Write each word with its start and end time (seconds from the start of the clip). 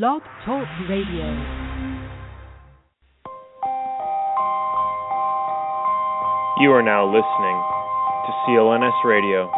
Blog 0.00 0.22
Talk 0.46 0.66
Radio. 0.88 1.28
You 6.60 6.72
are 6.72 6.80
now 6.82 7.04
listening 7.04 7.58
to 8.24 8.32
CLNS 8.48 9.04
Radio, 9.04 9.52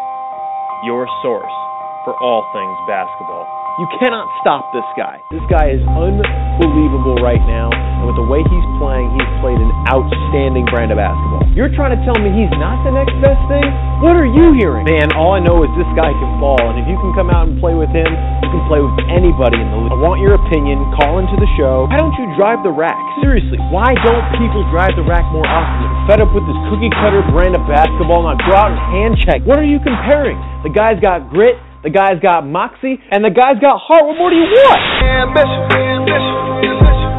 your 0.82 1.06
source 1.22 1.54
for 2.02 2.18
all 2.20 2.42
things 2.52 2.76
basketball. 2.88 3.63
You 3.74 3.90
cannot 3.98 4.30
stop 4.38 4.70
this 4.70 4.86
guy. 4.94 5.18
This 5.34 5.42
guy 5.50 5.74
is 5.74 5.82
unbelievable 5.82 7.18
right 7.18 7.42
now, 7.42 7.74
and 7.74 8.06
with 8.06 8.14
the 8.14 8.28
way 8.30 8.38
he's 8.38 8.68
playing, 8.78 9.10
he's 9.18 9.26
played 9.42 9.58
an 9.58 9.66
outstanding 9.90 10.62
brand 10.70 10.94
of 10.94 11.02
basketball. 11.02 11.42
You're 11.58 11.74
trying 11.74 11.90
to 11.90 11.98
tell 12.06 12.14
me 12.14 12.30
he's 12.30 12.54
not 12.54 12.86
the 12.86 12.94
next 12.94 13.18
best 13.18 13.42
thing? 13.50 13.66
What 13.98 14.14
are 14.14 14.30
you 14.30 14.54
hearing? 14.54 14.86
Man, 14.86 15.10
all 15.18 15.34
I 15.34 15.42
know 15.42 15.66
is 15.66 15.74
this 15.74 15.90
guy 15.98 16.06
can 16.06 16.30
ball, 16.38 16.62
and 16.70 16.78
if 16.78 16.86
you 16.86 16.94
can 17.02 17.18
come 17.18 17.34
out 17.34 17.50
and 17.50 17.58
play 17.58 17.74
with 17.74 17.90
him, 17.90 18.06
you 18.06 18.48
can 18.54 18.62
play 18.70 18.78
with 18.78 18.94
anybody 19.10 19.58
in 19.58 19.66
the 19.66 19.78
league. 19.82 19.90
I 19.90 19.98
want 19.98 20.22
your 20.22 20.38
opinion. 20.38 20.78
Call 20.94 21.18
into 21.18 21.34
the 21.34 21.50
show. 21.58 21.90
Why 21.90 21.98
don't 21.98 22.14
you 22.14 22.30
drive 22.38 22.62
the 22.62 22.70
rack? 22.70 23.02
Seriously, 23.26 23.58
why 23.74 23.90
don't 24.06 24.22
people 24.38 24.62
drive 24.70 24.94
the 24.94 25.02
rack 25.02 25.26
more 25.34 25.50
often? 25.50 25.82
I'm 25.82 26.06
fed 26.06 26.22
up 26.22 26.30
with 26.30 26.46
this 26.46 26.58
cookie 26.70 26.94
cutter 27.02 27.26
brand 27.34 27.58
of 27.58 27.66
basketball. 27.66 28.22
Now 28.22 28.38
go 28.38 28.54
out 28.54 28.70
and 28.70 28.78
hand 28.94 29.14
check. 29.26 29.42
What 29.42 29.58
are 29.58 29.66
you 29.66 29.82
comparing? 29.82 30.38
The 30.62 30.70
guy's 30.70 31.02
got 31.02 31.26
grit. 31.26 31.58
The 31.84 31.92
guy's 31.92 32.16
got 32.16 32.48
moxie, 32.48 32.96
and 33.12 33.20
the 33.20 33.28
guy's 33.28 33.60
got 33.60 33.76
heart. 33.76 34.08
What 34.08 34.16
more 34.16 34.32
do 34.32 34.40
you 34.40 34.48
want? 34.48 34.80
Ambition, 35.04 35.68
ambition, 35.68 36.36
ambition. 36.64 37.12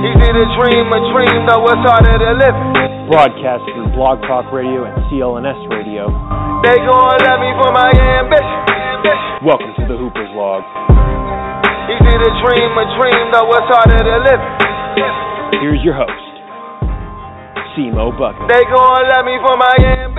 Easy 0.00 0.32
to 0.32 0.44
dream 0.56 0.88
a 0.88 1.00
dream, 1.12 1.44
though 1.44 1.60
it's 1.76 1.84
harder 1.84 2.16
to 2.16 2.32
live. 2.40 2.56
Broadcast 3.12 3.68
through 3.68 3.92
Blog 3.92 4.24
Talk 4.24 4.48
Radio 4.48 4.88
and 4.88 4.96
CLNS 5.12 5.60
Radio. 5.68 6.08
They 6.64 6.80
gon' 6.88 7.20
love 7.20 7.36
me 7.44 7.52
for 7.60 7.68
my 7.76 7.92
ambition, 7.92 8.64
ambition. 8.64 9.44
Welcome 9.44 9.76
to 9.76 9.84
the 9.92 9.96
Hooper's 10.00 10.32
Log. 10.32 10.64
Easy 11.92 12.16
to 12.16 12.30
dream 12.48 12.70
a 12.80 12.86
dream, 12.96 13.24
though 13.28 13.52
it's 13.60 13.68
harder 13.76 14.00
to 14.08 14.16
live. 14.24 14.40
Here's 15.60 15.84
your 15.84 16.00
host, 16.00 16.32
Cmo 17.76 18.16
Bucket. 18.16 18.48
They 18.48 18.64
gon' 18.72 19.04
love 19.04 19.28
me 19.28 19.36
for 19.44 19.52
my 19.60 19.76
ambition. 19.84 20.15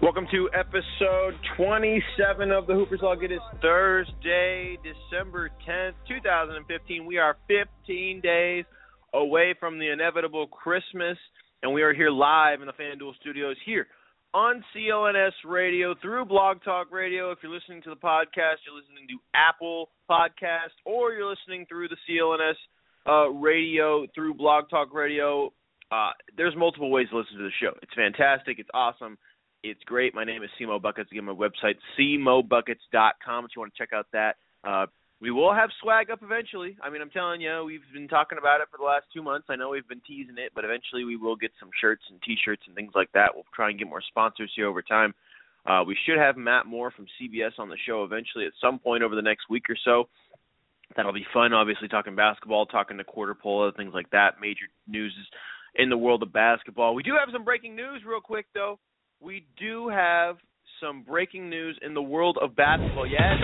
Welcome 0.00 0.28
to 0.30 0.48
episode 0.54 1.34
27 1.56 2.52
of 2.52 2.68
the 2.68 2.74
Hoopers 2.74 3.00
Log. 3.02 3.24
It 3.24 3.32
is 3.32 3.40
Thursday, 3.60 4.78
December 4.84 5.50
10th, 5.68 5.94
2015. 6.06 7.04
We 7.04 7.18
are 7.18 7.36
15 7.48 8.20
days 8.20 8.64
away 9.12 9.56
from 9.58 9.80
the 9.80 9.90
inevitable 9.90 10.46
Christmas, 10.46 11.18
and 11.64 11.74
we 11.74 11.82
are 11.82 11.92
here 11.92 12.10
live 12.10 12.60
in 12.60 12.68
the 12.68 12.74
FanDuel 12.74 13.16
studios 13.20 13.56
here 13.66 13.88
on 14.32 14.62
CLNS 14.72 15.32
Radio 15.44 15.96
through 16.00 16.26
Blog 16.26 16.62
Talk 16.62 16.92
Radio. 16.92 17.32
If 17.32 17.38
you're 17.42 17.52
listening 17.52 17.82
to 17.82 17.90
the 17.90 17.96
podcast, 17.96 18.62
you're 18.64 18.78
listening 18.78 19.08
to 19.08 19.18
Apple 19.34 19.88
Podcast, 20.08 20.78
or 20.84 21.12
you're 21.12 21.28
listening 21.28 21.66
through 21.68 21.88
the 21.88 21.96
CLNS 22.08 22.54
uh, 23.08 23.30
radio 23.30 24.06
through 24.14 24.34
Blog 24.34 24.70
Talk 24.70 24.94
Radio. 24.94 25.52
Uh, 25.90 26.10
there's 26.36 26.54
multiple 26.56 26.92
ways 26.92 27.08
to 27.10 27.18
listen 27.18 27.36
to 27.38 27.42
the 27.42 27.50
show. 27.60 27.72
It's 27.82 27.94
fantastic. 27.96 28.60
It's 28.60 28.70
awesome. 28.72 29.18
It's 29.62 29.82
great. 29.84 30.14
My 30.14 30.24
name 30.24 30.42
is 30.42 30.50
Cmo 30.60 30.80
Buckets. 30.80 31.10
Again, 31.10 31.24
my 31.24 31.32
website, 31.32 31.74
cmobuckets.com 31.98 33.44
if 33.44 33.50
you 33.56 33.60
want 33.60 33.74
to 33.74 33.78
check 33.78 33.92
out 33.92 34.06
that. 34.12 34.36
Uh, 34.62 34.86
we 35.20 35.32
will 35.32 35.52
have 35.52 35.70
swag 35.82 36.10
up 36.10 36.20
eventually. 36.22 36.76
I 36.80 36.90
mean, 36.90 37.02
I'm 37.02 37.10
telling 37.10 37.40
you, 37.40 37.64
we've 37.66 37.80
been 37.92 38.06
talking 38.06 38.38
about 38.38 38.60
it 38.60 38.68
for 38.70 38.78
the 38.78 38.84
last 38.84 39.06
two 39.12 39.22
months. 39.22 39.48
I 39.50 39.56
know 39.56 39.70
we've 39.70 39.88
been 39.88 40.02
teasing 40.06 40.38
it, 40.38 40.52
but 40.54 40.64
eventually 40.64 41.02
we 41.02 41.16
will 41.16 41.34
get 41.34 41.50
some 41.58 41.70
shirts 41.80 42.02
and 42.08 42.22
T-shirts 42.22 42.62
and 42.66 42.76
things 42.76 42.92
like 42.94 43.10
that. 43.14 43.34
We'll 43.34 43.44
try 43.52 43.70
and 43.70 43.78
get 43.78 43.88
more 43.88 44.02
sponsors 44.02 44.52
here 44.54 44.68
over 44.68 44.80
time. 44.80 45.12
Uh, 45.66 45.82
we 45.84 45.96
should 46.06 46.18
have 46.18 46.36
Matt 46.36 46.66
Moore 46.66 46.92
from 46.92 47.06
CBS 47.20 47.58
on 47.58 47.68
the 47.68 47.76
show 47.84 48.04
eventually 48.04 48.46
at 48.46 48.52
some 48.60 48.78
point 48.78 49.02
over 49.02 49.16
the 49.16 49.22
next 49.22 49.50
week 49.50 49.64
or 49.68 49.76
so. 49.84 50.08
That'll 50.96 51.12
be 51.12 51.26
fun. 51.34 51.52
Obviously, 51.52 51.88
talking 51.88 52.14
basketball, 52.14 52.66
talking 52.66 52.96
to 52.96 53.04
quarter 53.04 53.34
pole, 53.34 53.70
things 53.76 53.92
like 53.92 54.10
that. 54.10 54.40
Major 54.40 54.66
news 54.86 55.12
in 55.74 55.90
the 55.90 55.98
world 55.98 56.22
of 56.22 56.32
basketball. 56.32 56.94
We 56.94 57.02
do 57.02 57.12
have 57.18 57.28
some 57.32 57.44
breaking 57.44 57.74
news, 57.74 58.02
real 58.06 58.20
quick 58.20 58.46
though. 58.54 58.78
We 59.20 59.44
do 59.58 59.88
have 59.88 60.36
some 60.80 61.02
breaking 61.02 61.50
news 61.50 61.78
in 61.82 61.94
the 61.94 62.02
world 62.02 62.38
of 62.40 62.54
basketball. 62.54 63.06
Yes. 63.06 63.38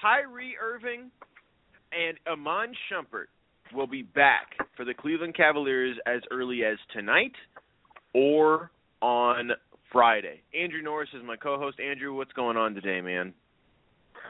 Kyrie 0.00 0.54
Irving 0.62 1.10
and 1.92 2.18
Iman 2.26 2.74
Shumpert 2.90 3.26
will 3.74 3.86
be 3.86 4.02
back 4.02 4.50
for 4.76 4.84
the 4.84 4.94
Cleveland 4.94 5.34
Cavaliers 5.34 5.96
as 6.06 6.20
early 6.30 6.64
as 6.64 6.76
tonight 6.92 7.32
or 8.12 8.70
on 9.00 9.50
Friday. 9.92 10.42
Andrew 10.58 10.82
Norris 10.82 11.08
is 11.14 11.22
my 11.24 11.36
co-host. 11.36 11.80
Andrew, 11.80 12.14
what's 12.14 12.32
going 12.32 12.56
on 12.56 12.74
today, 12.74 13.00
man? 13.00 13.32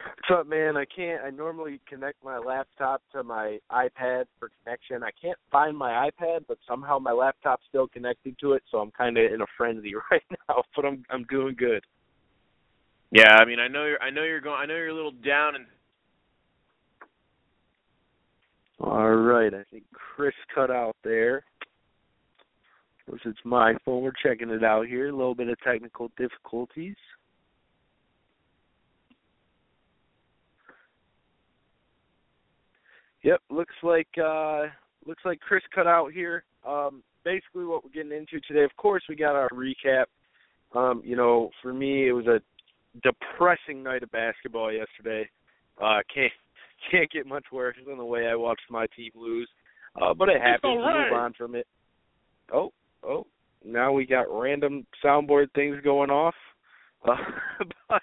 What's 0.03 0.41
up, 0.41 0.47
man? 0.47 0.77
I 0.77 0.84
can't. 0.84 1.22
I 1.22 1.31
normally 1.31 1.81
connect 1.88 2.25
my 2.25 2.38
laptop 2.38 3.03
to 3.12 3.22
my 3.22 3.59
iPad 3.71 4.25
for 4.38 4.50
connection. 4.62 5.03
I 5.03 5.10
can't 5.21 5.38
find 5.53 5.77
my 5.77 6.09
iPad, 6.10 6.41
but 6.49 6.59
somehow 6.66 6.99
my 6.99 7.12
laptop's 7.12 7.65
still 7.69 7.88
connected 7.88 8.37
to 8.41 8.53
it, 8.53 8.62
so 8.71 8.78
I'm 8.78 8.91
kind 8.91 9.19
of 9.19 9.33
in 9.33 9.41
a 9.43 9.47
frenzy 9.56 9.94
right 10.10 10.22
now. 10.49 10.62
But 10.75 10.84
I'm 10.87 11.04
I'm 11.10 11.25
doing 11.31 11.54
good. 11.59 11.84
Yeah, 13.10 13.37
I 13.38 13.44
mean, 13.44 13.60
I 13.60 13.69
know 13.69 13.84
you're 13.84 14.03
I 14.03 14.10
know 14.10 14.25
you're 14.25 14.41
going 14.41 14.60
I 14.60 14.66
know 14.66 14.75
you're 14.75 14.88
a 14.88 14.94
little 14.94 15.12
down 15.12 15.56
and 15.56 15.66
All 18.81 19.15
right, 19.15 19.54
I 19.54 19.62
think 19.71 19.84
Chris 19.93 20.34
cut 20.54 20.71
out 20.71 20.97
there. 21.04 21.38
Of 22.99 23.06
course, 23.06 23.22
it's 23.25 23.38
my 23.44 23.75
phone. 23.84 24.03
We're 24.03 24.12
checking 24.22 24.50
it 24.50 24.65
out 24.65 24.87
here. 24.87 25.09
A 25.09 25.16
little 25.16 25.34
bit 25.34 25.49
of 25.49 25.59
technical 25.60 26.10
difficulties. 26.19 26.97
Yep, 33.24 33.40
looks 33.50 33.74
like 33.82 34.08
uh 34.22 34.64
looks 35.06 35.22
like 35.24 35.40
Chris 35.40 35.62
cut 35.74 35.86
out 35.86 36.12
here. 36.12 36.44
Um 36.66 37.02
basically 37.24 37.64
what 37.64 37.82
we're 37.82 37.90
getting 37.90 38.12
into 38.12 38.38
today, 38.46 38.64
of 38.64 38.76
course 38.76 39.02
we 39.08 39.16
got 39.16 39.34
our 39.34 39.48
recap. 39.48 40.04
Um, 40.74 41.02
you 41.04 41.16
know, 41.16 41.50
for 41.62 41.72
me 41.72 42.06
it 42.08 42.12
was 42.12 42.26
a 42.26 42.40
depressing 43.02 43.82
night 43.82 44.02
of 44.02 44.12
basketball 44.12 44.70
yesterday. 44.70 45.28
Uh 45.82 46.00
can't 46.14 46.32
can't 46.90 47.10
get 47.10 47.26
much 47.26 47.46
worse 47.50 47.76
than 47.86 47.96
the 47.96 48.04
way 48.04 48.26
I 48.26 48.34
watched 48.34 48.70
my 48.70 48.86
team 48.94 49.10
lose. 49.14 49.48
Uh 50.00 50.12
but 50.12 50.28
it 50.28 50.41
happens 50.41 50.78
right. 50.84 51.10
move 51.10 51.18
on 51.18 51.32
from 51.32 51.54
it. 51.54 51.66
Oh, 52.52 52.72
oh, 53.02 53.26
now 53.64 53.91
we 53.91 54.04
got 54.04 54.26
random 54.30 54.86
soundboard 55.02 55.50
things 55.54 55.78
going 55.82 56.10
off. 56.10 56.34
Uh, 57.08 57.16
but 57.88 58.02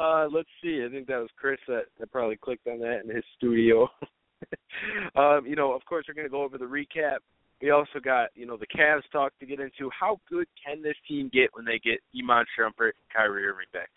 uh, 0.00 0.28
let's 0.32 0.48
see. 0.62 0.84
I 0.84 0.90
think 0.90 1.06
that 1.08 1.18
was 1.18 1.30
Chris 1.36 1.58
that, 1.68 1.84
that 1.98 2.12
probably 2.12 2.36
clicked 2.36 2.66
on 2.66 2.78
that 2.80 3.02
in 3.04 3.14
his 3.14 3.24
studio. 3.36 3.88
um, 5.16 5.46
you 5.46 5.56
know, 5.56 5.72
of 5.72 5.84
course, 5.84 6.06
we're 6.08 6.14
going 6.14 6.26
to 6.26 6.30
go 6.30 6.42
over 6.42 6.58
the 6.58 6.64
recap. 6.64 7.18
We 7.60 7.70
also 7.70 7.98
got, 8.02 8.28
you 8.34 8.46
know, 8.46 8.56
the 8.56 8.66
Cavs 8.66 9.02
talk 9.10 9.32
to 9.40 9.46
get 9.46 9.58
into. 9.58 9.90
How 9.98 10.20
good 10.30 10.46
can 10.64 10.82
this 10.82 10.94
team 11.08 11.28
get 11.32 11.50
when 11.54 11.64
they 11.64 11.80
get 11.82 11.98
Iman 12.16 12.44
Shumpert 12.56 12.94
and 12.94 13.08
Kyrie 13.14 13.46
Irving 13.46 13.66
back? 13.72 13.88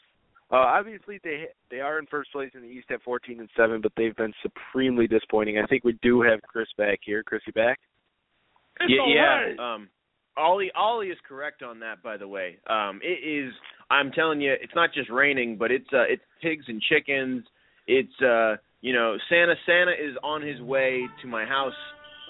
Uh, 0.52 0.58
obviously, 0.58 1.20
they 1.24 1.46
they 1.70 1.80
are 1.80 1.98
in 1.98 2.06
first 2.08 2.32
place 2.34 2.52
in 2.56 2.62
the 2.62 2.68
East 2.68 2.92
at 2.92 3.02
14 3.04 3.40
and 3.40 3.50
seven, 3.56 3.80
but 3.80 3.94
they've 3.96 4.16
been 4.18 4.34
supremely 4.42 5.08
disappointing. 5.08 5.58
I 5.60 5.66
think 5.68 5.86
we 5.86 5.98
do 6.02 6.22
have 6.22 6.42
Chris 6.42 6.68
back 6.78 7.00
here. 7.06 7.24
Chris, 7.24 7.42
you 7.48 7.54
back? 7.54 7.80
It's 8.82 8.92
yeah, 8.94 9.02
all 9.02 9.14
yeah. 9.14 9.22
right. 9.22 9.76
Um, 9.76 9.90
Ollie, 10.36 10.72
Ollie 10.76 11.08
is 11.08 11.18
correct 11.26 11.64
on 11.64 11.80
that. 11.80 12.04
By 12.04 12.18
the 12.18 12.28
way, 12.28 12.58
um, 12.70 13.00
it 13.02 13.26
is. 13.26 13.54
I'm 13.92 14.12
telling 14.14 14.40
you, 14.40 14.54
it's 14.54 14.74
not 14.74 14.94
just 14.94 15.10
raining, 15.10 15.58
but 15.58 15.70
it's 15.70 15.92
uh, 15.92 16.08
it's 16.08 16.24
pigs 16.42 16.64
and 16.70 16.82
chickens. 16.82 17.44
It's 17.88 18.22
uh, 18.22 18.56
you 18.80 18.94
know, 18.94 19.18
Santa. 19.28 19.56
Santa 19.66 19.92
is 19.92 20.16
on 20.24 20.42
his 20.42 20.62
way 20.62 21.04
to 21.22 21.28
my 21.28 21.44
house. 21.44 21.76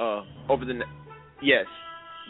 Uh, 0.01 0.23
over 0.49 0.65
the. 0.65 0.73
Ne- 0.73 0.93
yes, 1.43 1.67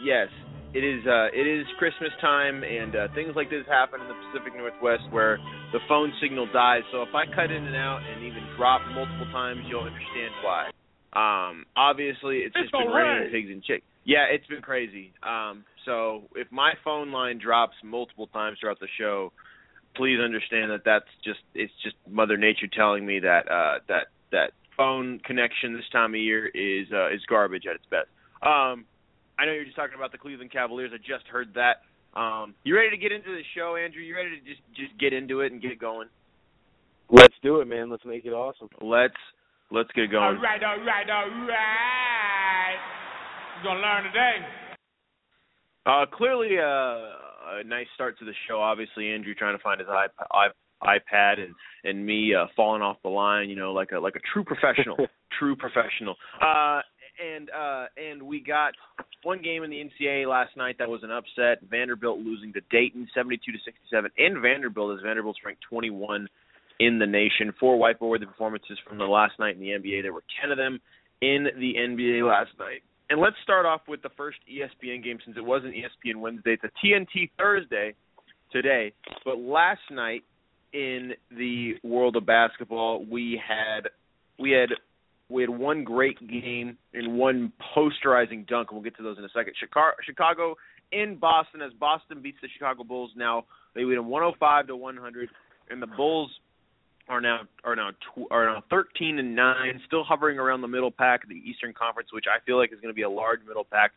yes. 0.04 0.28
It 0.74 0.84
is. 0.84 1.06
Uh, 1.06 1.32
it 1.32 1.46
is 1.46 1.64
Christmas 1.78 2.10
time, 2.20 2.62
and 2.62 2.94
uh, 2.94 3.08
things 3.14 3.32
like 3.34 3.48
this 3.48 3.64
happen 3.68 4.00
in 4.00 4.08
the 4.08 4.18
Pacific 4.28 4.52
Northwest 4.56 5.04
where 5.10 5.38
the 5.72 5.80
phone 5.88 6.12
signal 6.20 6.46
dies. 6.52 6.82
So 6.92 7.00
if 7.02 7.14
I 7.14 7.24
cut 7.24 7.50
in 7.50 7.64
and 7.64 7.76
out 7.76 8.00
and 8.04 8.24
even 8.24 8.44
drop 8.56 8.82
multiple 8.92 9.32
times, 9.32 9.64
you'll 9.68 9.88
understand 9.88 10.32
why. 10.44 10.68
Um, 11.12 11.64
obviously, 11.76 12.44
it's, 12.44 12.56
It's 12.56 12.68
just 12.68 12.72
been 12.72 12.88
all 12.88 12.94
raining 12.94 13.32
pigs 13.32 13.48
and 13.48 13.62
chickens. 13.62 13.88
Yeah, 14.04 14.24
it's 14.28 14.46
been 14.46 14.62
crazy. 14.62 15.12
Um, 15.22 15.64
so 15.84 16.22
if 16.36 16.50
my 16.50 16.72
phone 16.84 17.12
line 17.12 17.38
drops 17.38 17.74
multiple 17.82 18.26
times 18.28 18.58
throughout 18.60 18.80
the 18.80 18.88
show, 18.98 19.32
please 19.96 20.18
understand 20.22 20.70
that 20.70 20.82
that's 20.84 21.08
just 21.24 21.40
it's 21.54 21.72
just 21.82 21.96
Mother 22.08 22.36
Nature 22.36 22.68
telling 22.72 23.04
me 23.04 23.20
that 23.20 23.50
uh, 23.50 23.78
that 23.88 24.06
that 24.30 24.52
phone 24.76 25.20
connection 25.24 25.74
this 25.74 25.88
time 25.92 26.14
of 26.14 26.20
year 26.20 26.46
is 26.46 26.86
uh, 26.92 27.08
is 27.12 27.20
garbage 27.28 27.64
at 27.68 27.76
its 27.76 27.84
best. 27.90 28.08
Um, 28.42 28.84
I 29.38 29.46
know 29.46 29.52
you're 29.52 29.64
just 29.64 29.76
talking 29.76 29.96
about 29.96 30.12
the 30.12 30.18
Cleveland 30.18 30.52
Cavaliers. 30.52 30.92
I 30.94 30.98
just 30.98 31.26
heard 31.30 31.54
that. 31.54 31.82
Um, 32.18 32.54
you 32.64 32.76
ready 32.76 32.90
to 32.90 32.96
get 32.96 33.12
into 33.12 33.30
the 33.30 33.42
show, 33.56 33.76
Andrew? 33.76 34.02
You 34.02 34.14
ready 34.14 34.30
to 34.30 34.44
just 34.44 34.60
just 34.76 34.98
get 34.98 35.12
into 35.12 35.40
it 35.40 35.52
and 35.52 35.60
get 35.60 35.78
going? 35.78 36.08
Let's 37.10 37.34
do 37.42 37.60
it, 37.60 37.66
man. 37.66 37.90
Let's 37.90 38.04
make 38.04 38.24
it 38.24 38.32
awesome. 38.32 38.68
Let's 38.80 39.18
let's 39.70 39.90
get 39.92 40.10
going. 40.10 40.40
right, 40.40 40.62
all 40.62 40.78
right, 40.84 41.08
all 41.10 41.28
right. 41.46 42.76
You're 43.62 43.74
gonna 43.74 43.80
learn 43.80 44.04
today. 44.04 44.61
Uh, 45.84 46.06
clearly, 46.12 46.58
uh, 46.58 47.60
a 47.60 47.64
nice 47.64 47.86
start 47.94 48.18
to 48.18 48.24
the 48.24 48.32
show. 48.48 48.60
Obviously, 48.60 49.10
Andrew 49.10 49.34
trying 49.34 49.56
to 49.56 49.62
find 49.62 49.80
his 49.80 49.88
iP- 49.88 50.54
iPad 50.82 51.40
and 51.40 51.54
and 51.84 52.04
me 52.04 52.34
uh, 52.34 52.46
falling 52.56 52.82
off 52.82 52.96
the 53.02 53.08
line, 53.08 53.48
you 53.48 53.56
know, 53.56 53.72
like 53.72 53.92
a 53.92 53.98
like 53.98 54.14
a 54.16 54.20
true 54.32 54.44
professional, 54.44 54.96
true 55.38 55.56
professional. 55.56 56.14
Uh, 56.40 56.80
and 57.20 57.50
uh, 57.50 57.86
and 57.96 58.22
we 58.22 58.40
got 58.40 58.74
one 59.22 59.42
game 59.42 59.62
in 59.62 59.70
the 59.70 59.76
NCAA 59.76 60.28
last 60.28 60.56
night 60.56 60.76
that 60.78 60.88
was 60.88 61.02
an 61.02 61.10
upset. 61.10 61.68
Vanderbilt 61.68 62.18
losing 62.18 62.52
to 62.52 62.60
Dayton, 62.70 63.08
seventy-two 63.14 63.52
to 63.52 63.58
sixty-seven. 63.64 64.10
In 64.16 64.40
Vanderbilt, 64.40 64.98
as 64.98 65.02
Vanderbilt's 65.02 65.40
ranked 65.44 65.62
twenty-one 65.68 66.28
in 66.80 66.98
the 66.98 67.06
nation. 67.06 67.52
Four 67.58 67.76
whiteboard 67.76 68.20
the 68.20 68.26
performances 68.26 68.78
from 68.86 68.98
the 68.98 69.04
last 69.04 69.34
night 69.38 69.56
in 69.56 69.60
the 69.60 69.68
NBA. 69.68 70.02
There 70.02 70.12
were 70.12 70.24
ten 70.40 70.50
of 70.50 70.58
them 70.58 70.80
in 71.20 71.46
the 71.58 71.74
NBA 71.78 72.26
last 72.26 72.50
night. 72.58 72.82
And 73.12 73.20
let's 73.20 73.36
start 73.42 73.66
off 73.66 73.82
with 73.86 74.00
the 74.00 74.08
first 74.16 74.38
ESPN 74.50 75.04
game 75.04 75.18
since 75.22 75.36
it 75.36 75.44
wasn't 75.44 75.74
ESPN 75.74 76.16
Wednesday. 76.16 76.54
It's 76.54 76.64
a 76.64 76.86
TNT 76.86 77.28
Thursday 77.38 77.94
today. 78.50 78.94
But 79.22 79.36
last 79.36 79.82
night 79.90 80.22
in 80.72 81.12
the 81.30 81.74
world 81.82 82.16
of 82.16 82.24
basketball, 82.24 83.04
we 83.04 83.38
had 83.46 83.90
we 84.38 84.52
had 84.52 84.70
we 85.28 85.42
had 85.42 85.50
one 85.50 85.84
great 85.84 86.26
game 86.26 86.78
and 86.94 87.18
one 87.18 87.52
posterizing 87.76 88.48
dunk, 88.48 88.72
we'll 88.72 88.80
get 88.80 88.96
to 88.96 89.02
those 89.02 89.18
in 89.18 89.24
a 89.24 89.28
second. 89.36 89.52
Chicago, 89.60 90.54
in 90.90 91.16
Boston 91.16 91.60
as 91.60 91.74
Boston 91.74 92.22
beats 92.22 92.38
the 92.40 92.48
Chicago 92.50 92.82
Bulls. 92.82 93.10
Now 93.14 93.44
they 93.74 93.84
win 93.84 94.06
105 94.06 94.68
to 94.68 94.76
100, 94.76 95.28
and 95.68 95.82
the 95.82 95.86
Bulls 95.86 96.30
are 97.08 97.20
now 97.20 97.40
are 97.64 97.76
now 97.76 97.90
tw- 97.90 98.30
are 98.30 98.46
now 98.46 98.62
13 98.70 99.18
and 99.18 99.34
nine, 99.34 99.80
still 99.86 100.04
hovering 100.04 100.38
around 100.38 100.60
the 100.60 100.68
middle 100.68 100.90
pack 100.90 101.24
of 101.24 101.28
the 101.28 101.36
Eastern 101.36 101.72
Conference, 101.72 102.10
which 102.12 102.26
I 102.28 102.44
feel 102.44 102.58
like 102.58 102.72
is 102.72 102.80
going 102.80 102.92
to 102.92 102.96
be 102.96 103.02
a 103.02 103.10
large 103.10 103.40
middle 103.46 103.64
pack 103.64 103.92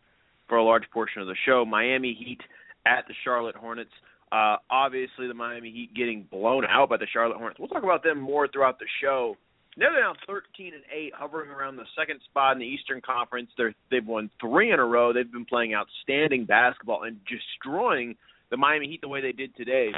for 0.48 0.58
a 0.58 0.64
large 0.64 0.84
portion 0.92 1.22
of 1.22 1.28
the 1.28 1.36
show. 1.46 1.66
Miami 1.66 2.14
Heat 2.14 2.42
at 2.86 3.06
the 3.08 3.14
Charlotte 3.24 3.56
Hornets. 3.56 3.92
Uh, 4.32 4.58
obviously, 4.70 5.28
the 5.28 5.34
Miami 5.34 5.72
Heat 5.72 5.94
getting 5.96 6.28
blown 6.30 6.66
out 6.66 6.90
by 6.90 6.98
the 6.98 7.08
Charlotte 7.12 7.38
Hornets. 7.38 7.60
We'll 7.60 7.70
talk 7.70 7.84
about 7.84 8.04
them 8.04 8.20
more 8.20 8.48
throughout 8.48 8.80
the 8.80 8.88
show. 9.02 9.36
Now 9.78 9.88
they're 9.92 10.02
now 10.02 10.16
13 10.26 10.74
and 10.74 10.84
8, 10.92 11.14
hovering 11.16 11.50
around 11.52 11.76
the 11.76 11.86
second 11.98 12.22
spot 12.26 12.54
in 12.54 12.60
the 12.60 12.66
Eastern 12.66 13.02
Conference. 13.02 13.50
They're, 13.58 13.76
they've 13.92 14.06
won 14.06 14.30
three 14.40 14.72
in 14.72 14.80
a 14.80 14.86
row. 14.86 15.12
They've 15.12 15.30
been 15.30 15.46
playing 15.46 15.74
outstanding 15.76 16.46
basketball 16.46 17.04
and 17.04 17.18
destroying 17.26 18.16
the 18.52 18.58
Miami 18.58 18.88
Heat 18.88 19.02
the 19.02 19.10
way 19.10 19.22
they 19.22 19.34
did 19.34 19.56
today 19.56 19.92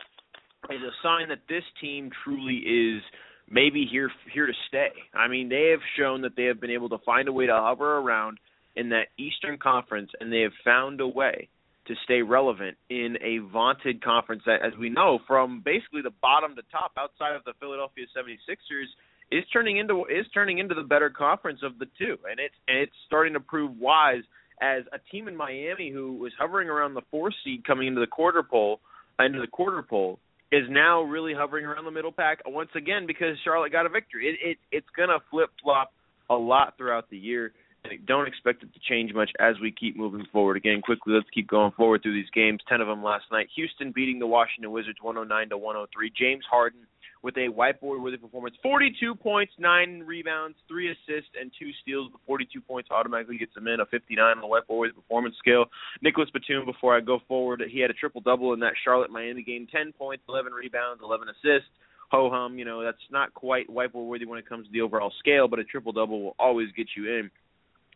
is 0.69 0.81
a 0.81 0.92
sign 1.04 1.30
that 1.30 1.39
this 1.48 1.63
team 1.81 2.09
truly 2.24 2.57
is 2.57 3.01
maybe 3.50 3.88
here 3.89 4.12
here 4.33 4.48
to 4.48 4.54
stay. 4.68 4.89
I 5.13 5.27
mean, 5.27 5.50
they 5.50 5.69
have 5.71 5.80
shown 5.98 6.21
that 6.21 6.36
they 6.36 6.45
have 6.45 6.59
been 6.59 6.71
able 6.71 6.89
to 6.89 6.98
find 7.06 7.27
a 7.27 7.31
way 7.31 7.45
to 7.45 7.54
hover 7.54 7.98
around 7.98 8.39
in 8.75 8.89
that 8.89 9.07
Eastern 9.18 9.57
Conference, 9.57 10.12
and 10.19 10.31
they 10.31 10.42
have 10.42 10.51
found 10.63 11.01
a 11.01 11.07
way 11.07 11.50
to 11.88 11.95
stay 12.04 12.21
relevant 12.21 12.77
in 12.89 13.18
a 13.21 13.38
vaunted 13.51 14.04
conference 14.04 14.44
that, 14.45 14.62
as 14.62 14.74
we 14.77 14.89
know, 14.89 15.19
from 15.25 15.62
basically 15.63 16.01
the 16.01 16.13
bottom 16.21 16.54
to 16.56 16.62
top, 16.69 16.92
outside 16.98 17.33
of 17.33 17.44
the 17.45 17.54
Philadelphia 17.59 18.06
76ers, 18.15 18.88
is 19.31 19.44
turning 19.51 19.77
into 19.77 20.06
is 20.06 20.25
turning 20.33 20.59
into 20.59 20.75
the 20.75 20.83
better 20.83 21.09
conference 21.09 21.59
of 21.63 21.80
the 21.80 21.88
two, 21.98 22.18
and 22.30 22.39
it's 22.39 22.56
and 22.68 22.77
it's 22.77 22.94
starting 23.06 23.33
to 23.33 23.39
prove 23.39 23.77
wise 23.77 24.24
as 24.62 24.83
a 24.92 25.00
team 25.12 25.27
in 25.27 25.36
Miami 25.36 25.92
who 25.92 26.13
was 26.13 26.31
hovering 26.39 26.69
around 26.69 26.94
the 26.94 27.01
four 27.12 27.31
seed 27.44 27.65
coming 27.65 27.88
into 27.88 28.01
the 28.01 28.07
quarter 28.07 28.44
pole 28.44 28.80
into 29.19 29.39
the 29.39 29.48
quarter 29.48 29.81
pole 29.81 30.19
is 30.51 30.63
now 30.69 31.01
really 31.01 31.33
hovering 31.33 31.65
around 31.65 31.85
the 31.85 31.91
middle 31.91 32.11
pack 32.11 32.39
once 32.45 32.69
again 32.75 33.05
because 33.05 33.38
Charlotte 33.44 33.71
got 33.71 33.85
a 33.85 33.89
victory. 33.89 34.27
It, 34.27 34.49
it 34.49 34.57
it's 34.71 34.88
gonna 34.95 35.19
flip 35.29 35.49
flop 35.61 35.91
a 36.29 36.35
lot 36.35 36.75
throughout 36.77 37.09
the 37.09 37.17
year. 37.17 37.51
And 37.83 38.05
don't 38.05 38.27
expect 38.27 38.63
it 38.63 38.73
to 38.73 38.79
change 38.89 39.13
much 39.13 39.29
as 39.39 39.55
we 39.61 39.71
keep 39.71 39.95
moving 39.95 40.25
forward. 40.31 40.57
Again, 40.57 40.81
quickly, 40.81 41.13
let's 41.13 41.29
keep 41.33 41.47
going 41.47 41.71
forward 41.71 42.01
through 42.01 42.15
these 42.15 42.29
games. 42.33 42.59
Ten 42.67 42.81
of 42.81 42.88
them 42.88 43.03
last 43.03 43.25
night. 43.31 43.47
Houston 43.55 43.91
beating 43.91 44.19
the 44.19 44.27
Washington 44.27 44.71
Wizards 44.71 44.97
109 45.01 45.49
to 45.49 45.57
103. 45.57 46.11
James 46.17 46.44
Harden 46.49 46.86
with 47.23 47.35
a 47.37 47.49
whiteboard 47.49 48.01
worthy 48.01 48.17
performance. 48.17 48.55
42 48.61 49.15
points, 49.15 49.53
9 49.57 50.03
rebounds, 50.05 50.57
3 50.67 50.91
assists, 50.91 51.31
and 51.39 51.51
2 51.59 51.71
steals. 51.81 52.11
The 52.11 52.19
42 52.25 52.61
points 52.61 52.89
automatically 52.91 53.37
gets 53.37 53.55
him 53.55 53.67
in 53.67 53.79
a 53.79 53.85
59 53.85 54.19
on 54.19 54.41
the 54.41 54.47
whiteboard 54.47 54.79
worthy 54.79 54.93
performance 54.93 55.35
scale. 55.39 55.65
Nicholas 56.01 56.29
Batum, 56.33 56.65
before 56.65 56.95
I 56.95 57.01
go 57.01 57.19
forward, 57.27 57.61
he 57.69 57.79
had 57.79 57.91
a 57.91 57.93
triple 57.93 58.21
double 58.21 58.53
in 58.53 58.59
that 58.61 58.73
Charlotte 58.83 59.11
Miami 59.11 59.43
game 59.43 59.67
10 59.71 59.93
points, 59.93 60.23
11 60.29 60.53
rebounds, 60.53 61.01
11 61.03 61.27
assists. 61.29 61.69
Ho 62.11 62.29
hum, 62.31 62.57
you 62.57 62.63
know, 62.63 62.83
that's 62.83 62.97
not 63.11 63.33
quite 63.33 63.67
whiteboard 63.69 64.07
worthy 64.07 64.25
when 64.25 64.39
it 64.39 64.47
comes 64.47 64.65
to 64.65 64.71
the 64.71 64.79
overall 64.79 65.11
scale, 65.19 65.47
but 65.49 65.59
a 65.59 65.63
triple 65.65 65.91
double 65.91 66.23
will 66.23 66.35
always 66.39 66.69
get 66.77 66.87
you 66.95 67.19
in 67.19 67.29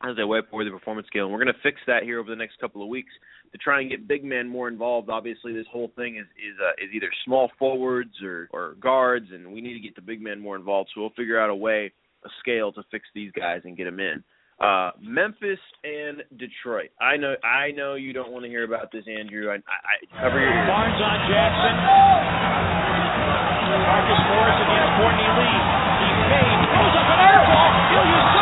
as 0.04 0.18
a 0.18 0.22
whiteboard 0.22 0.66
the 0.66 0.72
performance 0.72 1.08
scale. 1.08 1.26
And 1.26 1.34
we're 1.34 1.44
going 1.44 1.54
to 1.54 1.62
fix 1.62 1.80
that 1.88 2.04
here 2.04 2.20
over 2.20 2.30
the 2.30 2.36
next 2.36 2.60
couple 2.60 2.82
of 2.82 2.88
weeks 2.88 3.12
to 3.52 3.58
try 3.58 3.82
and 3.82 3.90
get 3.90 4.08
big 4.08 4.24
men 4.24 4.48
more 4.48 4.68
involved. 4.68 5.10
Obviously, 5.10 5.54
this 5.54 5.66
whole 5.72 5.92
thing 5.96 6.18
is 6.18 6.26
is 6.38 6.58
uh, 6.62 6.72
is 6.84 6.94
either 6.94 7.10
small 7.26 7.52
forwards 7.60 8.14
or 8.24 8.50
or 8.52 8.76
guards, 8.80 9.28
and 9.32 9.52
we 9.52 9.62
need 9.62 9.74
to 9.74 9.80
get 9.80 9.96
the 9.96 10.02
big 10.02 10.22
men 10.22 10.40
more 10.40 10.56
involved. 10.56 10.90
So 10.94 11.02
we'll 11.02 11.12
figure 11.12 11.40
out 11.40 11.50
a 11.50 11.56
way, 11.56 11.92
a 12.26 12.30
scale 12.40 12.72
to 12.74 12.84
fix 12.92 13.06
these 13.14 13.32
guys 13.32 13.62
and 13.66 13.78
get 13.78 13.86
them 13.86 14.00
in. 14.00 14.24
Uh, 14.60 14.92
Memphis 15.02 15.60
and 15.84 16.24
Detroit. 16.38 16.92
I 17.02 17.18
know 17.18 17.36
I 17.44 17.72
know 17.72 17.96
you 17.96 18.14
don't 18.14 18.32
want 18.32 18.46
to 18.46 18.50
hear 18.50 18.64
about 18.64 18.92
this, 18.92 19.06
Andrew. 19.08 19.50
I, 19.50 19.56
I, 19.56 19.58
I 19.58 20.22
cover 20.22 20.40
your 20.40 20.54
Barnes 20.70 21.02
on 21.02 21.18
Jackson. 21.30 21.76
Marcus 23.82 24.22
Morris 24.30 24.60
against 24.62 24.92
Courtney 25.02 25.30
Lee. 25.34 25.58
He's 25.98 26.22
made. 26.30 26.62
Goes 26.70 26.94
up 26.94 27.10
an 27.10 27.20
air 27.26 27.42
ball. 27.42 27.70
Ilyasova. 27.90 28.32
Campbell. 28.32 28.41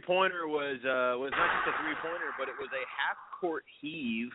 Three 0.00 0.14
pointer 0.14 0.48
was 0.48 0.78
uh 0.84 1.18
was 1.18 1.30
not 1.32 1.48
just 1.64 1.76
a 1.76 1.82
three 1.82 1.94
pointer, 2.02 2.32
but 2.38 2.48
it 2.48 2.54
was 2.58 2.68
a 2.72 2.84
half 2.88 3.16
court 3.40 3.64
heave 3.80 4.28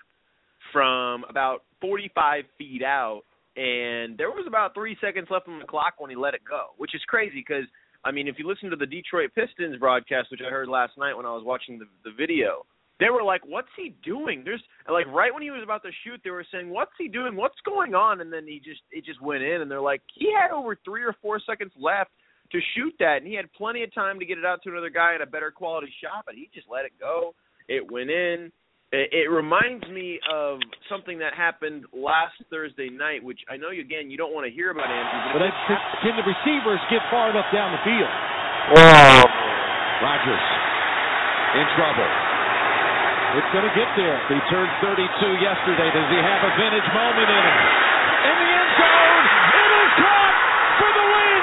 from 0.72 1.24
about 1.30 1.64
forty 1.82 2.12
five 2.14 2.44
feet 2.58 2.84
out 2.84 3.22
and 3.56 4.18
there 4.18 4.30
was 4.30 4.46
about 4.48 4.74
three 4.74 4.98
seconds 5.00 5.28
left 5.30 5.48
on 5.48 5.60
the 5.60 5.66
clock 5.66 5.96
when 5.98 6.10
he 6.10 6.16
let 6.16 6.34
it 6.34 6.42
go, 6.48 6.76
which 6.78 6.94
is 6.94 7.02
crazy 7.08 7.44
because 7.48 7.66
I 8.04 8.12
mean, 8.12 8.28
if 8.28 8.36
you 8.38 8.48
listen 8.48 8.70
to 8.70 8.76
the 8.76 8.86
Detroit 8.86 9.32
Pistons 9.34 9.80
broadcast, 9.80 10.30
which 10.30 10.42
I 10.46 10.52
heard 10.52 10.68
last 10.68 10.94
night 10.98 11.16
when 11.16 11.26
I 11.26 11.34
was 11.34 11.44
watching 11.44 11.80
the 11.80 11.86
the 12.04 12.12
video, 12.16 12.66
they 13.00 13.10
were 13.10 13.24
like, 13.24 13.42
"What's 13.46 13.72
he 13.78 13.96
doing?" 14.04 14.44
There's 14.46 14.62
like 14.90 15.08
right 15.08 15.34
when 15.34 15.44
he 15.44 15.52
was 15.52 15.62
about 15.64 15.84
to 15.84 15.90
shoot, 16.04 16.22
they 16.24 16.30
were 16.30 16.46
saying, 16.52 16.70
"What's 16.70 16.94
he 16.98 17.08
doing? 17.08 17.36
What's 17.36 17.60
going 17.66 17.96
on?" 17.96 18.22
And 18.22 18.32
then 18.32 18.46
he 18.46 18.60
just 18.60 18.82
it 18.92 19.06
just 19.06 19.22
went 19.22 19.44
in, 19.44 19.62
and 19.62 19.72
they're 19.72 19.82
like, 19.82 20.02
"He 20.14 20.32
had 20.34 20.52
over 20.52 20.78
three 20.86 21.04
or 21.04 21.16
four 21.22 21.40
seconds 21.40 21.72
left 21.80 22.12
to 22.52 22.60
shoot 22.76 22.94
that, 23.00 23.18
and 23.18 23.28
he 23.28 23.34
had 23.34 23.52
plenty 23.54 23.84
of 23.84 23.94
time 23.94 24.20
to 24.20 24.26
get 24.26 24.38
it 24.38 24.46
out 24.46 24.62
to 24.64 24.70
another 24.70 24.90
guy 24.90 25.16
at 25.16 25.22
a 25.22 25.26
better 25.26 25.52
quality 25.52 25.92
shot, 26.04 26.24
but 26.26 26.36
he 26.36 26.50
just 26.54 26.68
let 26.70 26.86
it 26.86 26.94
go. 27.00 27.34
It 27.68 27.90
went 27.90 28.10
in." 28.10 28.52
It, 28.94 29.10
it 29.12 29.28
reminds 29.34 29.84
me 29.90 30.20
of 30.32 30.60
something 30.88 31.18
that 31.18 31.34
happened 31.34 31.86
last 31.92 32.38
Thursday 32.52 32.88
night, 32.88 33.24
which 33.24 33.40
I 33.50 33.58
know 33.58 33.72
you 33.72 33.82
again 33.82 34.12
you 34.12 34.16
don't 34.16 34.32
want 34.32 34.46
to 34.46 34.54
hear 34.54 34.70
about 34.70 34.88
Andrew, 34.94 35.34
But 35.34 35.34
but 35.34 35.40
then 35.42 35.54
can, 35.66 35.80
can 36.06 36.14
the 36.22 36.24
receivers 36.24 36.80
get 36.94 37.02
far 37.10 37.34
enough 37.34 37.50
down 37.52 37.74
the 37.74 37.82
field? 37.82 38.14
Oh, 38.78 39.26
Rodgers 40.06 40.46
in 41.56 41.68
trouble. 41.80 42.12
It's 43.40 43.52
going 43.52 43.68
to 43.68 43.76
get 43.76 43.88
there. 43.96 44.16
He 44.32 44.40
turned 44.52 44.72
32 44.80 45.04
yesterday. 45.44 45.88
Does 45.92 46.08
he 46.12 46.20
have 46.20 46.42
a 46.44 46.52
vintage 46.56 46.88
moment 46.96 47.28
in 47.28 47.42
him? 47.44 47.58
In 48.32 48.36
the 48.40 48.50
end 48.54 48.72
zone, 48.80 49.26
it 49.56 49.70
is 49.76 49.92
caught 50.00 50.36
for 50.80 50.92
the 50.96 51.06
win. 51.16 51.42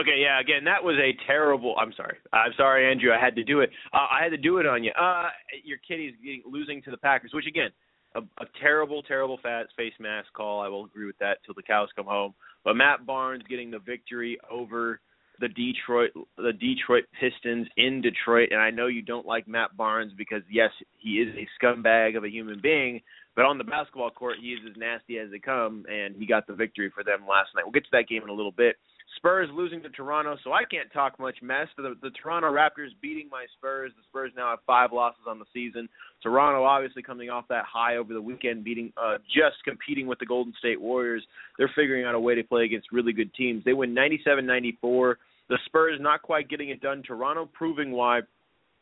Okay, 0.00 0.22
yeah. 0.22 0.40
Again, 0.40 0.64
that 0.64 0.82
was 0.82 0.96
a 0.96 1.12
terrible. 1.26 1.74
I'm 1.78 1.92
sorry. 1.96 2.16
I'm 2.32 2.52
sorry, 2.56 2.90
Andrew. 2.90 3.12
I 3.12 3.22
had 3.22 3.36
to 3.36 3.44
do 3.44 3.60
it. 3.60 3.70
Uh, 3.92 4.06
I 4.10 4.22
had 4.22 4.30
to 4.30 4.38
do 4.38 4.58
it 4.58 4.66
on 4.66 4.82
you. 4.82 4.92
Uh, 4.98 5.28
your 5.62 5.78
kitty's 5.86 6.14
getting, 6.24 6.42
losing 6.46 6.80
to 6.82 6.90
the 6.90 6.96
Packers, 6.96 7.32
which 7.34 7.46
again, 7.46 7.70
a, 8.14 8.20
a 8.20 8.46
terrible, 8.60 9.02
terrible 9.02 9.38
face 9.42 9.92
mask 10.00 10.28
call. 10.32 10.60
I 10.60 10.68
will 10.68 10.86
agree 10.86 11.06
with 11.06 11.18
that 11.18 11.38
till 11.44 11.54
the 11.54 11.62
cows 11.62 11.88
come 11.94 12.06
home. 12.06 12.34
But 12.64 12.74
Matt 12.74 13.04
Barnes 13.04 13.42
getting 13.48 13.70
the 13.70 13.78
victory 13.78 14.38
over 14.50 15.00
the 15.40 15.48
Detroit 15.48 16.10
the 16.36 16.52
Detroit 16.52 17.04
Pistons 17.18 17.66
in 17.76 18.00
Detroit, 18.00 18.50
and 18.52 18.60
I 18.60 18.70
know 18.70 18.86
you 18.86 19.02
don't 19.02 19.26
like 19.26 19.48
Matt 19.48 19.76
Barnes 19.76 20.12
because 20.16 20.42
yes, 20.50 20.70
he 20.98 21.14
is 21.14 21.34
a 21.34 21.48
scumbag 21.62 22.16
of 22.16 22.24
a 22.24 22.30
human 22.30 22.60
being, 22.62 23.00
but 23.34 23.44
on 23.44 23.58
the 23.58 23.64
basketball 23.64 24.10
court 24.10 24.36
he 24.40 24.48
is 24.48 24.60
as 24.70 24.76
nasty 24.76 25.18
as 25.18 25.30
they 25.30 25.38
come, 25.38 25.84
and 25.90 26.14
he 26.16 26.26
got 26.26 26.46
the 26.46 26.52
victory 26.52 26.90
for 26.94 27.02
them 27.02 27.20
last 27.28 27.50
night. 27.54 27.64
We'll 27.64 27.72
get 27.72 27.84
to 27.84 27.90
that 27.92 28.08
game 28.08 28.22
in 28.22 28.28
a 28.28 28.34
little 28.34 28.52
bit. 28.52 28.76
Spurs 29.20 29.50
losing 29.52 29.82
to 29.82 29.90
Toronto, 29.90 30.36
so 30.42 30.52
I 30.54 30.64
can't 30.64 30.90
talk 30.94 31.20
much 31.20 31.36
mess. 31.42 31.68
The, 31.76 31.94
the 32.02 32.08
Toronto 32.22 32.48
Raptors 32.48 32.88
beating 33.02 33.28
my 33.30 33.44
Spurs. 33.58 33.92
The 33.94 34.02
Spurs 34.08 34.32
now 34.34 34.48
have 34.48 34.60
five 34.66 34.92
losses 34.92 35.24
on 35.28 35.38
the 35.38 35.44
season. 35.52 35.90
Toronto 36.22 36.64
obviously 36.64 37.02
coming 37.02 37.28
off 37.28 37.44
that 37.48 37.64
high 37.66 37.96
over 37.96 38.14
the 38.14 38.22
weekend, 38.22 38.64
beating 38.64 38.90
uh, 38.96 39.18
just 39.26 39.62
competing 39.62 40.06
with 40.06 40.18
the 40.20 40.26
Golden 40.26 40.54
State 40.58 40.80
Warriors. 40.80 41.22
They're 41.58 41.70
figuring 41.76 42.06
out 42.06 42.14
a 42.14 42.20
way 42.20 42.34
to 42.34 42.42
play 42.42 42.64
against 42.64 42.92
really 42.92 43.12
good 43.12 43.32
teams. 43.34 43.62
They 43.62 43.74
win 43.74 43.94
97-94. 43.94 45.16
The 45.50 45.58
Spurs 45.66 45.98
not 46.00 46.22
quite 46.22 46.48
getting 46.48 46.70
it 46.70 46.80
done. 46.80 47.02
Toronto 47.06 47.46
proving 47.52 47.90
why 47.90 48.20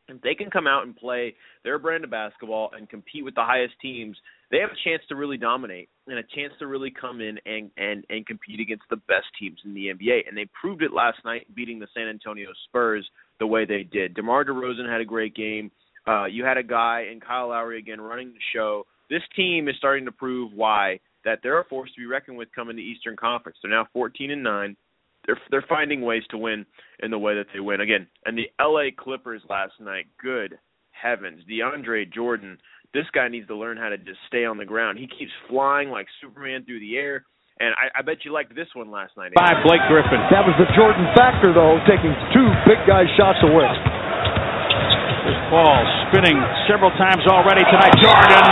if 0.08 0.20
they 0.22 0.34
can 0.34 0.50
come 0.50 0.66
out 0.66 0.84
and 0.84 0.96
play 0.96 1.34
their 1.64 1.78
brand 1.78 2.04
of 2.04 2.10
basketball 2.10 2.70
and 2.76 2.88
compete 2.88 3.24
with 3.24 3.34
the 3.34 3.42
highest 3.42 3.74
teams, 3.80 4.16
they 4.50 4.58
have 4.58 4.70
a 4.70 4.88
chance 4.88 5.02
to 5.08 5.16
really 5.16 5.36
dominate 5.36 5.88
and 6.06 6.18
a 6.18 6.22
chance 6.34 6.52
to 6.58 6.66
really 6.66 6.90
come 6.90 7.20
in 7.20 7.38
and 7.46 7.70
and 7.76 8.04
and 8.08 8.26
compete 8.26 8.60
against 8.60 8.84
the 8.90 8.96
best 8.96 9.26
teams 9.38 9.58
in 9.64 9.74
the 9.74 9.88
NBA. 9.88 10.26
And 10.26 10.36
they 10.36 10.46
proved 10.60 10.82
it 10.82 10.92
last 10.92 11.18
night, 11.24 11.46
beating 11.54 11.78
the 11.78 11.88
San 11.94 12.08
Antonio 12.08 12.48
Spurs 12.68 13.08
the 13.38 13.46
way 13.46 13.64
they 13.64 13.82
did. 13.82 14.14
DeMar 14.14 14.44
DeRozan 14.44 14.90
had 14.90 15.00
a 15.00 15.04
great 15.04 15.34
game. 15.34 15.70
Uh, 16.06 16.24
you 16.24 16.44
had 16.44 16.56
a 16.56 16.62
guy 16.62 17.06
in 17.12 17.20
Kyle 17.20 17.48
Lowry 17.48 17.78
again 17.78 18.00
running 18.00 18.28
the 18.28 18.40
show. 18.54 18.86
This 19.10 19.22
team 19.36 19.68
is 19.68 19.76
starting 19.76 20.04
to 20.06 20.12
prove 20.12 20.52
why 20.52 21.00
that 21.24 21.40
they're 21.42 21.60
a 21.60 21.64
force 21.64 21.90
to 21.94 22.00
be 22.00 22.06
reckoned 22.06 22.38
with 22.38 22.48
coming 22.54 22.76
to 22.76 22.82
Eastern 22.82 23.16
Conference. 23.16 23.58
They're 23.62 23.70
now 23.70 23.86
14 23.92 24.30
and 24.30 24.42
nine 24.42 24.76
they're 25.28 25.38
they're 25.52 25.66
finding 25.68 26.00
ways 26.00 26.25
to 26.30 26.38
win 26.38 26.64
in 26.99 27.12
the 27.12 27.18
way 27.20 27.37
that 27.37 27.47
they 27.52 27.61
win 27.61 27.80
again. 27.80 28.08
And 28.25 28.37
the 28.37 28.49
L.A. 28.58 28.90
Clippers 28.90 29.42
last 29.49 29.75
night, 29.78 30.06
good 30.20 30.58
heavens, 30.90 31.44
DeAndre 31.44 32.11
Jordan, 32.11 32.58
this 32.97 33.04
guy 33.12 33.28
needs 33.28 33.47
to 33.47 33.54
learn 33.54 33.76
how 33.76 33.92
to 33.92 33.99
just 33.99 34.18
stay 34.26 34.49
on 34.49 34.56
the 34.56 34.64
ground. 34.64 34.99
He 34.99 35.06
keeps 35.06 35.30
flying 35.47 35.92
like 35.92 36.08
Superman 36.20 36.64
through 36.64 36.80
the 36.80 36.97
air. 36.97 37.28
And 37.61 37.75
I, 37.76 38.00
I 38.00 38.02
bet 38.02 38.25
you 38.25 38.32
liked 38.32 38.54
this 38.54 38.70
one 38.73 38.90
last 38.90 39.18
night. 39.18 39.35
By 39.35 39.52
Blake 39.66 39.82
Griffin. 39.90 40.23
That 40.32 40.47
was 40.47 40.56
the 40.56 40.70
Jordan 40.78 41.04
factor, 41.12 41.52
though, 41.52 41.76
taking 41.90 42.14
two 42.32 42.49
big 42.64 42.80
guy 42.88 43.04
shots 43.18 43.42
away. 43.44 43.68
This 45.26 45.38
ball 45.52 45.82
spinning 46.08 46.38
several 46.70 46.94
times 46.97 47.26
already 47.28 47.66
tonight. 47.68 47.92
Jordan. 48.00 48.47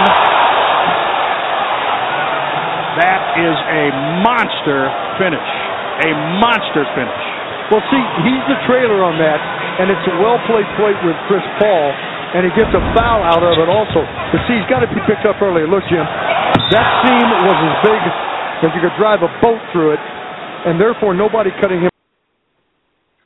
That 2.99 3.23
is 3.39 3.57
a 3.57 3.85
monster 4.27 4.91
finish 5.23 5.66
a 6.05 6.11
monster 6.43 6.85
finish. 6.93 7.25
Well, 7.73 7.83
see, 7.91 8.03
he's 8.23 8.45
the 8.47 8.59
trailer 8.69 9.03
on 9.03 9.19
that, 9.19 9.41
and 9.83 9.91
it's 9.91 10.07
a 10.07 10.15
well 10.23 10.39
played 10.47 10.69
play 10.79 10.95
with 11.03 11.19
Chris 11.27 11.43
Paul, 11.59 11.91
and 12.37 12.47
he 12.47 12.53
gets 12.55 12.71
a 12.71 12.83
foul 12.95 13.23
out 13.27 13.43
of 13.43 13.59
it 13.59 13.67
also. 13.67 14.07
But 14.31 14.45
see, 14.47 14.55
he's 14.55 14.71
got 14.71 14.87
to 14.87 14.91
be 14.91 15.03
picked 15.09 15.27
up 15.27 15.43
early. 15.43 15.67
Look, 15.67 15.83
Jim, 15.91 16.05
that 16.05 16.89
seam 17.03 17.27
was 17.27 17.59
as 17.59 17.77
big 17.83 18.03
as 18.63 18.71
you 18.71 18.81
could 18.81 18.95
drive 18.95 19.27
a 19.27 19.31
boat 19.43 19.59
through 19.75 19.99
it, 19.99 20.03
and 20.67 20.79
therefore 20.79 21.15
nobody 21.15 21.51
cutting 21.59 21.83
him. 21.83 21.91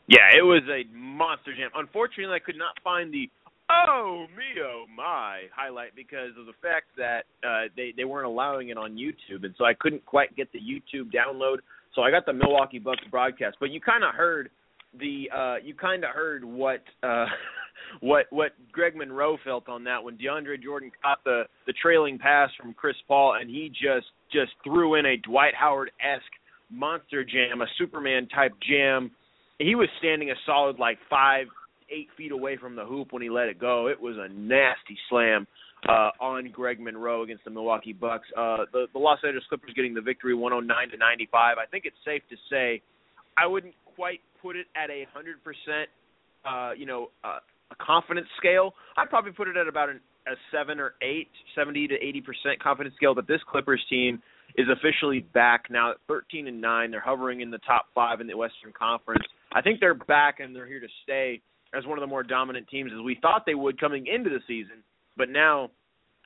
Yeah, 0.08 0.26
it 0.34 0.42
was 0.42 0.64
a 0.66 0.88
monster 0.96 1.54
jam. 1.54 1.70
Unfortunately, 1.76 2.34
I 2.34 2.40
could 2.40 2.58
not 2.58 2.74
find 2.82 3.12
the 3.12 3.28
oh 3.70 4.26
me 4.36 4.60
oh 4.60 4.84
my 4.90 5.42
highlight 5.54 5.94
because 5.94 6.32
of 6.38 6.46
the 6.46 6.56
fact 6.60 6.86
that 6.96 7.28
uh, 7.46 7.68
they 7.76 7.92
they 7.96 8.04
weren't 8.04 8.26
allowing 8.26 8.70
it 8.70 8.76
on 8.76 8.96
YouTube, 8.96 9.44
and 9.44 9.54
so 9.56 9.64
I 9.64 9.74
couldn't 9.74 10.04
quite 10.04 10.34
get 10.34 10.50
the 10.52 10.58
YouTube 10.58 11.12
download 11.12 11.58
so 11.94 12.02
I 12.02 12.10
got 12.10 12.26
the 12.26 12.32
Milwaukee 12.32 12.78
Bucks 12.78 13.02
broadcast, 13.10 13.56
but 13.60 13.70
you 13.70 13.80
kind 13.80 14.04
of 14.04 14.14
heard 14.14 14.50
the 14.98 15.30
uh 15.34 15.56
you 15.62 15.74
kind 15.74 16.04
of 16.04 16.10
heard 16.10 16.44
what 16.44 16.82
uh 17.02 17.26
what 18.00 18.26
what 18.30 18.52
Greg 18.72 18.96
Monroe 18.96 19.38
felt 19.44 19.68
on 19.68 19.84
that 19.84 20.02
when 20.02 20.16
DeAndre 20.16 20.62
Jordan 20.62 20.90
caught 21.02 21.22
the 21.24 21.44
the 21.66 21.72
trailing 21.80 22.18
pass 22.18 22.50
from 22.60 22.74
Chris 22.74 22.96
Paul 23.06 23.36
and 23.40 23.48
he 23.48 23.68
just 23.68 24.06
just 24.32 24.52
threw 24.64 24.96
in 24.96 25.06
a 25.06 25.16
Dwight 25.16 25.54
Howard 25.54 25.90
esque 26.00 26.22
monster 26.70 27.24
jam, 27.24 27.62
a 27.62 27.66
Superman 27.78 28.28
type 28.28 28.52
jam. 28.68 29.10
He 29.58 29.74
was 29.74 29.88
standing 29.98 30.30
a 30.30 30.34
solid 30.46 30.78
like 30.78 30.98
five 31.08 31.46
eight 31.90 32.08
feet 32.16 32.32
away 32.32 32.56
from 32.56 32.76
the 32.76 32.84
hoop 32.84 33.12
when 33.12 33.22
he 33.22 33.30
let 33.30 33.48
it 33.48 33.58
go. 33.58 33.88
It 33.88 34.00
was 34.00 34.16
a 34.16 34.32
nasty 34.32 34.96
slam 35.08 35.46
uh, 35.88 36.10
on 36.20 36.50
Greg 36.50 36.80
Monroe 36.80 37.22
against 37.22 37.44
the 37.44 37.50
Milwaukee 37.50 37.92
Bucks. 37.92 38.28
Uh, 38.36 38.64
the, 38.72 38.86
the 38.92 38.98
Los 38.98 39.18
Angeles 39.24 39.44
Clippers 39.48 39.72
getting 39.74 39.94
the 39.94 40.00
victory, 40.00 40.34
109 40.34 40.90
to 40.90 40.96
95. 40.96 41.56
I 41.58 41.66
think 41.70 41.84
it's 41.84 41.96
safe 42.04 42.22
to 42.30 42.36
say 42.50 42.82
I 43.36 43.46
wouldn't 43.46 43.74
quite 43.96 44.20
put 44.42 44.56
it 44.56 44.66
at 44.76 44.90
a 44.90 45.06
hundred 45.12 45.42
percent, 45.44 45.88
uh, 46.44 46.72
you 46.76 46.86
know, 46.86 47.10
uh, 47.24 47.38
a 47.70 47.84
confidence 47.84 48.28
scale. 48.38 48.74
I'd 48.96 49.08
probably 49.08 49.32
put 49.32 49.48
it 49.48 49.56
at 49.56 49.68
about 49.68 49.88
an, 49.88 50.00
a 50.26 50.34
seven 50.52 50.80
or 50.80 50.94
eight, 51.02 51.28
70 51.54 51.88
to 51.88 51.94
80 51.94 52.20
percent 52.20 52.62
confidence 52.62 52.94
scale 52.96 53.14
that 53.14 53.26
this 53.26 53.40
Clippers 53.50 53.82
team 53.88 54.22
is 54.56 54.66
officially 54.70 55.20
back 55.20 55.64
now 55.70 55.92
at 55.92 55.96
13 56.08 56.48
and 56.48 56.60
nine. 56.60 56.90
They're 56.90 57.00
hovering 57.00 57.40
in 57.40 57.50
the 57.50 57.58
top 57.58 57.86
five 57.94 58.20
in 58.20 58.26
the 58.26 58.36
Western 58.36 58.72
Conference. 58.76 59.24
I 59.52 59.62
think 59.62 59.80
they're 59.80 59.94
back 59.94 60.40
and 60.40 60.54
they're 60.54 60.66
here 60.66 60.80
to 60.80 60.88
stay 61.04 61.40
as 61.72 61.86
one 61.86 61.98
of 61.98 62.02
the 62.02 62.08
more 62.08 62.22
dominant 62.22 62.66
teams 62.68 62.90
as 62.92 63.02
we 63.04 63.16
thought 63.22 63.44
they 63.46 63.54
would 63.54 63.78
coming 63.80 64.06
into 64.06 64.28
the 64.28 64.40
season. 64.46 64.82
But 65.16 65.30
now 65.30 65.70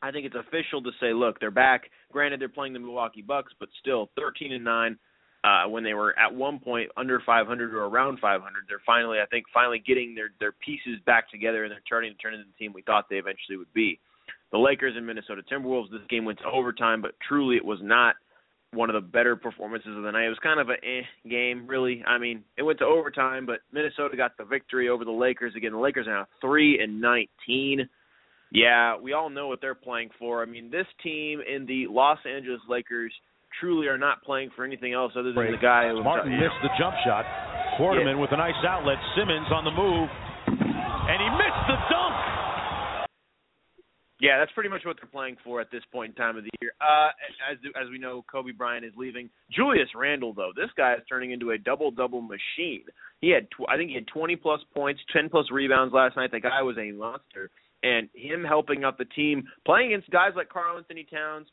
I 0.02 0.10
think 0.10 0.26
it's 0.26 0.34
official 0.34 0.82
to 0.82 0.90
say, 1.00 1.12
look, 1.12 1.40
they're 1.40 1.50
back. 1.50 1.84
Granted, 2.12 2.40
they're 2.40 2.48
playing 2.48 2.74
the 2.74 2.78
Milwaukee 2.78 3.22
Bucks, 3.22 3.52
but 3.58 3.68
still 3.80 4.10
13 4.16 4.52
and 4.52 4.64
nine. 4.64 4.98
Uh, 5.44 5.68
when 5.68 5.84
they 5.84 5.92
were 5.92 6.18
at 6.18 6.34
one 6.34 6.58
point 6.58 6.90
under 6.96 7.20
500 7.26 7.74
or 7.74 7.84
around 7.84 8.18
500, 8.18 8.64
they're 8.66 8.80
finally, 8.86 9.18
I 9.20 9.26
think, 9.26 9.44
finally 9.52 9.82
getting 9.86 10.14
their 10.14 10.30
their 10.40 10.52
pieces 10.52 10.98
back 11.04 11.30
together 11.30 11.64
and 11.64 11.70
they're 11.70 11.82
starting 11.84 12.10
to 12.12 12.16
turn 12.16 12.32
into 12.32 12.46
the 12.46 12.56
team 12.58 12.72
we 12.72 12.80
thought 12.80 13.10
they 13.10 13.16
eventually 13.16 13.58
would 13.58 13.72
be. 13.74 14.00
The 14.52 14.58
Lakers 14.58 14.94
and 14.96 15.06
Minnesota 15.06 15.42
Timberwolves. 15.42 15.90
This 15.90 16.00
game 16.08 16.24
went 16.24 16.38
to 16.38 16.46
overtime, 16.46 17.02
but 17.02 17.12
truly 17.28 17.56
it 17.56 17.64
was 17.64 17.78
not 17.82 18.14
one 18.72 18.90
of 18.90 18.94
the 18.94 19.06
better 19.06 19.36
performances 19.36 19.96
of 19.96 20.02
the 20.02 20.10
night. 20.12 20.24
It 20.24 20.30
was 20.30 20.38
kind 20.42 20.60
of 20.60 20.68
a 20.70 20.74
eh 20.74 21.02
game, 21.28 21.66
really. 21.66 22.02
I 22.06 22.18
mean, 22.18 22.42
it 22.56 22.62
went 22.62 22.78
to 22.78 22.84
overtime, 22.84 23.46
but 23.46 23.60
Minnesota 23.72 24.16
got 24.16 24.36
the 24.36 24.44
victory 24.44 24.88
over 24.88 25.04
the 25.04 25.10
Lakers. 25.10 25.54
Again, 25.56 25.72
the 25.72 25.78
Lakers 25.78 26.06
are 26.06 26.14
now 26.14 26.26
three 26.40 26.80
and 26.82 27.00
19. 27.00 27.88
Yeah, 28.54 28.96
we 28.96 29.12
all 29.12 29.30
know 29.30 29.48
what 29.48 29.60
they're 29.60 29.74
playing 29.74 30.10
for. 30.16 30.40
I 30.40 30.46
mean, 30.46 30.70
this 30.70 30.86
team 31.02 31.42
in 31.42 31.66
the 31.66 31.88
Los 31.90 32.20
Angeles 32.24 32.60
Lakers 32.68 33.12
truly 33.60 33.88
are 33.88 33.98
not 33.98 34.22
playing 34.22 34.50
for 34.54 34.64
anything 34.64 34.92
else 34.92 35.12
other 35.18 35.32
than 35.32 35.50
the 35.50 35.58
guy 35.60 35.88
who 35.88 36.04
Martin 36.04 36.30
you 36.30 36.38
missed 36.38 36.62
the 36.62 36.70
jump 36.78 36.94
shot. 37.04 37.26
Quarterman 37.76 38.14
yeah. 38.14 38.20
with 38.20 38.30
a 38.30 38.36
nice 38.36 38.54
outlet. 38.66 38.96
Simmons 39.18 39.48
on 39.50 39.64
the 39.64 39.74
move, 39.74 40.08
and 40.46 41.18
he 41.18 41.28
missed 41.34 41.64
the 41.66 41.78
dunk. 41.90 42.14
Yeah, 44.20 44.38
that's 44.38 44.52
pretty 44.52 44.70
much 44.70 44.82
what 44.86 44.96
they're 45.02 45.10
playing 45.10 45.36
for 45.42 45.60
at 45.60 45.72
this 45.72 45.82
point 45.92 46.10
in 46.10 46.14
time 46.14 46.36
of 46.38 46.44
the 46.44 46.50
year. 46.62 46.70
Uh, 46.80 47.10
as 47.50 47.58
as 47.74 47.90
we 47.90 47.98
know, 47.98 48.24
Kobe 48.30 48.52
Bryant 48.52 48.84
is 48.84 48.92
leaving. 48.96 49.28
Julius 49.50 49.88
Randle, 49.96 50.32
though, 50.32 50.52
this 50.54 50.70
guy 50.76 50.94
is 50.94 51.00
turning 51.08 51.32
into 51.32 51.50
a 51.50 51.58
double 51.58 51.90
double 51.90 52.22
machine. 52.22 52.86
He 53.20 53.30
had, 53.30 53.50
tw- 53.50 53.68
I 53.68 53.76
think, 53.76 53.90
he 53.90 53.96
had 53.96 54.06
20 54.06 54.36
plus 54.36 54.60
points, 54.72 55.00
10 55.12 55.28
plus 55.28 55.50
rebounds 55.50 55.92
last 55.92 56.14
night. 56.16 56.30
The 56.30 56.38
guy 56.38 56.62
was 56.62 56.76
a 56.78 56.92
monster 56.92 57.50
and 57.84 58.08
him 58.14 58.42
helping 58.42 58.82
out 58.82 58.96
the 58.96 59.04
team, 59.04 59.44
playing 59.66 59.92
against 59.92 60.10
guys 60.10 60.32
like 60.34 60.48
Karl-Anthony 60.48 61.06
Towns 61.12 61.46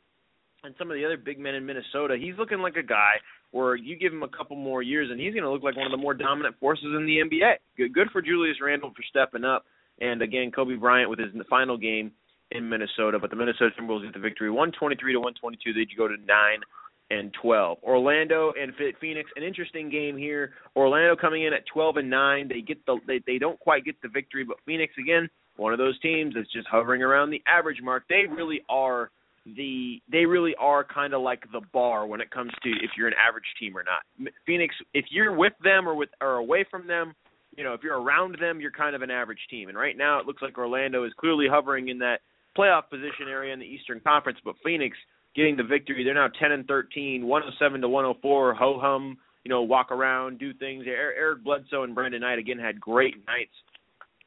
and 0.64 0.74
some 0.80 0.90
of 0.90 0.96
the 0.96 1.06
other 1.06 1.18
big 1.18 1.38
men 1.38 1.56
in 1.56 1.66
Minnesota, 1.66 2.16
he's 2.20 2.38
looking 2.40 2.60
like 2.60 2.78
a 2.78 2.84
guy 2.84 3.20
where 3.52 3.76
you 3.76 3.98
give 3.98 4.14
him 4.14 4.24
a 4.24 4.30
couple 4.30 4.56
more 4.56 4.82
years 4.82 5.10
and 5.12 5.20
he's 5.20 5.34
going 5.34 5.44
to 5.44 5.52
look 5.52 5.62
like 5.62 5.76
one 5.76 5.86
of 5.86 5.92
the 5.92 5.98
more 5.98 6.14
dominant 6.14 6.56
forces 6.60 6.86
in 6.98 7.06
the 7.06 7.18
NBA. 7.18 7.56
Good, 7.76 7.94
good 7.94 8.08
for 8.12 8.22
Julius 8.22 8.58
Randle 8.64 8.94
for 8.96 9.04
stepping 9.10 9.44
up, 9.44 9.66
and 10.00 10.22
again 10.22 10.52
Kobe 10.52 10.76
Bryant 10.76 11.10
with 11.10 11.20
his 11.20 11.30
final 11.50 11.78
game 11.78 12.12
in 12.52 12.70
Minnesota. 12.70 13.20
But 13.20 13.30
the 13.30 13.36
Minnesota 13.36 13.72
Timberwolves 13.78 14.06
get 14.06 14.14
the 14.14 14.20
victory, 14.20 14.50
123 14.50 15.14
to 15.14 15.20
122. 15.20 15.74
They 15.74 15.86
go 15.98 16.08
to 16.08 16.16
nine 16.16 16.62
and 17.10 17.34
12. 17.42 17.80
Orlando 17.84 18.54
and 18.58 18.72
Phoenix, 19.02 19.30
an 19.36 19.44
interesting 19.44 19.90
game 19.90 20.16
here. 20.16 20.52
Orlando 20.78 21.18
coming 21.20 21.44
in 21.44 21.52
at 21.52 21.66
12 21.74 21.98
and 21.98 22.10
9. 22.10 22.48
They 22.48 22.62
get 22.62 22.86
the 22.86 23.00
they, 23.06 23.20
they 23.28 23.38
don't 23.38 23.60
quite 23.60 23.84
get 23.84 24.02
the 24.02 24.08
victory, 24.08 24.46
but 24.46 24.58
Phoenix 24.66 24.94
again 24.98 25.30
one 25.58 25.74
of 25.74 25.80
those 25.80 26.00
teams 26.00 26.34
that's 26.36 26.52
just 26.52 26.68
hovering 26.68 27.04
around 27.04 27.30
the 27.30 27.42
average 27.48 27.82
mark. 27.82 28.04
They 28.10 28.24
really 28.30 28.62
are 28.70 29.12
the 29.46 30.00
they 30.12 30.26
really 30.26 30.54
are 30.60 30.84
kind 30.84 31.14
of 31.14 31.22
like 31.22 31.44
the 31.52 31.62
bar 31.74 32.06
when 32.06 32.22
it 32.22 32.30
comes 32.30 32.52
to 32.64 32.70
if 32.70 32.92
you're 32.98 33.08
an 33.08 33.16
average 33.16 33.46
team 33.60 33.76
or 33.76 33.84
not. 33.84 34.34
Phoenix, 34.46 34.76
if 34.94 35.06
you're 35.10 35.36
with 35.36 35.54
them 35.64 35.88
or 35.88 35.96
with 35.96 36.10
or 36.22 36.36
away 36.36 36.66
from 36.70 36.88
them, 36.88 37.14
you 37.58 37.64
know, 37.64 37.74
if 37.74 37.82
you're 37.84 38.00
around 38.00 38.38
them, 38.40 38.62
you're 38.62 38.72
kind 38.72 38.96
of 38.96 39.02
an 39.02 39.12
average 39.12 39.40
team. 39.50 39.70
And 39.70 39.78
right 39.78 39.98
now, 39.98 40.20
it 40.20 40.26
looks 40.26 40.42
like 40.42 40.58
Orlando 40.58 41.04
is 41.06 41.12
clearly 41.20 41.48
hovering 41.50 41.90
in 41.90 42.00
that 42.00 42.20
playoff 42.58 42.90
position 42.90 43.28
area 43.30 43.54
in 43.54 43.60
the 43.60 43.66
Eastern 43.66 44.00
Conference. 44.00 44.40
But 44.46 44.56
Phoenix 44.64 44.96
getting 45.36 45.58
the 45.58 45.64
victory. 45.64 46.04
They're 46.04 46.14
now 46.14 46.30
10 46.40 46.52
and 46.52 46.68
13, 46.68 47.26
107 47.26 47.82
to 47.82 47.90
104. 47.90 48.54
Ho 48.54 48.80
hum, 48.80 49.18
you 49.44 49.50
know, 49.50 49.64
walk 49.64 49.92
around, 49.92 50.40
do 50.40 50.54
things. 50.54 50.86
Eric 50.88 51.44
Bledsoe 51.44 51.84
and 51.84 51.96
Brandon 51.96 52.22
Knight 52.22 52.38
again 52.38 52.60
had 52.60 52.80
great 52.80 53.16
nights 53.28 53.54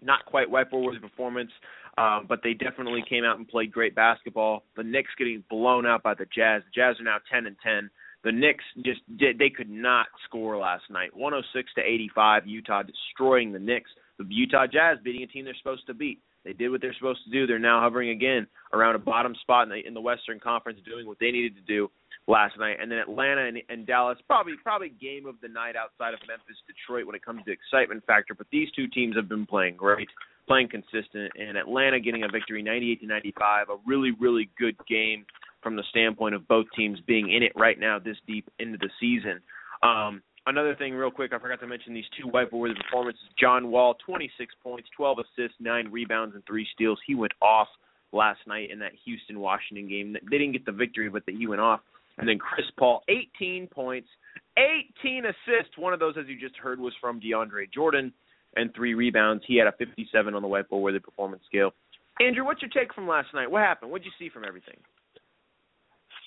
not 0.04 0.24
quite 0.26 0.50
wiper 0.50 0.78
worthy 0.78 0.98
performance, 0.98 1.50
um, 1.96 2.26
but 2.28 2.40
they 2.42 2.54
definitely 2.54 3.04
came 3.08 3.24
out 3.24 3.38
and 3.38 3.48
played 3.48 3.72
great 3.72 3.94
basketball. 3.94 4.64
The 4.76 4.82
Knicks 4.82 5.10
getting 5.18 5.44
blown 5.48 5.86
out 5.86 6.02
by 6.02 6.14
the 6.14 6.26
Jazz. 6.26 6.62
The 6.64 6.80
Jazz 6.80 7.00
are 7.00 7.04
now 7.04 7.18
10 7.32 7.46
and 7.46 7.56
10. 7.62 7.90
The 8.24 8.32
Knicks 8.32 8.64
just 8.84 9.00
did, 9.18 9.38
they 9.38 9.50
could 9.50 9.70
not 9.70 10.06
score 10.24 10.56
last 10.56 10.84
night. 10.90 11.14
106 11.14 11.70
to 11.74 11.82
85. 11.82 12.46
Utah 12.46 12.82
destroying 12.82 13.52
the 13.52 13.58
Knicks. 13.58 13.90
The 14.18 14.24
Utah 14.28 14.66
Jazz 14.66 14.98
beating 15.04 15.22
a 15.22 15.26
team 15.26 15.44
they're 15.44 15.54
supposed 15.58 15.86
to 15.86 15.94
beat. 15.94 16.20
They 16.44 16.52
did 16.52 16.68
what 16.68 16.80
they're 16.80 16.94
supposed 16.94 17.24
to 17.24 17.30
do. 17.30 17.46
They're 17.46 17.58
now 17.58 17.80
hovering 17.80 18.10
again 18.10 18.46
around 18.72 18.96
a 18.96 18.98
bottom 18.98 19.34
spot 19.40 19.64
in 19.64 19.70
the, 19.70 19.86
in 19.86 19.94
the 19.94 20.00
Western 20.00 20.38
Conference, 20.40 20.78
doing 20.84 21.06
what 21.06 21.18
they 21.18 21.30
needed 21.30 21.56
to 21.56 21.62
do 21.62 21.90
last 22.26 22.58
night. 22.58 22.76
And 22.80 22.90
then 22.90 22.98
Atlanta 22.98 23.46
and, 23.46 23.58
and 23.68 23.86
Dallas, 23.86 24.18
probably 24.26 24.54
probably 24.62 24.90
game 25.00 25.26
of 25.26 25.36
the 25.42 25.48
night 25.48 25.76
outside 25.76 26.14
of 26.14 26.20
Memphis, 26.26 26.56
Detroit 26.66 27.06
when 27.06 27.14
it 27.14 27.24
comes 27.24 27.42
to 27.44 27.52
excitement 27.52 28.04
factor. 28.06 28.34
But 28.34 28.46
these 28.50 28.68
two 28.72 28.88
teams 28.88 29.16
have 29.16 29.28
been 29.28 29.46
playing 29.46 29.76
great, 29.76 30.08
playing 30.46 30.68
consistent, 30.68 31.32
and 31.38 31.56
Atlanta 31.56 32.00
getting 32.00 32.24
a 32.24 32.28
victory, 32.28 32.62
98 32.62 33.00
to 33.00 33.06
95, 33.06 33.68
a 33.68 33.76
really 33.86 34.12
really 34.18 34.50
good 34.58 34.76
game 34.88 35.26
from 35.62 35.76
the 35.76 35.84
standpoint 35.90 36.34
of 36.34 36.46
both 36.46 36.66
teams 36.76 36.98
being 37.06 37.32
in 37.32 37.42
it 37.42 37.52
right 37.56 37.80
now 37.80 37.98
this 37.98 38.16
deep 38.26 38.48
into 38.58 38.78
the 38.78 38.90
season. 39.00 39.40
Um, 39.82 40.22
another 40.46 40.74
thing, 40.74 40.92
real 40.92 41.10
quick, 41.10 41.32
I 41.32 41.38
forgot 41.38 41.58
to 41.60 41.66
mention 41.66 41.94
these 41.94 42.04
two 42.20 42.28
whiteboard 42.28 42.76
performances. 42.76 43.22
John 43.40 43.70
Wall, 43.70 43.96
26 44.04 44.54
points, 44.62 44.88
12 44.96 45.18
assists, 45.20 45.56
nine 45.60 45.88
rebounds, 45.90 46.34
and 46.34 46.44
three 46.46 46.66
steals. 46.74 46.98
He 47.06 47.14
went 47.14 47.32
off 47.40 47.68
last 48.12 48.40
night 48.46 48.70
in 48.70 48.78
that 48.80 48.92
Houston 49.06 49.40
Washington 49.40 49.88
game. 49.88 50.12
They 50.12 50.38
didn't 50.38 50.52
get 50.52 50.66
the 50.66 50.72
victory, 50.72 51.08
but 51.08 51.24
that 51.26 51.34
he 51.34 51.46
went 51.46 51.62
off. 51.62 51.80
And 52.18 52.28
then 52.28 52.38
Chris 52.38 52.66
Paul, 52.78 53.02
18 53.08 53.66
points, 53.68 54.08
18 54.56 55.24
assists. 55.24 55.76
One 55.76 55.92
of 55.92 56.00
those, 56.00 56.14
as 56.18 56.26
you 56.28 56.38
just 56.38 56.56
heard, 56.56 56.78
was 56.78 56.92
from 57.00 57.20
DeAndre 57.20 57.72
Jordan, 57.72 58.12
and 58.56 58.74
three 58.74 58.94
rebounds. 58.94 59.42
He 59.46 59.56
had 59.56 59.66
a 59.66 59.72
57 59.72 60.34
on 60.34 60.42
the 60.42 60.48
whiteboard 60.48 60.80
worthy 60.82 61.00
performance 61.00 61.42
scale. 61.46 61.72
Andrew, 62.20 62.44
what's 62.44 62.62
your 62.62 62.70
take 62.70 62.94
from 62.94 63.08
last 63.08 63.28
night? 63.34 63.50
What 63.50 63.62
happened? 63.62 63.90
What 63.90 64.02
did 64.02 64.06
you 64.06 64.26
see 64.26 64.30
from 64.32 64.44
everything? 64.44 64.76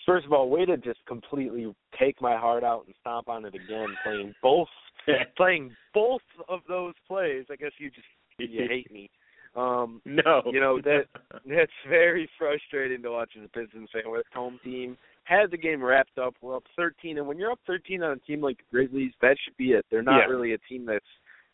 First 0.05 0.25
of 0.25 0.33
all, 0.33 0.49
way 0.49 0.65
to 0.65 0.77
just 0.77 0.99
completely 1.05 1.73
take 1.99 2.21
my 2.21 2.37
heart 2.37 2.63
out 2.63 2.85
and 2.85 2.95
stomp 3.01 3.27
on 3.27 3.45
it 3.45 3.55
again, 3.55 3.87
playing 4.03 4.33
both 4.41 4.69
playing 5.37 5.75
both 5.93 6.21
of 6.49 6.61
those 6.67 6.93
plays. 7.07 7.45
I 7.51 7.55
guess 7.55 7.71
you 7.77 7.89
just 7.89 8.07
you 8.37 8.67
hate 8.69 8.91
me. 8.91 9.09
Um 9.55 10.01
no. 10.05 10.43
You 10.45 10.59
know, 10.59 10.79
that 10.81 11.05
that's 11.45 11.71
very 11.89 12.29
frustrating 12.37 13.01
to 13.03 13.11
watch 13.11 13.31
as 13.37 13.45
a 13.45 13.49
Pistons 13.49 13.89
fan 13.91 14.03
with 14.11 14.25
home 14.33 14.59
team. 14.63 14.97
Had 15.27 15.51
the 15.51 15.57
game 15.57 15.83
wrapped 15.83 16.17
up, 16.17 16.35
we're 16.41 16.55
up 16.55 16.63
thirteen 16.75 17.17
and 17.17 17.27
when 17.27 17.37
you're 17.37 17.51
up 17.51 17.59
thirteen 17.67 18.01
on 18.03 18.11
a 18.11 18.19
team 18.19 18.41
like 18.41 18.57
the 18.57 18.63
Grizzlies, 18.71 19.11
that 19.21 19.35
should 19.43 19.57
be 19.57 19.71
it. 19.73 19.85
They're 19.91 20.01
not 20.01 20.19
Yeah. 20.19 20.25
really 20.27 20.53
a 20.53 20.57
team 20.59 20.85
that's 20.85 21.05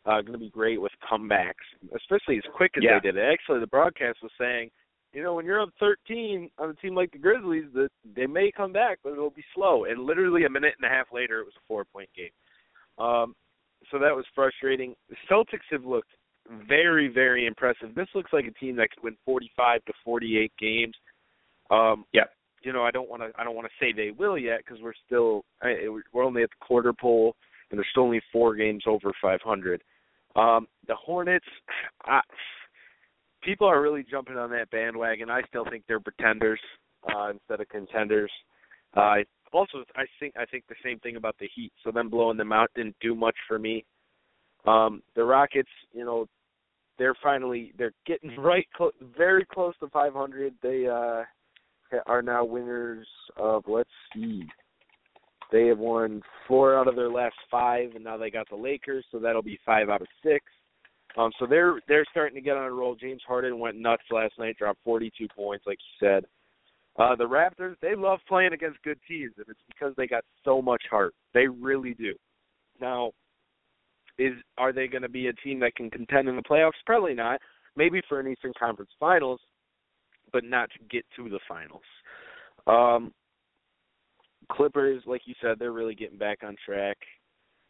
uh 0.06 0.22
gonna 0.22 0.38
be 0.38 0.50
great 0.50 0.80
with 0.82 0.92
comebacks, 1.02 1.64
especially 1.96 2.38
as 2.38 2.44
quick 2.54 2.78
as 2.78 2.84
Yeah. 2.84 3.00
they 3.00 3.12
did 3.12 3.18
it. 3.18 3.22
Actually 3.34 3.60
the 3.62 3.68
broadcast 3.68 4.22
was 4.22 4.32
saying 4.38 4.70
you 5.16 5.22
know, 5.22 5.36
when 5.36 5.46
you're 5.46 5.62
up 5.62 5.70
13 5.80 6.50
on 6.58 6.72
a 6.72 6.74
team 6.74 6.96
like 6.96 7.12
the 7.12 7.20
Grizzlies, 7.20 7.72
that 7.74 7.92
they 8.16 8.26
may 8.26 8.52
come 8.52 8.74
back, 8.74 8.98
but 9.04 9.14
it'll 9.14 9.30
be 9.30 9.46
slow. 9.54 9.86
And 9.86 10.00
literally 10.08 10.46
a 10.46 10.50
minute 10.50 10.74
and 10.82 10.86
a 10.86 10.90
half 10.90 11.14
later, 11.14 11.40
it 11.40 11.46
was 11.46 11.54
a 11.56 11.60
four-point 11.68 12.10
game. 12.16 12.32
Um, 12.98 13.36
so 13.92 14.00
that 14.00 14.16
was 14.16 14.26
frustrating. 14.34 14.96
The 15.10 15.16
Celtics 15.30 15.70
have 15.70 15.86
looked 15.86 16.10
very, 16.68 17.10
very 17.10 17.46
impressive. 17.46 17.94
This 17.94 18.08
looks 18.16 18.34
like 18.34 18.46
a 18.48 18.52
team 18.54 18.76
that 18.78 18.90
could 18.90 19.04
win 19.04 19.16
45 19.24 19.86
to 19.86 19.94
48 20.04 20.52
games. 20.58 20.96
Um, 21.70 22.06
Yep. 22.14 22.34
You 22.64 22.74
know, 22.74 22.84
I 22.84 22.92
don't 22.92 23.10
want 23.10 23.22
to. 23.22 23.30
I 23.40 23.44
don't 23.44 23.56
want 23.56 23.68
to 23.68 23.86
say 23.86 23.92
they 23.92 24.12
will 24.12 24.38
yet 24.38 24.60
because 24.60 24.82
we're 24.82 24.94
still. 25.06 25.44
I, 25.62 25.76
we're 26.12 26.24
only 26.24 26.44
at 26.44 26.50
the 26.50 26.66
quarter 26.66 26.94
pole, 26.94 27.36
and 27.70 27.78
there's 27.78 27.88
still 27.92 28.04
only 28.04 28.22
four 28.32 28.56
games 28.56 28.84
over 28.88 29.12
500. 29.22 29.82
Um, 30.36 30.68
the 30.88 30.96
Hornets. 30.96 31.46
I, 32.06 32.22
people 33.44 33.68
are 33.68 33.82
really 33.82 34.06
jumping 34.10 34.38
on 34.38 34.50
that 34.52 34.72
bandwagon. 34.72 35.30
I 35.30 35.42
still 35.48 35.66
think 35.70 35.84
they're 35.88 36.00
pretenders 36.00 36.60
uh, 37.14 37.32
instead 37.32 37.62
of 37.62 37.70
contenders. 37.70 38.32
Uh, 38.96 39.16
also, 39.52 39.84
I 39.96 40.06
think 40.20 40.34
I 40.38 40.46
think 40.46 40.66
the 40.68 40.76
same 40.84 41.00
thing 41.00 41.16
about 41.16 41.36
the 41.40 41.50
Heat. 41.54 41.72
So 41.84 41.92
them 41.92 42.10
blowing 42.10 42.38
them 42.38 42.52
out 42.52 42.70
didn't 42.76 42.96
do 43.02 43.16
much 43.16 43.36
for 43.48 43.60
me. 43.60 43.86
Um, 44.66 45.04
the 45.16 45.24
Rockets, 45.24 45.70
you 45.92 46.06
know, 46.06 46.26
they're 46.98 47.16
finally 47.22 47.74
they're 47.78 47.94
getting 48.06 48.36
right, 48.38 48.68
clo- 48.76 48.92
very 49.16 49.46
close 49.46 49.74
to 49.80 49.88
500. 49.90 50.54
They 50.62 50.88
uh, 50.88 51.24
are 52.06 52.22
now 52.22 52.44
winners 52.44 53.08
of 53.38 53.64
let's 53.68 53.90
see. 54.14 54.44
They 55.52 55.68
have 55.68 55.78
won 55.78 56.22
four 56.48 56.78
out 56.78 56.88
of 56.88 56.96
their 56.96 57.12
last 57.12 57.36
five, 57.52 57.92
and 57.96 58.04
now 58.04 58.18
they 58.18 58.32
got 58.32 58.50
the 58.50 58.56
Lakers, 58.56 59.06
so 59.12 59.20
that'll 59.20 59.44
be 59.44 59.60
five 59.66 59.90
out 59.90 60.02
of 60.02 60.08
six. 60.24 60.44
Um, 61.16 61.32
so 61.40 61.46
they're 61.46 61.80
they're 61.88 62.06
starting 62.10 62.36
to 62.36 62.42
get 62.42 62.58
on 62.58 62.64
a 62.64 62.72
roll. 62.72 62.96
James 62.96 63.22
Harden 63.28 63.60
went 63.60 63.78
nuts 63.78 64.04
last 64.10 64.34
night, 64.40 64.58
dropped 64.58 64.80
42 64.84 65.28
points, 65.36 65.66
like 65.68 65.78
you 65.78 66.08
said. 66.08 66.26
Uh, 66.98 67.16
the 67.16 67.24
Raptors, 67.24 67.76
they 67.82 67.96
love 67.96 68.20
playing 68.28 68.54
against 68.54 68.82
good 68.84 69.00
teams, 69.08 69.34
and 69.38 69.46
it's 69.50 69.60
because 69.68 69.94
they 69.98 70.08
got 70.08 70.24
so 70.46 70.62
much 70.62 70.82
heart. 70.90 71.14
They 71.34 71.48
really 71.48 71.96
do. 71.96 72.14
Now, 72.80 73.12
is 74.20 74.34
are 74.58 74.74
they 74.74 74.88
going 74.88 75.02
to 75.02 75.10
be 75.10 75.28
a 75.28 75.34
team 75.34 75.60
that 75.60 75.76
can 75.76 75.90
contend 75.90 76.30
in 76.30 76.36
the 76.36 76.44
playoffs? 76.44 76.72
Probably 76.86 77.14
not. 77.14 77.40
Maybe 77.76 78.02
for 78.08 78.20
an 78.20 78.28
Eastern 78.28 78.54
Conference 78.58 78.92
Finals, 79.00 79.40
but 80.34 80.44
not 80.44 80.70
to 80.72 80.80
get 80.90 81.06
to 81.16 81.30
the 81.30 81.40
finals. 81.48 81.82
Um, 82.68 83.14
Clippers, 84.52 85.02
like 85.06 85.22
you 85.26 85.36
said, 85.42 85.58
they're 85.58 85.72
really 85.72 85.96
getting 85.96 86.18
back 86.18 86.40
on 86.44 86.56
track. 86.66 86.98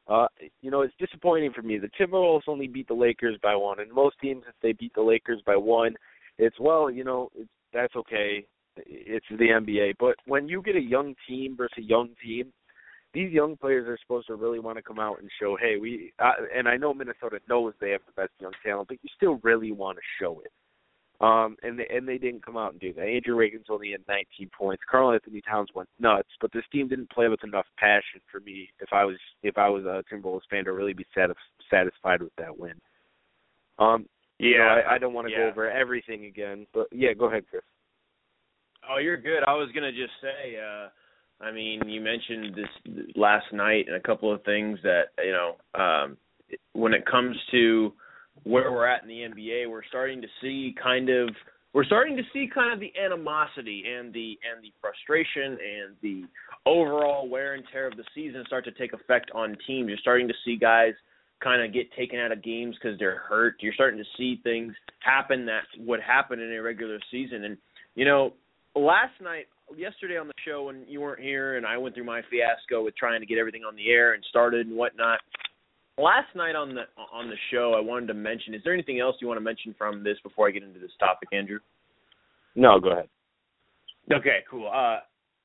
Uh, 0.07 0.27
you 0.61 0.71
know, 0.71 0.81
it's 0.81 0.93
disappointing 0.99 1.53
for 1.53 1.61
me. 1.61 1.77
The 1.77 1.89
Timberwolves 1.99 2.47
only 2.47 2.67
beat 2.67 2.87
the 2.87 2.93
Lakers 2.93 3.37
by 3.41 3.55
one, 3.55 3.79
and 3.79 3.91
most 3.91 4.15
teams, 4.21 4.43
if 4.47 4.55
they 4.61 4.73
beat 4.73 4.93
the 4.95 5.01
Lakers 5.01 5.41
by 5.45 5.55
one, 5.55 5.95
it's 6.37 6.59
well, 6.59 6.89
you 6.89 7.03
know, 7.03 7.29
it's 7.35 7.49
that's 7.73 7.95
okay. 7.95 8.45
It's 8.75 9.25
the 9.29 9.35
NBA. 9.35 9.93
But 9.99 10.15
when 10.25 10.47
you 10.47 10.61
get 10.61 10.75
a 10.75 10.81
young 10.81 11.15
team 11.27 11.55
versus 11.55 11.77
a 11.77 11.81
young 11.81 12.09
team, 12.23 12.51
these 13.13 13.31
young 13.31 13.55
players 13.55 13.87
are 13.87 13.97
supposed 14.01 14.27
to 14.27 14.35
really 14.35 14.59
want 14.59 14.77
to 14.77 14.81
come 14.81 14.99
out 14.99 15.19
and 15.19 15.29
show, 15.39 15.55
hey, 15.59 15.77
we. 15.79 16.11
Uh, 16.19 16.31
and 16.55 16.67
I 16.67 16.77
know 16.77 16.93
Minnesota 16.93 17.39
knows 17.47 17.73
they 17.79 17.91
have 17.91 18.01
the 18.05 18.21
best 18.21 18.33
young 18.39 18.53
talent, 18.65 18.87
but 18.87 18.97
you 19.01 19.09
still 19.15 19.39
really 19.43 19.71
want 19.71 19.97
to 19.97 20.03
show 20.19 20.41
it. 20.43 20.51
Um, 21.21 21.55
and 21.63 21.79
they, 21.79 21.87
and 21.89 22.07
they 22.07 22.17
didn't 22.17 22.45
come 22.45 22.57
out 22.57 22.71
and 22.73 22.81
do 22.81 22.91
that. 22.93 23.03
Andrew 23.03 23.37
Wiggins 23.37 23.67
only 23.69 23.91
had 23.91 24.01
19 24.07 24.49
points. 24.57 24.83
Karl-Anthony 24.89 25.41
Towns 25.41 25.69
went 25.73 25.87
nuts, 25.99 26.29
but 26.41 26.51
this 26.51 26.65
team 26.71 26.87
didn't 26.87 27.11
play 27.11 27.27
with 27.27 27.43
enough 27.43 27.65
passion 27.77 28.19
for 28.31 28.39
me. 28.41 28.67
If 28.81 28.89
I 28.91 29.05
was 29.05 29.17
if 29.41 29.57
I 29.57 29.69
was 29.69 29.85
a 29.85 30.03
Timberwolves 30.11 30.41
fan, 30.49 30.65
to 30.65 30.73
really 30.73 30.93
be 30.93 31.05
satis- 31.15 31.37
satisfied 31.69 32.21
with 32.21 32.35
that 32.37 32.57
win. 32.57 32.73
Um, 33.79 34.05
you 34.39 34.57
know, 34.57 34.63
I, 34.63 34.95
I 34.95 34.97
don't 34.97 35.13
want 35.13 35.27
to 35.27 35.31
yeah. 35.31 35.39
go 35.39 35.49
over 35.49 35.71
everything 35.71 36.25
again, 36.25 36.67
but 36.73 36.87
yeah, 36.91 37.13
go 37.13 37.25
ahead, 37.25 37.45
Chris. 37.49 37.63
Oh, 38.89 38.97
you're 38.97 39.17
good. 39.17 39.43
I 39.47 39.53
was 39.53 39.69
gonna 39.73 39.91
just 39.91 40.13
say, 40.21 40.57
uh, 40.57 40.89
I 41.43 41.51
mean, 41.51 41.87
you 41.87 42.01
mentioned 42.01 42.55
this 42.55 43.05
last 43.15 43.45
night 43.53 43.85
and 43.87 43.95
a 43.95 44.01
couple 44.01 44.33
of 44.33 44.43
things 44.43 44.79
that 44.83 45.09
you 45.23 45.31
know, 45.31 45.55
um, 45.79 46.17
when 46.73 46.93
it 46.93 47.05
comes 47.05 47.37
to 47.51 47.93
where 48.43 48.71
we're 48.71 48.87
at 48.87 49.03
in 49.03 49.07
the 49.07 49.21
NBA, 49.21 49.69
we're 49.69 49.85
starting 49.89 50.21
to 50.21 50.27
see 50.41 50.75
kind 50.81 51.09
of 51.09 51.29
we're 51.73 51.85
starting 51.85 52.15
to 52.17 52.23
see 52.31 52.47
kind 52.53 52.71
of 52.71 52.79
the 52.79 52.93
animosity 53.03 53.83
and 53.87 54.13
the 54.13 54.37
and 54.51 54.63
the 54.63 54.71
frustration 54.79 55.57
and 55.57 55.95
the 56.01 56.23
overall 56.65 57.27
wear 57.27 57.55
and 57.55 57.63
tear 57.71 57.87
of 57.87 57.97
the 57.97 58.03
season 58.13 58.43
start 58.45 58.63
to 58.65 58.71
take 58.71 58.93
effect 58.93 59.31
on 59.33 59.57
teams. 59.65 59.89
You're 59.89 59.97
starting 59.97 60.27
to 60.27 60.33
see 60.45 60.55
guys 60.55 60.93
kind 61.43 61.61
of 61.61 61.73
get 61.73 61.91
taken 61.93 62.19
out 62.19 62.31
of 62.31 62.43
games 62.43 62.75
because 62.81 62.97
they're 62.99 63.17
hurt. 63.17 63.55
You're 63.59 63.73
starting 63.73 63.99
to 63.99 64.05
see 64.17 64.39
things 64.43 64.73
happen 64.99 65.45
that 65.47 65.63
would 65.79 65.99
happen 65.99 66.39
in 66.39 66.53
a 66.53 66.61
regular 66.61 66.99
season. 67.11 67.43
And 67.43 67.57
you 67.95 68.05
know, 68.05 68.33
last 68.75 69.19
night, 69.21 69.45
yesterday 69.75 70.17
on 70.17 70.27
the 70.27 70.33
show 70.45 70.65
when 70.65 70.85
you 70.87 71.01
weren't 71.01 71.21
here, 71.21 71.57
and 71.57 71.65
I 71.65 71.77
went 71.77 71.95
through 71.95 72.05
my 72.05 72.21
fiasco 72.29 72.83
with 72.83 72.95
trying 72.95 73.19
to 73.19 73.25
get 73.25 73.37
everything 73.37 73.63
on 73.63 73.75
the 73.75 73.89
air 73.89 74.13
and 74.13 74.23
started 74.29 74.67
and 74.67 74.75
whatnot. 74.75 75.19
Last 75.97 76.35
night 76.35 76.55
on 76.55 76.73
the 76.73 76.83
on 77.11 77.29
the 77.29 77.35
show, 77.51 77.75
I 77.77 77.79
wanted 77.79 78.07
to 78.07 78.15
mention. 78.15 78.55
Is 78.55 78.61
there 78.63 78.73
anything 78.73 78.99
else 78.99 79.15
you 79.19 79.27
want 79.27 79.37
to 79.37 79.43
mention 79.43 79.75
from 79.77 80.03
this 80.03 80.17
before 80.23 80.47
I 80.47 80.51
get 80.51 80.63
into 80.63 80.79
this 80.79 80.91
topic, 80.99 81.29
Andrew? 81.31 81.59
No, 82.55 82.79
go 82.79 82.91
ahead. 82.91 83.09
Okay, 84.11 84.39
cool. 84.49 84.69
Uh, 84.73 84.99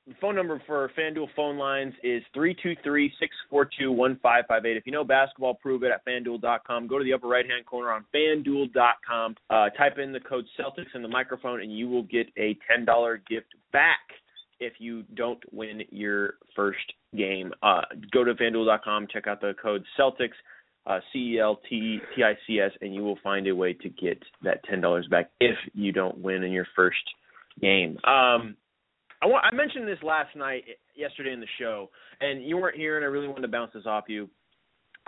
the 0.07 0.15
phone 0.23 0.35
number 0.35 0.61
for 0.67 0.91
FanDuel 0.99 1.29
phone 1.37 1.59
lines 1.59 1.93
is 2.03 2.23
three 2.33 2.57
two 2.63 2.75
three 2.83 3.13
six 3.21 3.37
four 3.51 3.69
two 3.79 3.93
one 3.93 4.19
five 4.23 4.45
five 4.49 4.65
eight. 4.65 4.79
If 4.79 4.87
you 4.87 4.93
know 4.93 5.05
basketball, 5.05 5.55
prove 5.55 5.83
it 5.83 5.93
at 5.93 6.05
FanDuel.com. 6.07 6.87
Go 6.87 6.97
to 6.97 7.05
the 7.05 7.13
upper 7.13 7.29
right 7.29 7.45
hand 7.45 7.67
corner 7.67 7.93
on 7.93 8.07
FanDuel.com. 8.15 9.37
Uh, 9.51 9.69
type 9.71 9.99
in 9.99 10.13
the 10.13 10.21
code 10.21 10.47
Celtics 10.59 10.95
in 10.95 11.03
the 11.03 11.09
microphone, 11.09 11.61
and 11.61 11.77
you 11.77 11.89
will 11.89 12.05
get 12.05 12.27
a 12.39 12.57
ten 12.67 12.87
dollar 12.87 13.23
gift 13.29 13.49
back 13.71 13.99
if 14.61 14.75
you 14.79 15.05
don't 15.15 15.41
win 15.53 15.83
your 15.91 16.35
first 16.55 16.93
game. 17.17 17.53
Uh, 17.63 17.83
go 18.13 18.25
to 18.25 18.35
FanDuel.com. 18.35 19.07
Check 19.13 19.27
out 19.27 19.41
the 19.41 19.55
code 19.61 19.85
Celtics. 19.99 20.37
Uh, 20.87 21.01
C 21.13 21.35
E 21.35 21.39
L 21.39 21.61
T 21.69 21.99
T 22.17 22.23
I 22.23 22.33
C 22.47 22.61
S, 22.61 22.71
and 22.81 22.95
you 22.95 23.03
will 23.03 23.19
find 23.23 23.47
a 23.47 23.55
way 23.55 23.75
to 23.75 23.91
get 23.91 24.23
that 24.43 24.65
ten 24.65 24.81
dollars 24.81 25.07
back 25.11 25.31
if 25.39 25.57
you 25.75 25.93
don't 25.93 26.17
win 26.19 26.43
in 26.43 26.51
your 26.51 26.67
first 26.75 26.97
game. 27.61 27.99
Um, 28.05 28.57
I, 29.21 29.27
want, 29.27 29.45
I 29.45 29.55
mentioned 29.55 29.87
this 29.87 29.99
last 30.03 30.35
night, 30.35 30.65
yesterday 30.97 31.33
in 31.33 31.41
the 31.41 31.47
show, 31.59 31.91
and 32.23 32.43
you 32.43 32.57
weren't 32.57 32.77
here, 32.77 32.97
and 32.97 33.05
I 33.05 33.09
really 33.09 33.29
wanted 33.29 33.43
to 33.43 33.49
bounce 33.49 33.73
this 33.75 33.85
off 33.85 34.05
you. 34.09 34.31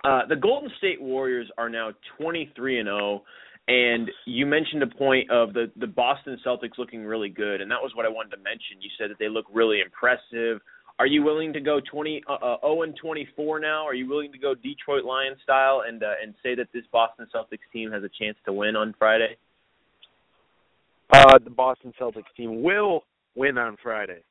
Uh, 0.04 0.22
the 0.28 0.36
Golden 0.36 0.70
State 0.78 1.00
Warriors 1.00 1.48
are 1.58 1.68
now 1.68 1.92
23 2.18 2.80
and 2.80 2.86
0, 2.86 3.22
and 3.68 4.10
you 4.26 4.46
mentioned 4.46 4.82
a 4.82 4.86
point 4.86 5.30
of 5.30 5.52
the 5.52 5.70
the 5.76 5.86
Boston 5.86 6.38
Celtics 6.44 6.78
looking 6.78 7.04
really 7.04 7.28
good, 7.28 7.60
and 7.60 7.70
that 7.70 7.80
was 7.80 7.92
what 7.94 8.06
I 8.06 8.08
wanted 8.08 8.36
to 8.36 8.42
mention. 8.42 8.80
You 8.80 8.90
said 8.98 9.10
that 9.10 9.18
they 9.18 9.28
look 9.28 9.46
really 9.52 9.80
impressive. 9.80 10.60
Are 10.98 11.06
you 11.06 11.22
willing 11.22 11.54
to 11.54 11.60
go 11.60 11.80
20 11.80 12.24
uh, 12.28 12.32
uh, 12.32 12.60
0 12.60 12.82
and 12.82 12.94
24 12.94 13.58
now? 13.58 13.86
Are 13.86 13.94
you 13.94 14.06
willing 14.06 14.30
to 14.32 14.38
go 14.38 14.54
Detroit 14.54 15.04
Lions 15.04 15.38
style 15.42 15.84
and 15.86 16.02
uh, 16.02 16.12
and 16.22 16.34
say 16.42 16.54
that 16.54 16.68
this 16.74 16.84
Boston 16.92 17.26
Celtics 17.34 17.64
team 17.72 17.90
has 17.90 18.02
a 18.02 18.10
chance 18.22 18.36
to 18.44 18.52
win 18.52 18.76
on 18.76 18.94
Friday? 18.98 19.36
Uh, 21.12 21.38
the 21.42 21.50
Boston 21.50 21.92
Celtics 21.98 22.30
team 22.36 22.62
will 22.62 23.04
win 23.34 23.56
on 23.56 23.76
Friday. 23.82 24.22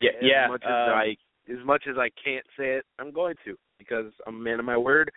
Yeah, 0.00 0.10
as 0.10 0.22
yeah. 0.22 0.46
much 0.48 0.62
as 0.62 0.70
um, 0.70 0.94
I 0.94 1.16
as 1.50 1.64
much 1.64 1.84
as 1.90 1.96
I 1.98 2.08
can't 2.22 2.46
say 2.56 2.76
it, 2.76 2.84
I'm 2.98 3.12
going 3.12 3.34
to 3.44 3.56
because 3.78 4.12
I'm 4.26 4.36
a 4.36 4.38
man 4.38 4.60
of 4.60 4.64
my 4.64 4.76
word, 4.76 5.10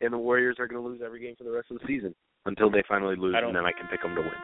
and 0.00 0.12
the 0.12 0.18
Warriors 0.18 0.56
are 0.58 0.66
going 0.66 0.80
to 0.82 0.86
lose 0.86 1.00
every 1.04 1.20
game 1.20 1.34
for 1.36 1.44
the 1.44 1.52
rest 1.52 1.70
of 1.70 1.78
the 1.78 1.86
season 1.86 2.14
until 2.44 2.70
they 2.70 2.82
finally 2.88 3.16
lose, 3.16 3.34
and 3.36 3.54
then 3.54 3.64
I 3.64 3.72
can 3.72 3.88
pick 3.88 4.02
them 4.02 4.14
to 4.14 4.20
win. 4.20 4.40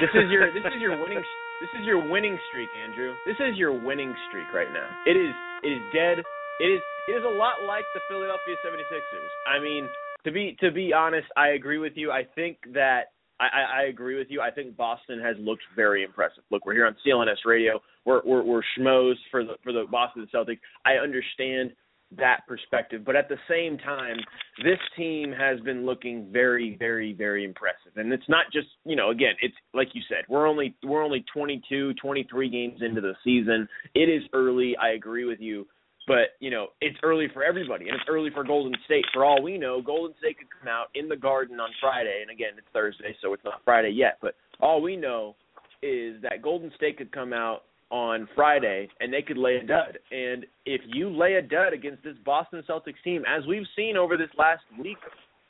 This 0.00 0.10
is 0.14 0.30
your 0.30 0.52
this 0.52 0.64
is 0.64 0.80
your 0.80 0.98
winning 1.02 1.22
this 1.60 1.70
is 1.80 1.86
your 1.86 2.02
winning 2.10 2.36
streak, 2.50 2.68
Andrew. 2.82 3.14
This 3.26 3.38
is 3.38 3.56
your 3.56 3.72
winning 3.72 4.14
streak 4.28 4.50
right 4.52 4.70
now. 4.72 4.88
It 5.06 5.16
is 5.16 5.34
It 5.62 5.70
is 5.70 5.82
dead. 5.92 6.18
It 6.60 6.68
is 6.68 6.80
it 7.08 7.12
is 7.12 7.24
a 7.24 7.36
lot 7.36 7.62
like 7.66 7.84
the 7.94 8.00
Philadelphia 8.08 8.56
76ers. 8.64 9.30
I 9.46 9.60
mean, 9.60 9.88
to 10.24 10.32
be 10.32 10.56
to 10.60 10.70
be 10.70 10.92
honest, 10.92 11.26
I 11.36 11.48
agree 11.48 11.78
with 11.78 11.92
you. 11.96 12.10
I 12.10 12.22
think 12.34 12.58
that 12.72 13.12
I, 13.40 13.82
I, 13.82 13.82
agree 13.88 14.16
with 14.16 14.28
you. 14.30 14.40
I 14.40 14.50
think 14.50 14.76
Boston 14.76 15.20
has 15.20 15.36
looked 15.40 15.64
very 15.74 16.04
impressive. 16.04 16.44
Look, 16.50 16.64
we're 16.64 16.74
here 16.74 16.86
on 16.86 16.96
CLNS 17.04 17.44
Radio. 17.44 17.80
We're 18.04 18.22
we're, 18.24 18.42
we're 18.42 18.62
schmoes 18.78 19.14
for 19.30 19.44
the 19.44 19.54
for 19.62 19.72
the 19.72 19.84
Boston 19.90 20.26
Celtics. 20.32 20.60
I 20.86 20.94
understand 20.94 21.72
that 22.18 22.40
perspective, 22.48 23.02
but 23.04 23.16
at 23.16 23.28
the 23.28 23.36
same 23.48 23.78
time, 23.78 24.16
this 24.62 24.78
team 24.96 25.32
has 25.32 25.60
been 25.60 25.84
looking 25.86 26.28
very, 26.32 26.76
very, 26.78 27.12
very 27.12 27.44
impressive. 27.44 27.96
And 27.96 28.12
it's 28.12 28.28
not 28.28 28.46
just 28.52 28.68
you 28.84 28.96
know, 28.96 29.10
again, 29.10 29.34
it's 29.42 29.54
like 29.72 29.88
you 29.94 30.02
said, 30.08 30.24
we're 30.28 30.46
only 30.46 30.74
we're 30.82 31.02
only 31.02 31.24
22, 31.32 31.94
23 31.94 32.50
games 32.50 32.80
into 32.82 33.00
the 33.00 33.14
season. 33.24 33.68
It 33.94 34.08
is 34.08 34.22
early. 34.32 34.76
I 34.76 34.90
agree 34.90 35.24
with 35.24 35.40
you. 35.40 35.66
But 36.06 36.36
you 36.40 36.50
know, 36.50 36.68
it's 36.80 36.98
early 37.02 37.28
for 37.32 37.42
everybody, 37.42 37.88
and 37.88 37.94
it's 37.94 38.08
early 38.08 38.30
for 38.30 38.44
Golden 38.44 38.74
State. 38.84 39.04
For 39.12 39.24
all 39.24 39.42
we 39.42 39.56
know, 39.56 39.80
Golden 39.80 40.14
State 40.18 40.38
could 40.38 40.48
come 40.60 40.68
out 40.68 40.88
in 40.94 41.08
the 41.08 41.16
Garden 41.16 41.60
on 41.60 41.70
Friday, 41.80 42.18
and 42.20 42.30
again, 42.30 42.52
it's 42.58 42.66
Thursday, 42.72 43.16
so 43.22 43.32
it's 43.32 43.44
not 43.44 43.62
Friday 43.64 43.90
yet. 43.90 44.18
But 44.20 44.34
all 44.60 44.82
we 44.82 44.96
know 44.96 45.36
is 45.82 46.20
that 46.22 46.42
Golden 46.42 46.70
State 46.76 46.98
could 46.98 47.12
come 47.12 47.32
out 47.32 47.62
on 47.90 48.28
Friday 48.34 48.88
and 49.00 49.12
they 49.12 49.22
could 49.22 49.36
lay 49.36 49.56
a 49.56 49.66
dud. 49.66 49.98
And 50.10 50.46
if 50.66 50.80
you 50.86 51.10
lay 51.10 51.34
a 51.34 51.42
dud 51.42 51.72
against 51.72 52.02
this 52.02 52.16
Boston 52.24 52.62
Celtics 52.68 53.02
team, 53.04 53.22
as 53.28 53.46
we've 53.46 53.66
seen 53.76 53.96
over 53.96 54.16
this 54.16 54.30
last 54.38 54.62
week, 54.80 54.98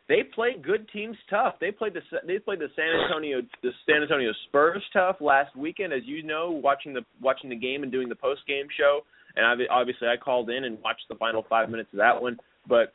they 0.09 0.23
play 0.35 0.57
good 0.63 0.87
teams 0.93 1.17
tough. 1.31 1.55
They 1.61 1.71
played 1.71 1.95
the 1.95 2.03
they 2.27 2.39
played 2.39 2.59
the 2.59 2.69
San 2.77 2.87
Antonio 3.05 3.41
the 3.63 3.71
San 3.87 4.03
Antonio 4.03 4.33
Spurs 4.49 4.83
tough 4.93 5.17
last 5.21 5.57
weekend, 5.57 5.95
as 5.95 6.03
you 6.05 6.23
know, 6.23 6.51
watching 6.51 6.93
the 6.93 7.01
watching 7.23 7.49
the 7.49 7.57
game 7.57 7.83
and 7.83 7.91
doing 7.91 8.11
the 8.11 8.15
post 8.15 8.43
game 8.47 8.67
show 8.79 9.01
and 9.37 9.47
I, 9.47 9.55
obviously 9.73 10.09
I 10.09 10.17
called 10.17 10.51
in 10.51 10.65
and 10.65 10.79
watched 10.83 11.05
the 11.09 11.17
final 11.17 11.45
five 11.49 11.71
minutes 11.71 11.91
of 11.93 11.99
that 11.99 12.21
one. 12.21 12.39
But 12.69 12.93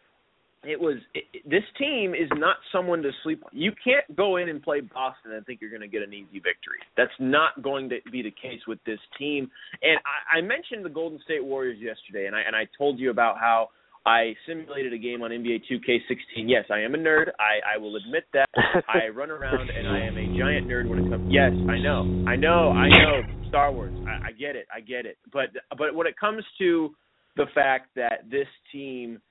it 0.63 0.79
was 0.79 0.97
it, 1.13 1.23
this 1.49 1.63
team 1.77 2.13
is 2.13 2.29
not 2.35 2.57
someone 2.71 3.01
to 3.03 3.11
sleep. 3.23 3.43
You 3.51 3.71
can't 3.83 4.15
go 4.15 4.37
in 4.37 4.49
and 4.49 4.61
play 4.61 4.81
Boston 4.81 5.33
and 5.33 5.45
think 5.45 5.61
you're 5.61 5.69
going 5.69 5.81
to 5.81 5.87
get 5.87 6.01
an 6.01 6.13
easy 6.13 6.39
victory. 6.39 6.79
That's 6.97 7.11
not 7.19 7.61
going 7.61 7.89
to 7.89 7.97
be 8.11 8.21
the 8.21 8.31
case 8.31 8.61
with 8.67 8.79
this 8.85 8.99
team. 9.17 9.49
And 9.81 9.99
I, 10.05 10.39
I 10.39 10.41
mentioned 10.41 10.83
the 10.83 10.89
Golden 10.89 11.19
State 11.23 11.43
Warriors 11.43 11.77
yesterday, 11.79 12.27
and 12.27 12.35
I 12.35 12.41
and 12.41 12.55
I 12.55 12.67
told 12.77 12.99
you 12.99 13.09
about 13.09 13.37
how 13.37 13.69
I 14.05 14.33
simulated 14.47 14.93
a 14.93 14.97
game 14.97 15.21
on 15.21 15.31
NBA 15.31 15.61
2K16. 15.71 16.47
Yes, 16.47 16.65
I 16.71 16.79
am 16.79 16.95
a 16.95 16.97
nerd. 16.97 17.29
I, 17.39 17.75
I 17.75 17.77
will 17.77 17.95
admit 17.95 18.25
that. 18.33 18.47
I 18.87 19.09
run 19.09 19.29
around 19.29 19.69
and 19.69 19.87
I 19.87 19.99
am 19.99 20.17
a 20.17 20.37
giant 20.37 20.67
nerd 20.67 20.89
when 20.89 20.99
it 20.99 21.09
comes. 21.09 21.31
Yes, 21.31 21.51
I 21.69 21.77
know. 21.79 22.25
I 22.27 22.35
know. 22.35 22.71
I 22.71 22.87
know. 22.87 23.21
Star 23.49 23.71
Wars. 23.71 23.93
I, 24.07 24.29
I 24.29 24.31
get 24.31 24.55
it. 24.55 24.67
I 24.73 24.79
get 24.79 25.05
it. 25.05 25.17
But 25.31 25.49
but 25.77 25.95
when 25.95 26.07
it 26.07 26.15
comes 26.17 26.43
to 26.59 26.91
the 27.35 27.45
fact 27.53 27.89
that 27.95 28.29
this 28.29 28.47
team 28.71 29.21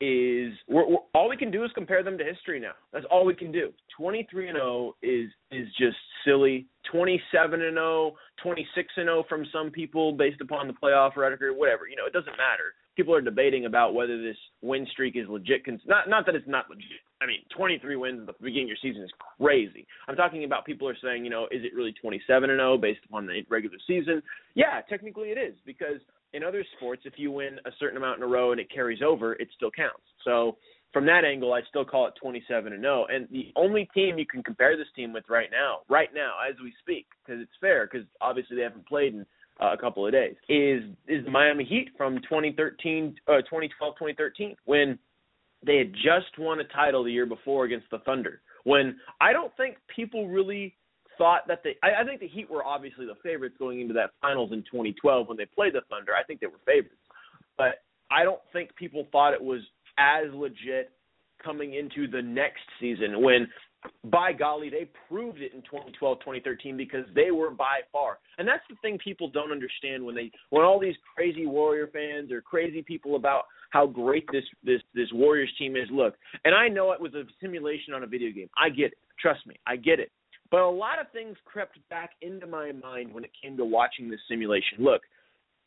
is 0.00 0.52
we're, 0.68 0.88
we're, 0.88 0.98
all 1.14 1.28
we 1.28 1.36
can 1.36 1.50
do 1.50 1.64
is 1.64 1.70
compare 1.74 2.02
them 2.02 2.16
to 2.18 2.24
history 2.24 2.60
now. 2.60 2.72
That's 2.92 3.06
all 3.10 3.24
we 3.24 3.34
can 3.34 3.50
do. 3.50 3.72
23 3.96 4.48
and 4.48 4.56
0 4.56 4.94
is 5.02 5.30
is 5.50 5.66
just 5.78 5.96
silly. 6.24 6.66
27 6.90 7.60
and 7.60 7.74
0, 7.74 8.14
26 8.42 8.88
and 8.96 9.06
0 9.06 9.24
from 9.28 9.44
some 9.52 9.70
people 9.70 10.12
based 10.12 10.40
upon 10.40 10.66
the 10.66 10.72
playoff 10.72 11.16
record, 11.16 11.52
whatever. 11.56 11.86
You 11.88 11.96
know, 11.96 12.06
it 12.06 12.12
doesn't 12.12 12.36
matter 12.36 12.74
people 12.98 13.14
are 13.14 13.20
debating 13.20 13.64
about 13.64 13.94
whether 13.94 14.20
this 14.20 14.36
win 14.60 14.84
streak 14.90 15.14
is 15.14 15.28
legit. 15.28 15.62
Not 15.86 16.08
not 16.08 16.26
that 16.26 16.34
it's 16.34 16.48
not 16.48 16.68
legit. 16.68 16.98
I 17.22 17.26
mean, 17.26 17.38
23 17.56 17.94
wins 17.94 18.20
at 18.20 18.26
the 18.26 18.34
beginning 18.42 18.64
of 18.64 18.68
your 18.70 18.76
season 18.82 19.04
is 19.04 19.10
crazy. 19.38 19.86
I'm 20.08 20.16
talking 20.16 20.42
about 20.42 20.66
people 20.66 20.88
are 20.88 20.96
saying, 21.02 21.24
you 21.24 21.30
know, 21.30 21.44
is 21.52 21.62
it 21.64 21.74
really 21.74 21.92
27 21.92 22.50
and 22.50 22.58
0 22.58 22.76
based 22.78 23.00
upon 23.08 23.26
the 23.26 23.42
regular 23.48 23.76
season? 23.86 24.20
Yeah, 24.54 24.80
technically 24.88 25.28
it 25.28 25.38
is 25.38 25.54
because 25.64 26.00
in 26.32 26.44
other 26.44 26.64
sports, 26.76 27.02
if 27.04 27.14
you 27.16 27.30
win 27.30 27.58
a 27.64 27.70
certain 27.78 27.96
amount 27.96 28.18
in 28.18 28.22
a 28.22 28.26
row 28.26 28.52
and 28.52 28.60
it 28.60 28.70
carries 28.72 29.00
over, 29.02 29.34
it 29.34 29.48
still 29.56 29.70
counts. 29.70 30.02
So 30.24 30.56
from 30.92 31.06
that 31.06 31.24
angle, 31.24 31.52
I 31.52 31.60
still 31.68 31.84
call 31.84 32.06
it 32.06 32.14
27 32.20 32.72
and 32.72 32.82
0. 32.82 33.06
And 33.10 33.28
the 33.30 33.52
only 33.56 33.88
team 33.94 34.18
you 34.18 34.26
can 34.26 34.42
compare 34.42 34.76
this 34.76 34.86
team 34.96 35.12
with 35.12 35.24
right 35.28 35.48
now, 35.50 35.80
right 35.88 36.10
now 36.14 36.34
as 36.48 36.56
we 36.62 36.72
speak, 36.80 37.06
because 37.24 37.40
it's 37.40 37.52
fair, 37.60 37.88
because 37.90 38.06
obviously 38.20 38.56
they 38.56 38.62
haven't 38.62 38.86
played 38.86 39.14
in 39.14 39.26
uh, 39.60 39.72
a 39.72 39.76
couple 39.76 40.06
of 40.06 40.12
days 40.12 40.36
is 40.48 40.84
is 41.06 41.24
the 41.24 41.30
Miami 41.30 41.64
Heat 41.64 41.88
from 41.96 42.16
2013 42.18 43.16
uh, 43.26 43.38
2012 43.38 43.94
2013 43.94 44.54
when 44.66 44.98
they 45.66 45.78
had 45.78 45.92
just 45.94 46.38
won 46.38 46.60
a 46.60 46.64
title 46.64 47.02
the 47.02 47.10
year 47.10 47.26
before 47.26 47.64
against 47.64 47.90
the 47.90 47.98
Thunder 48.00 48.40
when 48.64 48.96
I 49.20 49.32
don't 49.32 49.52
think 49.56 49.76
people 49.94 50.28
really 50.28 50.76
thought 51.18 51.46
that 51.48 51.62
they 51.62 51.76
I, 51.82 52.02
I 52.02 52.04
think 52.04 52.20
the 52.20 52.28
Heat 52.28 52.50
were 52.50 52.64
obviously 52.64 53.06
the 53.06 53.16
favorites 53.22 53.56
going 53.58 53.80
into 53.80 53.94
that 53.94 54.10
finals 54.20 54.52
in 54.52 54.60
2012 54.62 55.28
when 55.28 55.36
they 55.36 55.46
played 55.46 55.74
the 55.74 55.82
Thunder 55.90 56.12
I 56.14 56.24
think 56.24 56.40
they 56.40 56.46
were 56.46 56.60
favorites 56.64 56.94
but 57.56 57.82
I 58.10 58.24
don't 58.24 58.40
think 58.52 58.74
people 58.76 59.06
thought 59.12 59.34
it 59.34 59.42
was 59.42 59.60
as 59.98 60.32
legit 60.32 60.92
coming 61.42 61.74
into 61.74 62.10
the 62.10 62.22
next 62.22 62.62
season 62.80 63.22
when 63.22 63.46
by 64.04 64.32
golly, 64.32 64.70
they 64.70 64.88
proved 65.08 65.40
it 65.40 65.52
in 65.54 65.62
2012, 65.62 66.18
2013 66.20 66.76
because 66.76 67.04
they 67.14 67.30
were 67.30 67.50
by 67.50 67.80
far. 67.92 68.18
And 68.38 68.46
that's 68.46 68.64
the 68.68 68.76
thing 68.82 68.98
people 68.98 69.30
don't 69.30 69.52
understand 69.52 70.04
when 70.04 70.14
they 70.14 70.30
when 70.50 70.64
all 70.64 70.80
these 70.80 70.96
crazy 71.14 71.46
Warrior 71.46 71.88
fans 71.88 72.32
or 72.32 72.40
crazy 72.40 72.82
people 72.82 73.16
about 73.16 73.44
how 73.70 73.86
great 73.86 74.26
this 74.32 74.44
this 74.64 74.80
this 74.94 75.08
Warriors 75.12 75.52
team 75.58 75.76
is 75.76 75.88
look. 75.92 76.14
And 76.44 76.54
I 76.54 76.68
know 76.68 76.92
it 76.92 77.00
was 77.00 77.14
a 77.14 77.24
simulation 77.40 77.94
on 77.94 78.02
a 78.02 78.06
video 78.06 78.32
game. 78.32 78.48
I 78.58 78.68
get 78.68 78.86
it. 78.86 78.98
Trust 79.20 79.46
me. 79.46 79.56
I 79.66 79.76
get 79.76 80.00
it. 80.00 80.10
But 80.50 80.60
a 80.60 80.70
lot 80.70 80.98
of 80.98 81.10
things 81.12 81.36
crept 81.44 81.78
back 81.90 82.10
into 82.22 82.46
my 82.46 82.72
mind 82.72 83.12
when 83.12 83.24
it 83.24 83.30
came 83.40 83.56
to 83.58 83.64
watching 83.64 84.10
this 84.10 84.20
simulation. 84.28 84.78
Look, 84.78 85.02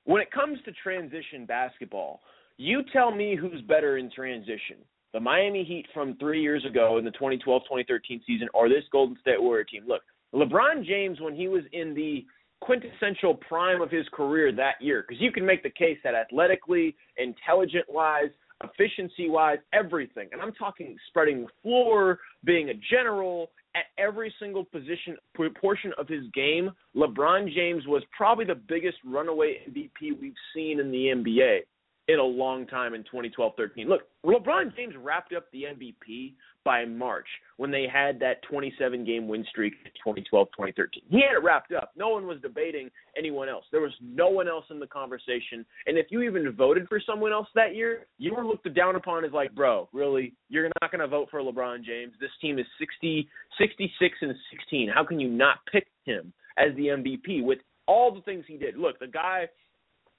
when 0.06 0.22
it 0.22 0.32
comes 0.32 0.60
to 0.66 0.72
transition 0.84 1.46
basketball, 1.46 2.22
you 2.58 2.82
tell 2.92 3.12
me 3.12 3.36
who's 3.36 3.62
better 3.62 3.98
in 3.98 4.12
transition 4.12 4.78
the 5.14 5.20
Miami 5.20 5.64
Heat 5.64 5.86
from 5.94 6.16
three 6.18 6.42
years 6.42 6.66
ago 6.66 6.98
in 6.98 7.06
the 7.06 7.12
2012-2013 7.12 8.22
season 8.26 8.48
or 8.54 8.70
this 8.70 8.84
Golden 8.92 9.18
State 9.20 9.42
Warrior 9.42 9.66
team. 9.66 9.84
Look, 9.88 10.02
LeBron 10.34 10.86
James 10.86 11.20
when 11.20 11.36
he 11.36 11.48
was 11.48 11.64
in 11.74 11.94
the 11.94 12.26
quintessential 12.62 13.36
prime 13.36 13.82
of 13.82 13.90
his 13.90 14.06
career 14.14 14.52
that 14.54 14.76
year, 14.80 15.04
because 15.06 15.22
you 15.22 15.32
can 15.32 15.46
make 15.46 15.64
the 15.64 15.70
case 15.70 15.98
that 16.04 16.14
athletically, 16.16 16.96
intelligent 17.18 17.86
wise, 17.90 18.30
efficiency 18.64 19.30
wise, 19.30 19.58
everything. 19.74 20.30
And 20.32 20.42
I'm 20.42 20.54
talking 20.54 20.96
spreading 21.08 21.42
the 21.42 21.48
floor, 21.64 22.20
being 22.46 22.70
a 22.70 22.74
general 22.90 23.50
at 23.76 23.86
every 23.98 24.34
single 24.40 24.66
position 24.66 25.16
portion 25.60 25.92
of 25.98 26.08
his 26.08 26.26
game. 26.34 26.72
LeBron 26.96 27.54
James 27.54 27.86
was 27.88 28.04
probably 28.16 28.46
the 28.46 28.56
biggest 28.56 28.98
runaway 29.06 29.58
MVP 29.70 30.20
we've 30.20 30.34
seen 30.54 30.80
in 30.80 30.92
the 30.92 31.06
NBA 31.08 31.62
in 32.08 32.20
a 32.20 32.24
long 32.24 32.66
time 32.68 32.94
in 32.94 33.04
2012-13. 33.04 33.88
Look, 33.88 34.02
LeBron 34.26 34.76
James 34.76 34.96
wrapped 34.98 35.34
up 35.34 35.46
the 35.52 35.64
MVP 35.64 36.34
by 36.64 36.86
March 36.86 37.26
when 37.58 37.72
they 37.72 37.88
had 37.92 38.20
that 38.20 38.42
27 38.44 39.06
game 39.06 39.28
win 39.28 39.46
streak 39.50 39.74
in 39.86 40.14
2012-2013. 40.14 40.76
He 41.10 41.22
had 41.22 41.38
it 41.38 41.44
wrapped 41.44 41.72
up. 41.72 41.92
No 41.96 42.10
one 42.10 42.28
was 42.28 42.40
debating 42.42 42.90
anyone 43.18 43.50
else. 43.50 43.66
There 43.72 43.82
was 43.82 43.94
no 44.02 44.30
one 44.30 44.48
else 44.48 44.66
in 44.70 44.80
the 44.80 44.88
conversation. 44.88 45.66
And 45.88 45.98
if 45.98 46.08
you 46.10 46.22
even 46.22 46.52
voted 46.52 46.88
for 46.88 47.02
someone 47.06 47.32
else 47.32 47.48
that 47.56 47.76
year, 47.76 48.08
you 48.18 48.34
were 48.36 48.46
looked 48.46 48.72
down 48.76 48.96
upon 48.96 49.26
as 49.26 49.32
like, 49.32 49.54
"Bro, 49.56 49.90
really? 49.94 50.34
You're 50.50 50.70
not 50.82 50.92
going 50.92 51.02
to 51.02 51.08
vote 51.08 51.30
for 51.32 51.42
LeBron 51.42 51.84
James? 51.84 52.14
This 52.20 52.32
team 52.42 52.60
is 52.60 52.66
60 52.80 53.28
66 53.58 54.18
and 54.22 54.36
16. 54.52 54.90
How 54.90 55.04
can 55.04 55.20
you 55.20 55.30
not 55.30 55.58
pick 55.72 55.88
him 56.06 56.34
as 56.58 56.76
the 56.76 56.88
MVP 56.88 57.44
with 57.44 57.60
all 57.88 58.14
the 58.14 58.22
things 58.22 58.46
he 58.48 58.58
did?" 58.58 58.78
Look, 58.78 59.00
the 59.00 59.08
guy 59.08 59.50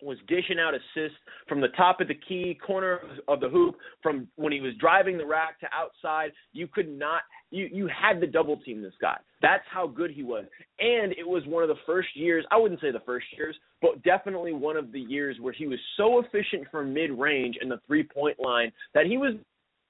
was 0.03 0.19
dishing 0.29 0.59
out 0.59 0.75
assists 0.75 1.19
from 1.49 1.61
the 1.61 1.69
top 1.69 2.01
of 2.01 2.09
the 2.09 2.15
key, 2.15 2.59
corner 2.65 3.01
of 3.29 3.41
the 3.41 3.49
hoop, 3.49 3.77
from 4.03 4.29
when 4.37 4.53
he 4.53 4.61
was 4.61 4.75
driving 4.81 5.17
the 5.17 5.27
rack 5.27 5.61
to 5.61 5.67
outside. 5.73 6.33
You 6.53 6.67
could 6.67 6.89
not 6.89 7.23
you 7.51 7.69
you 7.73 7.89
had 7.89 8.21
to 8.21 8.27
double 8.27 8.57
team 8.59 8.83
this 8.83 8.95
guy. 9.01 9.17
That's 9.41 9.65
how 9.71 9.87
good 9.87 10.11
he 10.11 10.23
was. 10.23 10.45
And 10.79 11.13
it 11.13 11.27
was 11.27 11.43
one 11.47 11.63
of 11.63 11.69
the 11.69 11.81
first 11.87 12.09
years, 12.15 12.45
I 12.51 12.57
wouldn't 12.57 12.81
say 12.81 12.91
the 12.91 13.01
first 13.01 13.27
years, 13.37 13.57
but 13.81 14.03
definitely 14.03 14.53
one 14.53 14.77
of 14.77 14.93
the 14.93 15.01
years 15.01 15.37
where 15.41 15.53
he 15.53 15.67
was 15.67 15.79
so 15.97 16.21
efficient 16.21 16.69
from 16.71 16.95
mid-range 16.95 17.57
and 17.61 17.71
the 17.71 17.81
three-point 17.87 18.39
line 18.41 18.73
that 18.95 19.07
he 19.07 19.19
was 19.19 19.35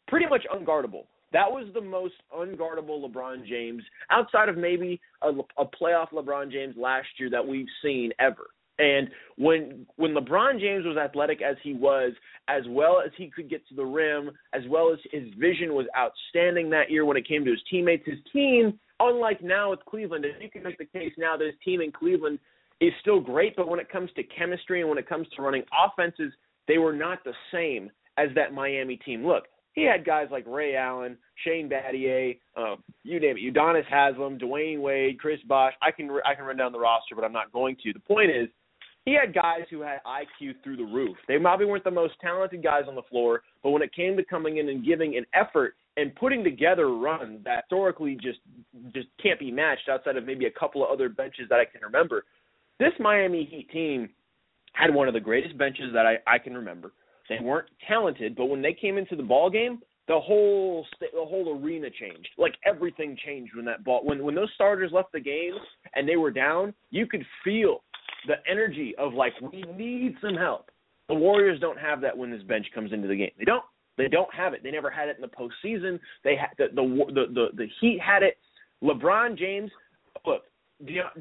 pretty 0.08 0.26
much 0.26 0.42
unguardable. 0.54 1.04
That 1.32 1.50
was 1.50 1.66
the 1.72 1.80
most 1.80 2.14
unguardable 2.34 3.08
LeBron 3.08 3.46
James 3.46 3.82
outside 4.10 4.48
of 4.48 4.56
maybe 4.56 5.00
a, 5.22 5.28
a 5.28 5.64
playoff 5.64 6.10
LeBron 6.12 6.50
James 6.50 6.74
last 6.76 7.08
year 7.18 7.30
that 7.30 7.46
we've 7.46 7.66
seen 7.82 8.10
ever. 8.18 8.48
And 8.78 9.10
when 9.36 9.86
when 9.96 10.14
LeBron 10.14 10.58
James 10.58 10.84
was 10.84 10.96
athletic 10.96 11.42
as 11.42 11.56
he 11.62 11.74
was, 11.74 12.12
as 12.48 12.62
well 12.68 13.02
as 13.04 13.12
he 13.16 13.30
could 13.30 13.50
get 13.50 13.66
to 13.68 13.74
the 13.74 13.84
rim, 13.84 14.30
as 14.54 14.62
well 14.68 14.92
as 14.92 14.98
his 15.10 15.28
vision 15.38 15.74
was 15.74 15.86
outstanding 15.96 16.70
that 16.70 16.90
year 16.90 17.04
when 17.04 17.16
it 17.16 17.28
came 17.28 17.44
to 17.44 17.50
his 17.50 17.60
teammates, 17.70 18.06
his 18.06 18.18
team, 18.32 18.78
unlike 18.98 19.42
now 19.42 19.70
with 19.70 19.84
Cleveland, 19.84 20.24
and 20.24 20.42
you 20.42 20.50
can 20.50 20.62
make 20.62 20.78
the 20.78 20.86
case 20.86 21.12
now 21.18 21.36
that 21.36 21.46
his 21.46 21.54
team 21.64 21.80
in 21.80 21.92
Cleveland 21.92 22.38
is 22.80 22.92
still 23.00 23.20
great, 23.20 23.54
but 23.56 23.68
when 23.68 23.78
it 23.78 23.88
comes 23.88 24.10
to 24.16 24.22
chemistry 24.24 24.80
and 24.80 24.88
when 24.88 24.98
it 24.98 25.08
comes 25.08 25.28
to 25.36 25.42
running 25.42 25.62
offenses, 25.72 26.32
they 26.66 26.78
were 26.78 26.92
not 26.92 27.22
the 27.24 27.34
same 27.52 27.90
as 28.16 28.28
that 28.34 28.52
Miami 28.52 28.96
team. 28.96 29.24
Look, 29.26 29.44
he 29.72 29.84
had 29.84 30.04
guys 30.04 30.28
like 30.30 30.44
Ray 30.46 30.76
Allen, 30.76 31.16
Shane 31.44 31.68
Battier, 31.68 32.38
uh, 32.56 32.76
you 33.04 33.20
name 33.20 33.36
it, 33.36 33.54
Udonis 33.54 33.86
Haslem, 33.86 34.38
Dwyane 34.38 34.80
Wade, 34.80 35.18
Chris 35.18 35.40
Bosh. 35.46 35.72
I 35.80 35.90
can 35.90 36.10
I 36.26 36.34
can 36.34 36.44
run 36.44 36.56
down 36.56 36.72
the 36.72 36.78
roster, 36.78 37.14
but 37.14 37.24
I'm 37.24 37.32
not 37.32 37.52
going 37.52 37.76
to. 37.82 37.92
The 37.92 38.00
point 38.00 38.30
is 38.30 38.48
he 39.04 39.14
had 39.14 39.34
guys 39.34 39.62
who 39.70 39.80
had 39.80 40.00
IQ 40.06 40.54
through 40.62 40.76
the 40.76 40.84
roof. 40.84 41.16
They 41.26 41.38
probably 41.38 41.66
weren't 41.66 41.84
the 41.84 41.90
most 41.90 42.14
talented 42.20 42.62
guys 42.62 42.84
on 42.88 42.94
the 42.94 43.02
floor, 43.10 43.42
but 43.62 43.70
when 43.70 43.82
it 43.82 43.94
came 43.94 44.16
to 44.16 44.24
coming 44.24 44.58
in 44.58 44.68
and 44.68 44.84
giving 44.84 45.16
an 45.16 45.26
effort 45.34 45.74
and 45.96 46.14
putting 46.14 46.44
together 46.44 46.94
runs 46.96 47.44
that 47.44 47.64
historically 47.68 48.14
just 48.14 48.38
just 48.94 49.08
can't 49.22 49.38
be 49.38 49.50
matched 49.50 49.88
outside 49.90 50.16
of 50.16 50.24
maybe 50.24 50.46
a 50.46 50.50
couple 50.50 50.84
of 50.84 50.90
other 50.90 51.08
benches 51.08 51.48
that 51.50 51.58
I 51.58 51.64
can 51.64 51.82
remember. 51.82 52.24
This 52.78 52.92
Miami 52.98 53.44
Heat 53.44 53.68
team 53.70 54.08
had 54.72 54.94
one 54.94 55.08
of 55.08 55.14
the 55.14 55.20
greatest 55.20 55.58
benches 55.58 55.92
that 55.92 56.06
I, 56.06 56.16
I 56.26 56.38
can 56.38 56.54
remember. 56.54 56.92
They 57.28 57.38
weren't 57.42 57.68
talented, 57.86 58.36
but 58.36 58.46
when 58.46 58.62
they 58.62 58.72
came 58.72 58.98
into 58.98 59.16
the 59.16 59.22
ball 59.22 59.50
game, 59.50 59.80
the 60.08 60.18
whole 60.18 60.86
st- 60.96 61.12
the 61.12 61.24
whole 61.24 61.60
arena 61.60 61.88
changed. 61.90 62.28
Like 62.38 62.54
everything 62.64 63.16
changed 63.24 63.54
when 63.54 63.64
that 63.66 63.84
ball 63.84 64.00
when 64.04 64.22
when 64.22 64.34
those 64.34 64.50
starters 64.54 64.92
left 64.92 65.12
the 65.12 65.20
game 65.20 65.54
and 65.94 66.08
they 66.08 66.16
were 66.16 66.30
down, 66.30 66.72
you 66.90 67.06
could 67.06 67.24
feel 67.44 67.82
the 68.26 68.36
energy 68.50 68.94
of 68.98 69.14
like 69.14 69.32
we 69.40 69.64
need 69.76 70.16
some 70.20 70.34
help. 70.34 70.70
The 71.08 71.14
Warriors 71.14 71.60
don't 71.60 71.78
have 71.78 72.00
that 72.02 72.16
when 72.16 72.30
this 72.30 72.42
bench 72.42 72.66
comes 72.74 72.92
into 72.92 73.08
the 73.08 73.16
game. 73.16 73.30
They 73.38 73.44
don't. 73.44 73.64
They 73.98 74.08
don't 74.08 74.32
have 74.34 74.54
it. 74.54 74.62
They 74.62 74.70
never 74.70 74.90
had 74.90 75.08
it 75.08 75.16
in 75.16 75.22
the 75.22 75.28
postseason. 75.28 76.00
They 76.24 76.36
had 76.36 76.50
the 76.58 76.68
the 76.74 76.82
the 77.12 77.26
the, 77.32 77.46
the 77.54 77.66
Heat 77.80 78.00
had 78.00 78.22
it. 78.22 78.38
LeBron 78.82 79.38
James, 79.38 79.70
look, 80.26 80.42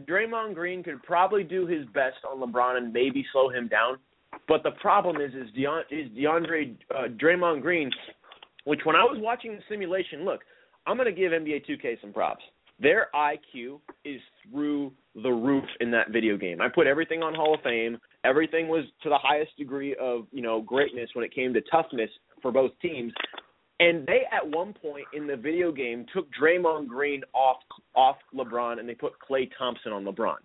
Draymond 0.08 0.56
Green 0.56 0.84
could 0.84 1.02
probably 1.04 1.44
do 1.44 1.68
his 1.68 1.86
best 1.88 2.18
on 2.30 2.40
LeBron 2.40 2.78
and 2.78 2.94
maybe 2.94 3.26
slow 3.32 3.50
him 3.50 3.68
down. 3.68 3.98
But 4.48 4.64
the 4.64 4.72
problem 4.72 5.18
is, 5.18 5.34
is 5.34 5.50
Deon, 5.58 5.82
is 5.92 6.10
DeAndre 6.12 6.76
uh, 6.96 7.08
Draymond 7.22 7.62
Green, 7.62 7.92
which 8.64 8.82
when 8.84 8.96
I 8.96 9.04
was 9.04 9.18
watching 9.20 9.52
the 9.52 9.62
simulation, 9.70 10.26
look, 10.26 10.42
I'm 10.88 10.98
going 10.98 11.14
to 11.14 11.20
give 11.20 11.32
NBA 11.32 11.70
2K 11.70 12.02
some 12.02 12.14
props. 12.14 12.44
Their 12.80 13.08
IQ 13.14 13.80
is 14.04 14.20
through 14.50 14.92
the 15.16 15.30
roof 15.30 15.66
in 15.80 15.92
that 15.92 16.12
video 16.12 16.38
game. 16.38 16.62
I 16.62 16.70
put 16.70 16.88
everything 16.88 17.22
on 17.22 17.34
Hall 17.34 17.56
of 17.56 17.62
Fame. 17.62 17.98
Everything 18.24 18.68
was 18.68 18.86
to 19.04 19.10
the 19.10 19.18
highest 19.18 19.56
degree 19.58 19.96
of 20.00 20.26
you 20.32 20.42
know 20.42 20.62
greatness 20.62 21.10
when 21.14 21.26
it 21.26 21.34
came 21.34 21.54
to 21.54 21.62
toughness 21.72 22.10
for 22.42 22.52
both 22.52 22.72
teams. 22.82 23.14
And 23.80 24.06
they 24.06 24.22
at 24.32 24.48
one 24.48 24.74
point 24.74 25.06
in 25.14 25.26
the 25.26 25.36
video 25.36 25.72
game 25.72 26.06
took 26.14 26.28
Draymond 26.40 26.88
Green 26.88 27.24
off 27.34 27.58
off 27.96 28.18
LeBron 28.34 28.80
and 28.80 28.88
they 28.88 28.96
put 28.96 29.14
Klay 29.28 29.50
Thompson 29.58 29.92
on 29.92 30.06
LeBron. 30.06 30.38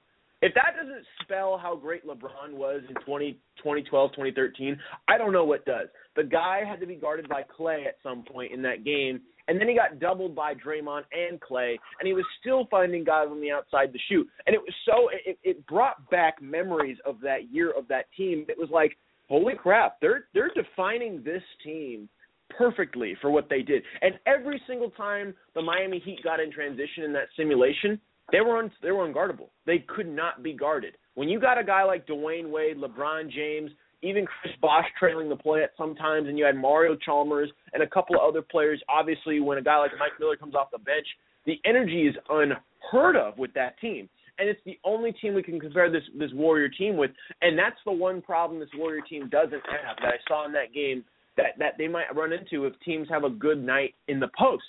If 0.42 0.52
that 0.54 0.74
doesn't 0.80 1.04
spell 1.22 1.58
how 1.58 1.76
great 1.76 2.06
LeBron 2.06 2.52
was 2.52 2.82
in 2.88 2.94
20, 3.06 3.32
2012, 3.58 4.10
2013, 4.12 4.78
I 5.08 5.16
don't 5.16 5.32
know 5.32 5.44
what 5.44 5.64
does. 5.64 5.88
The 6.14 6.24
guy 6.24 6.62
had 6.68 6.78
to 6.80 6.86
be 6.86 6.94
guarded 6.94 7.28
by 7.28 7.42
Klay 7.42 7.86
at 7.86 7.96
some 8.02 8.22
point 8.22 8.52
in 8.52 8.60
that 8.62 8.84
game, 8.84 9.20
and 9.48 9.60
then 9.60 9.68
he 9.68 9.74
got 9.74 10.00
doubled 10.00 10.34
by 10.34 10.54
Draymond 10.54 11.04
and 11.12 11.40
Klay, 11.40 11.76
and 12.00 12.06
he 12.06 12.12
was 12.12 12.24
still 12.40 12.66
finding 12.70 13.04
guys 13.04 13.28
on 13.30 13.40
the 13.40 13.50
outside 13.50 13.92
to 13.92 13.98
shoot. 14.08 14.28
And 14.46 14.54
it 14.54 14.60
was 14.60 14.74
so 14.84 15.08
it, 15.24 15.38
it 15.42 15.66
brought 15.66 16.08
back 16.10 16.40
memories 16.42 16.98
of 17.04 17.20
that 17.20 17.52
year 17.52 17.72
of 17.76 17.88
that 17.88 18.06
team. 18.16 18.44
It 18.48 18.58
was 18.58 18.68
like, 18.70 18.96
holy 19.28 19.54
crap, 19.54 20.00
they're 20.00 20.24
they're 20.34 20.52
defining 20.54 21.22
this 21.22 21.42
team 21.62 22.08
perfectly 22.56 23.16
for 23.20 23.30
what 23.30 23.48
they 23.48 23.62
did. 23.62 23.82
And 24.02 24.14
every 24.26 24.60
single 24.66 24.90
time 24.90 25.34
the 25.54 25.62
Miami 25.62 25.98
Heat 25.98 26.22
got 26.22 26.40
in 26.40 26.52
transition 26.52 27.04
in 27.04 27.12
that 27.12 27.28
simulation, 27.36 28.00
they 28.32 28.40
were 28.40 28.58
un, 28.58 28.70
they 28.82 28.90
were 28.90 29.08
unguardable. 29.08 29.48
They 29.66 29.84
could 29.86 30.08
not 30.08 30.42
be 30.42 30.52
guarded. 30.52 30.94
When 31.14 31.28
you 31.28 31.40
got 31.40 31.58
a 31.58 31.64
guy 31.64 31.84
like 31.84 32.06
Dwyane 32.06 32.50
Wade, 32.50 32.76
LeBron 32.76 33.30
James, 33.30 33.70
even 34.02 34.26
Chris 34.26 34.52
Bosh 34.60 34.84
trailing 34.98 35.28
the 35.28 35.36
play 35.36 35.62
at 35.62 35.70
sometimes, 35.76 36.28
and 36.28 36.38
you 36.38 36.44
had 36.44 36.56
Mario 36.56 36.96
Chalmers 36.96 37.50
and 37.72 37.82
a 37.82 37.86
couple 37.86 38.16
of 38.16 38.22
other 38.22 38.42
players. 38.42 38.82
Obviously, 38.88 39.40
when 39.40 39.58
a 39.58 39.62
guy 39.62 39.78
like 39.78 39.92
Mike 39.98 40.12
Miller 40.20 40.36
comes 40.36 40.54
off 40.54 40.70
the 40.70 40.78
bench, 40.78 41.06
the 41.46 41.60
energy 41.64 42.06
is 42.06 42.14
unheard 42.28 43.16
of 43.16 43.38
with 43.38 43.52
that 43.54 43.78
team. 43.80 44.08
And 44.38 44.48
it's 44.48 44.60
the 44.66 44.78
only 44.84 45.12
team 45.12 45.34
we 45.34 45.42
can 45.42 45.58
compare 45.58 45.90
this 45.90 46.02
this 46.18 46.30
Warrior 46.34 46.68
team 46.68 46.98
with, 46.98 47.10
and 47.40 47.58
that's 47.58 47.78
the 47.86 47.92
one 47.92 48.20
problem 48.20 48.60
this 48.60 48.68
Warrior 48.76 49.00
team 49.08 49.30
doesn't 49.30 49.52
have 49.52 49.96
that 50.02 50.08
I 50.08 50.18
saw 50.28 50.44
in 50.44 50.52
that 50.52 50.74
game 50.74 51.04
that 51.38 51.58
that 51.58 51.72
they 51.78 51.88
might 51.88 52.14
run 52.14 52.32
into 52.32 52.66
if 52.66 52.74
teams 52.84 53.08
have 53.08 53.24
a 53.24 53.30
good 53.30 53.64
night 53.64 53.94
in 54.08 54.20
the 54.20 54.28
post. 54.38 54.64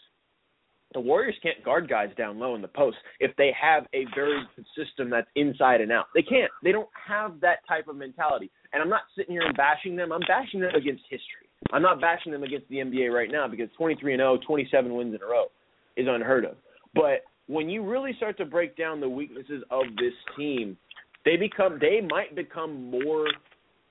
The 0.93 0.99
Warriors 1.01 1.35
can't 1.43 1.63
guard 1.63 1.89
guys 1.89 2.09
down 2.17 2.39
low 2.39 2.55
in 2.55 2.61
the 2.61 2.67
post 2.67 2.97
if 3.19 3.35
they 3.35 3.51
have 3.59 3.85
a 3.93 4.05
very 4.15 4.41
good 4.55 4.65
system 4.75 5.09
that's 5.09 5.27
inside 5.35 5.81
and 5.81 5.91
out. 5.91 6.05
They 6.15 6.21
can't. 6.21 6.49
They 6.63 6.71
don't 6.71 6.89
have 7.07 7.39
that 7.41 7.59
type 7.67 7.87
of 7.87 7.97
mentality. 7.97 8.49
And 8.73 8.81
I'm 8.81 8.89
not 8.89 9.01
sitting 9.15 9.33
here 9.33 9.41
and 9.41 9.55
bashing 9.55 9.95
them. 9.95 10.11
I'm 10.11 10.21
bashing 10.21 10.61
them 10.61 10.73
against 10.75 11.03
history. 11.09 11.47
I'm 11.71 11.81
not 11.81 11.99
bashing 11.99 12.31
them 12.31 12.43
against 12.43 12.69
the 12.69 12.77
NBA 12.77 13.11
right 13.11 13.29
now 13.31 13.47
because 13.47 13.67
23 13.77 14.13
and 14.13 14.21
0, 14.21 14.39
27 14.45 14.93
wins 14.93 15.13
in 15.13 15.21
a 15.21 15.25
row 15.25 15.45
is 15.97 16.07
unheard 16.09 16.45
of. 16.45 16.55
But 16.93 17.23
when 17.47 17.69
you 17.69 17.83
really 17.83 18.13
start 18.17 18.37
to 18.37 18.45
break 18.45 18.77
down 18.77 19.01
the 19.01 19.09
weaknesses 19.09 19.63
of 19.71 19.83
this 19.97 20.13
team, 20.37 20.77
they 21.25 21.35
become 21.35 21.79
they 21.81 21.99
might 22.01 22.35
become 22.35 22.89
more 22.89 23.27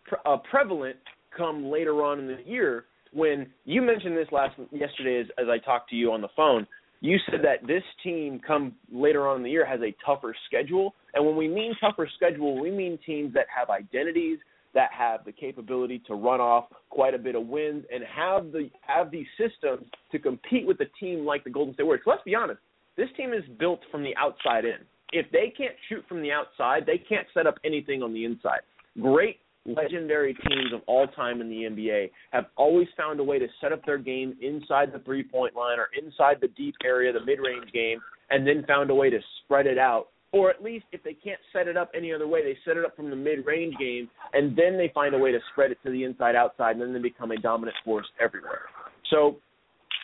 pre- 0.06 0.18
uh, 0.24 0.38
prevalent 0.50 0.96
come 1.36 1.66
later 1.66 2.02
on 2.02 2.20
in 2.20 2.26
the 2.26 2.38
year 2.46 2.86
when 3.12 3.46
you 3.64 3.82
mentioned 3.82 4.16
this 4.16 4.28
last 4.32 4.54
yesterday 4.72 5.20
as, 5.20 5.26
as 5.38 5.46
I 5.50 5.58
talked 5.58 5.90
to 5.90 5.96
you 5.96 6.12
on 6.12 6.20
the 6.20 6.28
phone. 6.36 6.66
You 7.00 7.18
said 7.30 7.40
that 7.42 7.66
this 7.66 7.82
team 8.02 8.40
come 8.44 8.74
later 8.90 9.28
on 9.28 9.38
in 9.38 9.42
the 9.42 9.50
year 9.50 9.66
has 9.66 9.80
a 9.80 9.94
tougher 10.04 10.34
schedule, 10.46 10.94
and 11.14 11.24
when 11.24 11.36
we 11.36 11.48
mean 11.48 11.74
tougher 11.80 12.08
schedule, 12.16 12.60
we 12.60 12.70
mean 12.70 12.98
teams 13.04 13.34
that 13.34 13.46
have 13.54 13.70
identities 13.70 14.38
that 14.74 14.90
have 14.92 15.24
the 15.24 15.32
capability 15.32 16.02
to 16.06 16.14
run 16.14 16.40
off 16.40 16.66
quite 16.90 17.14
a 17.14 17.18
bit 17.18 17.34
of 17.34 17.46
wins 17.46 17.84
and 17.92 18.04
have 18.04 18.52
the 18.52 18.68
have 18.82 19.10
these 19.10 19.26
systems 19.38 19.86
to 20.12 20.18
compete 20.18 20.66
with 20.66 20.78
a 20.80 20.86
team 21.00 21.24
like 21.24 21.44
the 21.44 21.50
Golden 21.50 21.74
State 21.74 21.84
Warriors. 21.84 22.04
Let's 22.06 22.22
be 22.24 22.34
honest, 22.34 22.60
this 22.96 23.08
team 23.16 23.32
is 23.32 23.44
built 23.58 23.80
from 23.90 24.02
the 24.02 24.14
outside 24.16 24.64
in. 24.64 24.78
If 25.12 25.30
they 25.32 25.52
can't 25.56 25.74
shoot 25.88 26.04
from 26.08 26.20
the 26.20 26.32
outside, 26.32 26.84
they 26.84 26.98
can't 26.98 27.26
set 27.32 27.46
up 27.46 27.56
anything 27.64 28.02
on 28.02 28.12
the 28.12 28.24
inside. 28.24 28.60
Great 29.00 29.38
legendary 29.66 30.34
teams 30.34 30.72
of 30.72 30.80
all 30.86 31.06
time 31.08 31.40
in 31.40 31.48
the 31.48 31.62
NBA 31.62 32.10
have 32.30 32.46
always 32.56 32.88
found 32.96 33.20
a 33.20 33.24
way 33.24 33.38
to 33.38 33.46
set 33.60 33.72
up 33.72 33.84
their 33.84 33.98
game 33.98 34.36
inside 34.40 34.92
the 34.92 35.00
three 35.00 35.22
point 35.22 35.54
line 35.54 35.78
or 35.78 35.88
inside 36.00 36.36
the 36.40 36.48
deep 36.48 36.74
area, 36.84 37.12
the 37.12 37.24
mid 37.24 37.38
range 37.38 37.72
game, 37.72 37.98
and 38.30 38.46
then 38.46 38.64
found 38.66 38.90
a 38.90 38.94
way 38.94 39.10
to 39.10 39.18
spread 39.44 39.66
it 39.66 39.78
out. 39.78 40.08
Or 40.32 40.50
at 40.50 40.62
least 40.62 40.86
if 40.92 41.02
they 41.02 41.14
can't 41.14 41.40
set 41.52 41.68
it 41.68 41.76
up 41.76 41.90
any 41.94 42.12
other 42.12 42.26
way, 42.26 42.42
they 42.42 42.58
set 42.64 42.76
it 42.76 42.84
up 42.84 42.96
from 42.96 43.10
the 43.10 43.16
mid 43.16 43.46
range 43.46 43.74
game 43.78 44.10
and 44.32 44.56
then 44.56 44.76
they 44.76 44.90
find 44.94 45.14
a 45.14 45.18
way 45.18 45.32
to 45.32 45.38
spread 45.52 45.70
it 45.70 45.78
to 45.84 45.90
the 45.90 46.04
inside 46.04 46.34
outside 46.34 46.76
and 46.76 46.82
then 46.82 46.92
they 46.92 46.98
become 46.98 47.30
a 47.30 47.38
dominant 47.38 47.76
force 47.84 48.06
everywhere. 48.20 48.62
So 49.10 49.36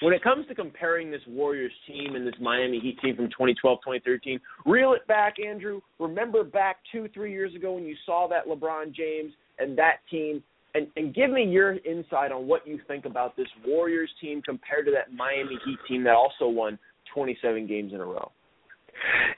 when 0.02 0.12
it 0.12 0.22
comes 0.22 0.46
to 0.48 0.54
comparing 0.54 1.10
this 1.10 1.20
Warriors 1.28 1.72
team 1.86 2.16
and 2.16 2.26
this 2.26 2.34
Miami 2.40 2.80
Heat 2.80 2.98
team 3.00 3.14
from 3.14 3.26
2012, 3.26 3.78
2013, 3.84 4.40
reel 4.66 4.94
it 4.94 5.06
back, 5.06 5.34
Andrew. 5.38 5.80
Remember 6.00 6.42
back 6.42 6.78
two, 6.90 7.08
three 7.14 7.30
years 7.30 7.54
ago 7.54 7.74
when 7.74 7.84
you 7.84 7.94
saw 8.04 8.26
that 8.28 8.46
LeBron 8.46 8.92
James 8.92 9.32
and 9.58 9.76
that 9.78 9.96
team, 10.10 10.42
and, 10.74 10.86
and 10.96 11.14
give 11.14 11.30
me 11.30 11.44
your 11.44 11.76
insight 11.84 12.32
on 12.32 12.46
what 12.46 12.66
you 12.66 12.80
think 12.88 13.04
about 13.04 13.36
this 13.36 13.48
Warriors 13.66 14.10
team 14.20 14.42
compared 14.42 14.86
to 14.86 14.92
that 14.92 15.12
Miami 15.12 15.58
Heat 15.64 15.78
team 15.86 16.04
that 16.04 16.14
also 16.14 16.48
won 16.48 16.78
27 17.14 17.66
games 17.66 17.92
in 17.92 18.00
a 18.00 18.04
row. 18.04 18.30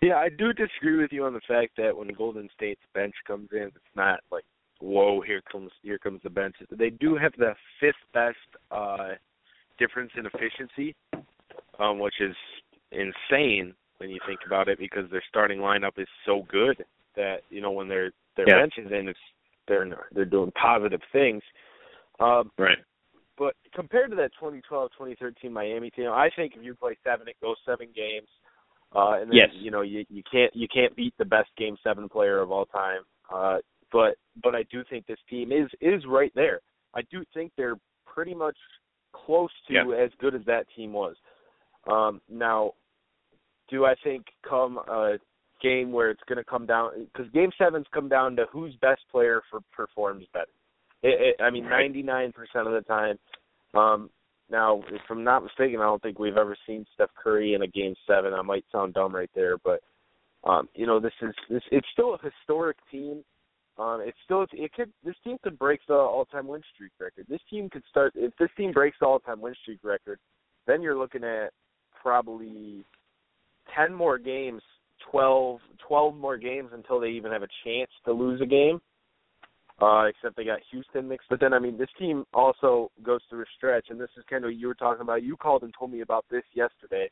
Yeah, 0.02 0.16
I 0.16 0.28
do 0.28 0.52
disagree 0.52 1.00
with 1.00 1.12
you 1.12 1.24
on 1.24 1.32
the 1.32 1.40
fact 1.46 1.72
that 1.76 1.96
when 1.96 2.08
Golden 2.08 2.48
State's 2.56 2.80
bench 2.92 3.14
comes 3.26 3.48
in, 3.52 3.62
it's 3.62 3.96
not 3.96 4.20
like, 4.30 4.44
whoa, 4.80 5.22
here 5.22 5.40
comes 5.50 5.70
here 5.82 5.98
comes 5.98 6.20
the 6.22 6.30
bench. 6.30 6.54
They 6.70 6.90
do 6.90 7.16
have 7.16 7.32
the 7.38 7.54
fifth 7.80 7.94
best 8.12 8.36
uh 8.70 9.14
difference 9.78 10.10
in 10.16 10.26
efficiency, 10.26 10.94
um, 11.78 11.98
which 11.98 12.20
is 12.20 12.36
insane 12.92 13.74
when 13.98 14.10
you 14.10 14.18
think 14.26 14.40
about 14.46 14.68
it 14.68 14.78
because 14.78 15.10
their 15.10 15.22
starting 15.28 15.58
lineup 15.58 15.98
is 15.98 16.08
so 16.26 16.44
good 16.50 16.84
that 17.16 17.38
you 17.50 17.60
know 17.60 17.70
when 17.70 17.88
their 17.88 18.12
their 18.36 18.48
Yeah. 18.48 18.60
bench 18.60 18.74
is 18.78 18.90
in, 18.90 19.08
it's 19.08 19.18
they're 19.66 19.86
they're 20.12 20.24
doing 20.24 20.52
positive 20.52 21.00
things. 21.12 21.42
Um, 22.20 22.50
Right. 22.58 22.78
but 23.36 23.54
compared 23.74 24.10
to 24.10 24.16
that 24.16 24.32
2012, 24.34 24.90
2013 24.92 25.52
Miami 25.52 25.90
team, 25.90 26.08
I 26.10 26.30
think 26.36 26.54
if 26.56 26.62
you 26.62 26.74
play 26.74 26.96
seven, 27.02 27.28
it 27.28 27.36
goes 27.42 27.56
seven 27.66 27.88
games. 27.94 28.28
Uh, 28.94 29.18
and 29.20 29.30
then, 29.30 29.36
Yes. 29.36 29.50
you 29.54 29.70
know, 29.70 29.80
you 29.80 30.04
you 30.08 30.22
can't 30.30 30.54
you 30.54 30.68
can't 30.68 30.94
beat 30.94 31.14
the 31.18 31.24
best 31.24 31.50
game 31.56 31.76
seven 31.82 32.08
player 32.08 32.40
of 32.40 32.52
all 32.52 32.66
time. 32.66 33.02
Uh, 33.32 33.58
but 33.90 34.16
but 34.42 34.54
I 34.54 34.62
do 34.64 34.84
think 34.84 35.06
this 35.06 35.18
team 35.28 35.50
is 35.50 35.68
is 35.80 36.04
right 36.06 36.32
there. 36.34 36.60
I 36.94 37.02
do 37.10 37.24
think 37.34 37.52
they're 37.56 37.78
pretty 38.06 38.34
much 38.34 38.56
close 39.12 39.50
to 39.68 39.74
Yeah. 39.74 39.90
as 39.96 40.10
good 40.18 40.34
as 40.34 40.44
that 40.44 40.68
team 40.76 40.92
was. 40.92 41.16
Um, 41.88 42.20
now, 42.28 42.74
do 43.68 43.84
I 43.84 43.94
think 43.96 44.26
come 44.42 44.78
a 44.78 45.18
game 45.64 45.92
where 45.92 46.10
it's 46.10 46.22
going 46.28 46.38
to 46.38 46.44
come 46.44 46.66
down 46.66 47.06
because 47.12 47.30
Game 47.32 47.50
Sevens 47.58 47.86
come 47.92 48.08
down 48.08 48.36
to 48.36 48.44
whose 48.52 48.74
best 48.80 49.00
player 49.10 49.40
for 49.50 49.60
performs 49.72 50.26
better. 50.32 50.54
It, 51.02 51.34
it, 51.38 51.42
I 51.42 51.50
mean, 51.50 51.68
ninety 51.68 52.02
nine 52.02 52.32
percent 52.32 52.66
of 52.66 52.74
the 52.74 52.82
time. 52.82 53.18
Um, 53.74 54.10
now, 54.50 54.82
if 54.90 55.00
I'm 55.10 55.24
not 55.24 55.42
mistaken, 55.42 55.80
I 55.80 55.84
don't 55.84 56.02
think 56.02 56.18
we've 56.18 56.36
ever 56.36 56.56
seen 56.66 56.86
Steph 56.94 57.10
Curry 57.22 57.54
in 57.54 57.62
a 57.62 57.66
Game 57.66 57.94
Seven. 58.06 58.34
I 58.34 58.42
might 58.42 58.64
sound 58.70 58.94
dumb 58.94 59.14
right 59.14 59.30
there, 59.34 59.56
but 59.58 59.80
um, 60.44 60.68
you 60.74 60.86
know, 60.86 61.00
this 61.00 61.12
is 61.22 61.34
this. 61.48 61.62
It's 61.72 61.86
still 61.92 62.14
a 62.14 62.18
historic 62.18 62.76
team. 62.90 63.24
Um, 63.78 64.02
it's 64.04 64.18
still 64.24 64.46
it 64.52 64.72
could 64.72 64.92
this 65.04 65.16
team 65.24 65.36
could 65.42 65.58
break 65.58 65.80
the 65.88 65.94
all 65.94 66.26
time 66.26 66.46
win 66.46 66.62
streak 66.74 66.92
record. 67.00 67.26
This 67.28 67.40
team 67.50 67.68
could 67.70 67.82
start 67.90 68.12
if 68.14 68.32
this 68.38 68.50
team 68.56 68.72
breaks 68.72 68.98
the 69.00 69.06
all 69.06 69.18
time 69.18 69.40
win 69.40 69.54
streak 69.62 69.80
record, 69.82 70.18
then 70.66 70.80
you're 70.82 70.98
looking 70.98 71.24
at 71.24 71.50
probably 72.00 72.84
ten 73.74 73.92
more 73.92 74.18
games, 74.18 74.62
12, 75.10 75.60
12 75.86 76.14
more 76.16 76.36
games 76.36 76.70
until 76.72 77.00
they 77.00 77.08
even 77.08 77.30
have 77.32 77.42
a 77.42 77.48
chance 77.64 77.90
to 78.04 78.12
lose 78.12 78.40
a 78.40 78.46
game. 78.46 78.80
uh, 79.80 80.04
except 80.04 80.36
they 80.36 80.44
got 80.44 80.60
Houston 80.70 81.08
mixed. 81.08 81.28
But 81.28 81.40
then, 81.40 81.52
I 81.52 81.58
mean, 81.58 81.76
this 81.76 81.88
team 81.98 82.24
also 82.32 82.92
goes 83.02 83.20
through 83.28 83.42
a 83.42 83.46
stretch, 83.56 83.86
and 83.90 84.00
this 84.00 84.08
is 84.16 84.22
kind 84.30 84.44
of 84.44 84.48
what 84.48 84.56
you 84.56 84.68
were 84.68 84.74
talking 84.74 85.02
about. 85.02 85.24
You 85.24 85.36
called 85.36 85.62
and 85.64 85.74
told 85.76 85.90
me 85.90 86.00
about 86.00 86.24
this 86.30 86.44
yesterday. 86.54 87.10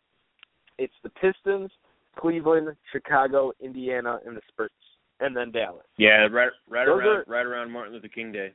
It's 0.79 0.95
the 1.03 1.11
Pistons, 1.11 1.71
Cleveland, 2.17 2.69
Chicago, 2.93 3.53
Indiana, 3.61 4.21
and 4.25 4.37
the 4.37 4.41
Spurs, 4.49 4.71
and 5.19 5.37
then 5.37 5.51
Dallas. 5.51 5.85
Yeah, 5.99 6.29
right, 6.31 6.51
right 6.71 6.87
Those 6.87 7.01
around, 7.01 7.07
are- 7.09 7.25
right 7.27 7.45
around 7.47 7.73
Martin 7.73 7.95
Luther 7.95 8.07
King 8.09 8.31
Day. 8.31 8.53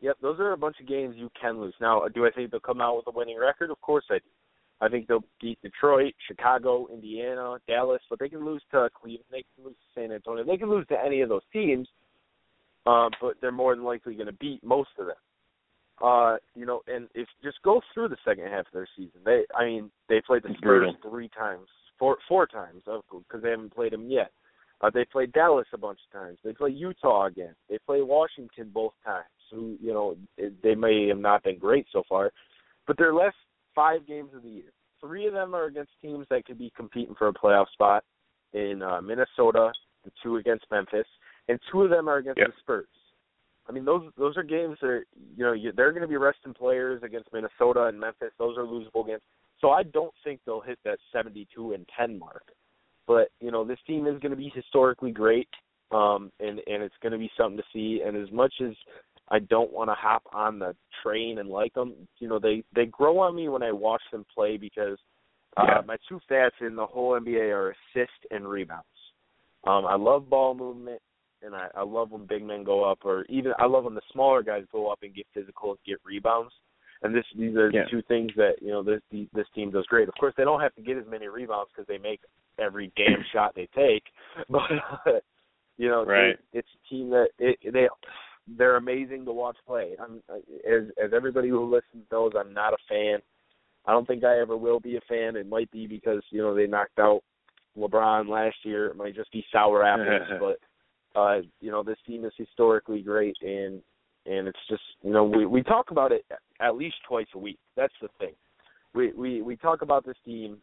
Yep, 0.00 0.16
those 0.22 0.38
are 0.40 0.52
a 0.52 0.56
bunch 0.56 0.76
of 0.80 0.86
games 0.88 1.14
you 1.16 1.30
can 1.40 1.60
lose. 1.60 1.74
Now, 1.80 2.02
do 2.14 2.26
I 2.26 2.30
think 2.30 2.50
they'll 2.52 2.60
come 2.60 2.80
out 2.80 2.96
with 2.96 3.06
a 3.08 3.16
winning 3.16 3.38
record? 3.38 3.70
Of 3.70 3.80
course 3.80 4.04
I 4.10 4.18
do. 4.18 4.24
I 4.82 4.88
think 4.88 5.06
they'll 5.06 5.24
beat 5.40 5.60
Detroit, 5.62 6.12
Chicago, 6.26 6.88
Indiana, 6.92 7.56
Dallas, 7.68 8.02
but 8.10 8.18
they 8.18 8.28
can 8.28 8.44
lose 8.44 8.62
to 8.72 8.90
Cleveland, 9.00 9.24
they 9.30 9.44
can 9.54 9.64
lose 9.64 9.76
to 9.76 10.00
San 10.00 10.10
Antonio, 10.10 10.44
they 10.44 10.56
can 10.56 10.68
lose 10.68 10.86
to 10.88 10.96
any 11.02 11.20
of 11.20 11.28
those 11.28 11.42
teams, 11.52 11.86
uh, 12.84 13.08
but 13.20 13.34
they're 13.40 13.52
more 13.52 13.76
than 13.76 13.84
likely 13.84 14.14
going 14.14 14.26
to 14.26 14.32
beat 14.32 14.62
most 14.64 14.90
of 14.98 15.06
them. 15.06 15.16
Uh, 16.02 16.36
you 16.56 16.66
know, 16.66 16.80
and 16.88 17.06
if 17.14 17.28
just 17.44 17.62
go 17.62 17.80
through 17.94 18.08
the 18.08 18.16
second 18.24 18.48
half 18.48 18.66
of 18.66 18.72
their 18.72 18.88
season, 18.96 19.20
they, 19.24 19.44
I 19.56 19.64
mean, 19.64 19.90
they 20.08 20.20
played 20.26 20.42
the 20.42 20.52
Spurs 20.58 20.88
three 21.08 21.28
times, 21.28 21.68
four, 21.96 22.16
four 22.28 22.48
times, 22.48 22.82
because 22.84 23.40
they 23.40 23.50
haven't 23.50 23.72
played 23.72 23.92
them 23.92 24.10
yet. 24.10 24.32
Uh, 24.80 24.90
they 24.92 25.04
played 25.04 25.32
Dallas 25.32 25.66
a 25.72 25.78
bunch 25.78 26.00
of 26.04 26.20
times. 26.20 26.38
They 26.42 26.54
play 26.54 26.70
Utah 26.70 27.26
again. 27.26 27.54
They 27.70 27.78
play 27.86 28.02
Washington 28.02 28.70
both 28.74 28.94
times. 29.04 29.26
Who 29.52 29.76
you 29.80 29.92
know 29.92 30.16
they 30.62 30.74
may 30.74 31.06
have 31.08 31.18
not 31.18 31.44
been 31.44 31.58
great 31.58 31.86
so 31.92 32.02
far, 32.08 32.32
but 32.86 32.96
their 32.96 33.14
last 33.14 33.36
five 33.74 34.06
games 34.06 34.30
of 34.34 34.42
the 34.42 34.48
year, 34.48 34.72
three 35.00 35.26
of 35.26 35.32
them 35.32 35.54
are 35.54 35.64
against 35.64 35.92
teams 36.00 36.26
that 36.30 36.44
could 36.46 36.58
be 36.58 36.72
competing 36.76 37.14
for 37.14 37.28
a 37.28 37.32
playoff 37.32 37.66
spot 37.72 38.04
in 38.52 38.82
uh, 38.82 39.00
Minnesota, 39.00 39.72
and 40.04 40.12
two 40.22 40.36
against 40.36 40.64
Memphis, 40.70 41.06
and 41.48 41.58
two 41.70 41.82
of 41.82 41.90
them 41.90 42.08
are 42.08 42.18
against 42.18 42.38
Yep. 42.38 42.48
the 42.48 42.54
Spurs. 42.60 42.86
I 43.68 43.72
mean, 43.72 43.84
those 43.84 44.10
those 44.18 44.36
are 44.36 44.42
games 44.42 44.76
that 44.80 44.88
are, 44.88 45.06
you 45.36 45.44
know 45.44 45.52
you, 45.52 45.72
they're 45.72 45.92
going 45.92 46.02
to 46.02 46.08
be 46.08 46.16
resting 46.16 46.52
players 46.52 47.02
against 47.02 47.32
Minnesota 47.32 47.84
and 47.84 47.98
Memphis. 47.98 48.32
Those 48.38 48.58
are 48.58 48.64
losable 48.64 49.06
games. 49.06 49.22
So 49.60 49.70
I 49.70 49.84
don't 49.84 50.12
think 50.24 50.40
they'll 50.44 50.60
hit 50.60 50.78
that 50.84 50.98
72 51.12 51.72
and 51.72 51.86
10 51.96 52.18
mark. 52.18 52.42
But 53.06 53.28
you 53.40 53.50
know, 53.50 53.64
this 53.64 53.78
team 53.86 54.06
is 54.06 54.18
going 54.20 54.30
to 54.30 54.36
be 54.36 54.52
historically 54.54 55.12
great, 55.12 55.48
um, 55.92 56.32
and 56.40 56.60
and 56.66 56.82
it's 56.82 56.94
going 57.02 57.12
to 57.12 57.18
be 57.18 57.30
something 57.36 57.56
to 57.56 57.64
see. 57.72 58.02
And 58.04 58.16
as 58.16 58.30
much 58.32 58.54
as 58.60 58.72
I 59.28 59.38
don't 59.38 59.72
want 59.72 59.88
to 59.90 59.94
hop 59.94 60.22
on 60.32 60.58
the 60.58 60.74
train 61.02 61.38
and 61.38 61.48
like 61.48 61.74
them, 61.74 61.94
you 62.18 62.28
know, 62.28 62.38
they 62.38 62.62
they 62.74 62.86
grow 62.86 63.18
on 63.18 63.34
me 63.34 63.48
when 63.48 63.62
I 63.62 63.72
watch 63.72 64.02
them 64.10 64.26
play 64.34 64.56
because 64.56 64.98
uh, 65.56 65.64
Yeah. 65.66 65.80
my 65.86 65.96
two 66.08 66.20
stats 66.28 66.60
in 66.60 66.76
the 66.76 66.86
whole 66.86 67.12
NBA 67.18 67.50
are 67.52 67.70
assist 67.94 68.26
and 68.30 68.48
rebounds. 68.48 68.86
Um, 69.64 69.86
I 69.86 69.94
love 69.94 70.28
ball 70.28 70.54
movement, 70.54 71.00
and 71.42 71.54
I, 71.54 71.68
I 71.74 71.82
love 71.82 72.10
when 72.10 72.26
big 72.26 72.42
men 72.42 72.64
go 72.64 72.82
up, 72.84 73.00
or 73.04 73.24
even 73.28 73.52
I 73.58 73.66
love 73.66 73.84
when 73.84 73.94
the 73.94 74.00
smaller 74.12 74.42
guys 74.42 74.64
go 74.72 74.88
up 74.90 74.98
and 75.02 75.14
get 75.14 75.26
physical 75.32 75.70
and 75.70 75.78
get 75.86 75.98
rebounds. 76.04 76.52
And 77.02 77.14
this 77.14 77.24
these 77.36 77.56
are 77.56 77.70
Yeah. 77.70 77.84
the 77.84 77.90
two 77.90 78.02
things 78.02 78.32
that 78.36 78.54
you 78.60 78.68
know 78.70 78.82
this 78.82 79.00
this 79.32 79.46
team 79.54 79.70
does 79.70 79.86
great. 79.86 80.08
Of 80.08 80.14
course, 80.14 80.34
they 80.36 80.44
don't 80.44 80.60
have 80.60 80.74
to 80.74 80.82
get 80.82 80.96
as 80.96 81.06
many 81.06 81.28
rebounds 81.28 81.70
because 81.74 81.86
they 81.86 81.98
make 81.98 82.20
every 82.58 82.92
damn 82.96 83.24
shot 83.32 83.54
they 83.54 83.68
take, 83.74 84.04
but 84.48 84.70
uh, 85.06 85.20
you 85.78 85.88
know 85.88 86.04
Right. 86.04 86.36
they, 86.52 86.58
it's 86.58 86.68
a 86.74 86.88
team 86.88 87.10
that 87.10 87.28
it, 87.38 87.58
they 87.72 87.88
they're 88.46 88.76
amazing 88.76 89.24
to 89.24 89.32
watch 89.32 89.56
play. 89.66 89.92
I'm 90.00 90.22
as 90.68 90.88
as 91.02 91.12
everybody 91.14 91.48
who 91.48 91.64
listens 91.64 92.04
knows, 92.10 92.32
I'm 92.38 92.52
not 92.52 92.72
a 92.72 92.76
fan. 92.88 93.18
I 93.86 93.92
don't 93.92 94.06
think 94.06 94.24
I 94.24 94.38
ever 94.40 94.56
will 94.56 94.80
be 94.80 94.96
a 94.96 95.00
fan. 95.08 95.36
It 95.36 95.48
might 95.48 95.70
be 95.70 95.86
because 95.86 96.22
you 96.30 96.42
know 96.42 96.54
they 96.54 96.66
knocked 96.66 96.98
out 96.98 97.22
LeBron 97.76 98.28
last 98.28 98.56
year. 98.64 98.86
It 98.86 98.96
might 98.96 99.14
just 99.14 99.32
be 99.32 99.44
sour 99.52 99.84
apples, 99.84 100.28
but 100.40 101.18
uh, 101.18 101.40
you 101.60 101.70
know 101.70 101.82
this 101.82 101.98
team 102.06 102.24
is 102.24 102.32
historically 102.36 103.02
great, 103.02 103.36
and 103.42 103.82
and 104.26 104.48
it's 104.48 104.58
just 104.68 104.82
you 105.02 105.12
know 105.12 105.24
we 105.24 105.46
we 105.46 105.62
talk 105.62 105.90
about 105.90 106.12
it 106.12 106.24
at 106.60 106.76
least 106.76 106.96
twice 107.08 107.26
a 107.34 107.38
week. 107.38 107.58
That's 107.76 107.94
the 108.00 108.08
thing. 108.18 108.34
We 108.94 109.12
we 109.12 109.42
we 109.42 109.56
talk 109.56 109.82
about 109.82 110.04
this 110.04 110.16
team 110.24 110.58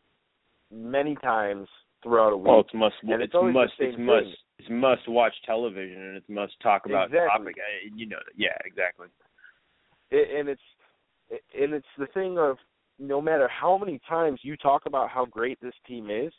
many 0.71 1.15
times 1.15 1.67
throughout 2.03 2.33
a 2.33 2.37
week. 2.37 2.47
Well, 2.47 2.59
it's 2.61 2.73
must. 2.73 2.95
And 3.03 3.21
it's, 3.21 3.33
it's 3.33 3.53
must. 3.53 3.73
It's 3.79 3.97
must. 3.97 4.25
thing. 4.25 4.35
It's 4.59 4.69
must 4.69 5.07
watch 5.07 5.33
television, 5.45 6.01
and 6.01 6.17
it's 6.17 6.29
must 6.29 6.53
talk 6.61 6.85
about 6.85 7.07
Exactly. 7.07 7.53
topic. 7.53 7.55
I, 7.57 7.89
you 7.95 8.05
know 8.05 8.17
that. 8.25 8.33
Yeah, 8.35 8.57
exactly. 8.65 9.07
it, 10.11 10.39
and 10.39 10.49
it's 10.49 10.61
and 11.57 11.73
it's 11.73 11.87
the 11.97 12.07
thing 12.07 12.37
of 12.37 12.57
no 12.97 13.21
matter 13.21 13.47
how 13.47 13.77
many 13.77 13.99
times 14.07 14.39
you 14.43 14.57
talk 14.57 14.85
about 14.85 15.09
how 15.09 15.25
great 15.25 15.59
this 15.61 15.73
team 15.87 16.09
is, 16.09 16.33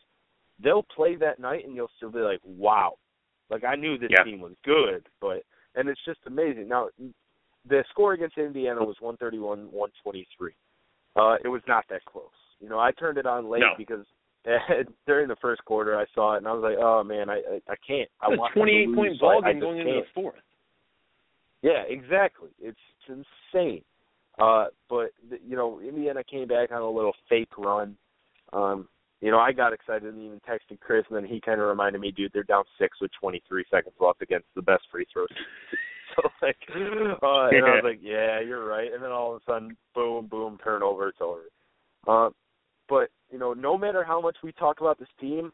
they'll 0.62 0.84
play 0.94 1.16
that 1.16 1.38
night 1.38 1.64
and 1.64 1.74
you'll 1.74 1.90
still 1.96 2.10
be 2.10 2.18
like, 2.18 2.40
wow, 2.44 2.94
like 3.48 3.64
I 3.64 3.76
knew 3.76 3.96
this 3.96 4.10
Yeah. 4.10 4.24
team 4.24 4.40
was 4.40 4.52
good, 4.64 5.06
but 5.20 5.42
and 5.74 5.88
it's 5.88 6.04
just 6.04 6.20
amazing. 6.26 6.68
Now, 6.68 6.88
the 7.68 7.84
score 7.90 8.12
against 8.12 8.36
Indiana 8.38 8.84
was 8.84 8.96
one 9.00 9.16
thirty 9.16 9.38
one 9.38 9.70
one 9.70 9.90
twenty 10.02 10.26
three. 10.36 10.52
Uh, 11.16 11.36
it 11.42 11.48
was 11.48 11.62
not 11.66 11.84
that 11.90 12.04
close. 12.04 12.26
You 12.60 12.68
know, 12.68 12.78
I 12.78 12.92
turned 12.92 13.18
it 13.18 13.26
on 13.26 13.48
late 13.48 13.60
No. 13.60 13.72
because 13.78 14.04
during 15.06 15.28
the 15.28 15.36
first 15.40 15.64
quarter 15.64 15.98
I 15.98 16.06
saw 16.14 16.34
it 16.34 16.38
and 16.38 16.48
I 16.48 16.52
was 16.52 16.62
like, 16.62 16.78
oh 16.80 17.04
man, 17.04 17.28
I 17.28 17.34
I, 17.34 17.72
I 17.72 17.74
can't. 17.86 18.08
I 18.20 18.32
It's 18.32 18.38
want 18.38 18.52
a 18.52 18.54
to 18.54 18.60
28 18.60 18.88
lose, 18.88 18.96
point 18.96 19.20
ball 19.20 19.42
game 19.42 19.60
going 19.60 19.80
into 19.80 19.92
the 19.92 20.06
fourth. 20.14 20.34
Yeah, 21.62 21.82
exactly. 21.88 22.48
It's, 22.60 22.78
it's 23.08 23.24
insane. 23.54 23.82
Uh, 24.38 24.66
but 24.88 25.10
you 25.46 25.56
know, 25.56 25.80
Indiana 25.80 26.22
came 26.24 26.48
back 26.48 26.72
on 26.72 26.80
a 26.80 26.90
little 26.90 27.12
fake 27.28 27.58
run. 27.58 27.96
Um, 28.52 28.88
you 29.20 29.30
know, 29.30 29.38
I 29.38 29.52
got 29.52 29.74
excited 29.74 30.12
and 30.14 30.22
even 30.22 30.40
texted 30.48 30.80
Chris, 30.80 31.04
and 31.10 31.16
then 31.16 31.26
he 31.30 31.40
kind 31.40 31.60
of 31.60 31.68
reminded 31.68 32.00
me, 32.00 32.10
dude, 32.10 32.32
they're 32.32 32.42
down 32.42 32.64
six 32.78 32.98
with 33.00 33.10
23 33.20 33.64
seconds 33.70 33.94
left 34.00 34.22
against 34.22 34.46
the 34.56 34.62
best 34.62 34.84
free 34.90 35.06
throws. 35.12 35.28
so 36.16 36.28
like, 36.40 36.56
uh, 36.74 37.48
and 37.48 37.66
I 37.66 37.76
was 37.76 37.82
like, 37.84 38.00
yeah, 38.02 38.40
you're 38.40 38.64
right. 38.64 38.90
And 38.92 39.02
then 39.02 39.10
all 39.10 39.34
of 39.34 39.42
a 39.42 39.50
sudden, 39.50 39.76
boom, 39.94 40.26
boom, 40.26 40.58
turnover, 40.64 41.08
it's 41.08 41.18
over. 41.20 41.42
Uh, 42.08 42.30
but 42.90 43.08
you 43.30 43.38
know, 43.38 43.54
no 43.54 43.78
matter 43.78 44.04
how 44.04 44.20
much 44.20 44.36
we 44.42 44.52
talk 44.52 44.80
about 44.80 44.98
this 44.98 45.08
team, 45.20 45.52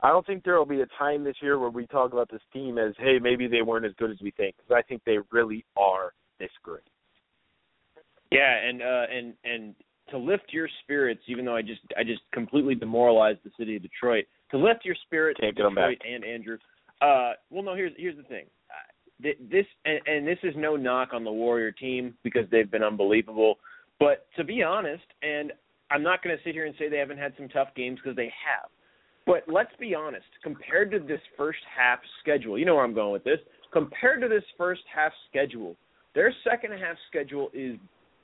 I 0.00 0.08
don't 0.08 0.26
think 0.26 0.42
there 0.42 0.58
will 0.58 0.66
be 0.66 0.80
a 0.80 0.86
time 0.98 1.22
this 1.22 1.36
year 1.40 1.58
where 1.58 1.70
we 1.70 1.86
talk 1.86 2.12
about 2.12 2.30
this 2.30 2.40
team 2.52 2.78
as, 2.78 2.94
hey, 2.98 3.18
maybe 3.20 3.46
they 3.46 3.62
weren't 3.62 3.86
as 3.86 3.92
good 3.98 4.10
as 4.10 4.16
we 4.20 4.32
think. 4.32 4.56
Because 4.56 4.76
I 4.76 4.82
think 4.82 5.02
they 5.04 5.18
really 5.30 5.64
are 5.76 6.14
this 6.40 6.50
great. 6.62 6.82
Yeah, 8.32 8.56
and 8.66 8.82
uh, 8.82 9.04
and 9.14 9.34
and 9.44 9.74
to 10.10 10.18
lift 10.18 10.44
your 10.52 10.68
spirits, 10.82 11.20
even 11.28 11.44
though 11.44 11.54
I 11.54 11.62
just 11.62 11.82
I 11.96 12.02
just 12.02 12.22
completely 12.32 12.74
demoralized 12.74 13.40
the 13.44 13.50
city 13.56 13.76
of 13.76 13.82
Detroit. 13.82 14.24
To 14.50 14.58
lift 14.58 14.84
your 14.84 14.96
spirits, 15.06 15.38
Can't 15.40 15.56
get 15.56 15.66
'em 15.66 15.74
Detroit 15.74 16.00
and 16.04 16.24
Andrew. 16.24 16.58
Uh, 17.00 17.32
well, 17.50 17.62
no. 17.62 17.74
Here's 17.76 17.92
here's 17.96 18.16
the 18.16 18.24
thing. 18.24 18.46
Uh, 18.70 19.22
th- 19.22 19.38
this 19.50 19.66
and, 19.84 20.00
and 20.06 20.26
this 20.26 20.38
is 20.42 20.54
no 20.56 20.74
knock 20.74 21.10
on 21.12 21.22
the 21.22 21.30
Warrior 21.30 21.70
team 21.70 22.14
because 22.24 22.44
they've 22.50 22.70
been 22.70 22.82
unbelievable. 22.82 23.58
But 24.00 24.26
to 24.36 24.42
be 24.42 24.62
honest, 24.62 25.04
and 25.22 25.52
I'm 25.90 26.02
not 26.02 26.22
going 26.22 26.36
to 26.36 26.42
sit 26.44 26.54
here 26.54 26.66
and 26.66 26.74
say 26.78 26.88
they 26.88 26.98
haven't 26.98 27.18
had 27.18 27.32
some 27.36 27.48
tough 27.48 27.68
games 27.76 27.98
because 28.02 28.16
they 28.16 28.32
have. 28.44 28.70
But 29.26 29.44
let's 29.46 29.74
be 29.78 29.94
honest, 29.94 30.26
compared 30.42 30.90
to 30.90 30.98
this 30.98 31.20
first 31.36 31.60
half 31.76 31.98
schedule, 32.20 32.58
you 32.58 32.64
know 32.64 32.74
where 32.74 32.84
I'm 32.84 32.94
going 32.94 33.12
with 33.12 33.24
this. 33.24 33.38
Compared 33.72 34.20
to 34.20 34.28
this 34.28 34.44
first 34.56 34.82
half 34.94 35.12
schedule, 35.28 35.76
their 36.14 36.32
second 36.48 36.72
half 36.72 36.96
schedule 37.08 37.50
is 37.52 37.76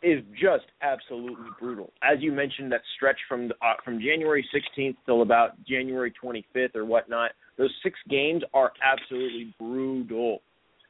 is 0.02 0.22
just 0.32 0.64
absolutely 0.80 1.50
brutal. 1.58 1.92
As 2.02 2.20
you 2.20 2.32
mentioned, 2.32 2.72
that 2.72 2.80
stretch 2.96 3.18
from 3.28 3.48
the, 3.48 3.54
uh, 3.56 3.74
from 3.84 4.00
January 4.00 4.46
16th 4.54 4.96
till 5.04 5.20
about 5.20 5.62
January 5.66 6.10
25th 6.22 6.74
or 6.74 6.86
whatnot, 6.86 7.32
those 7.58 7.70
six 7.82 7.98
games 8.08 8.42
are 8.54 8.72
absolutely 8.82 9.54
brutal. 9.58 10.40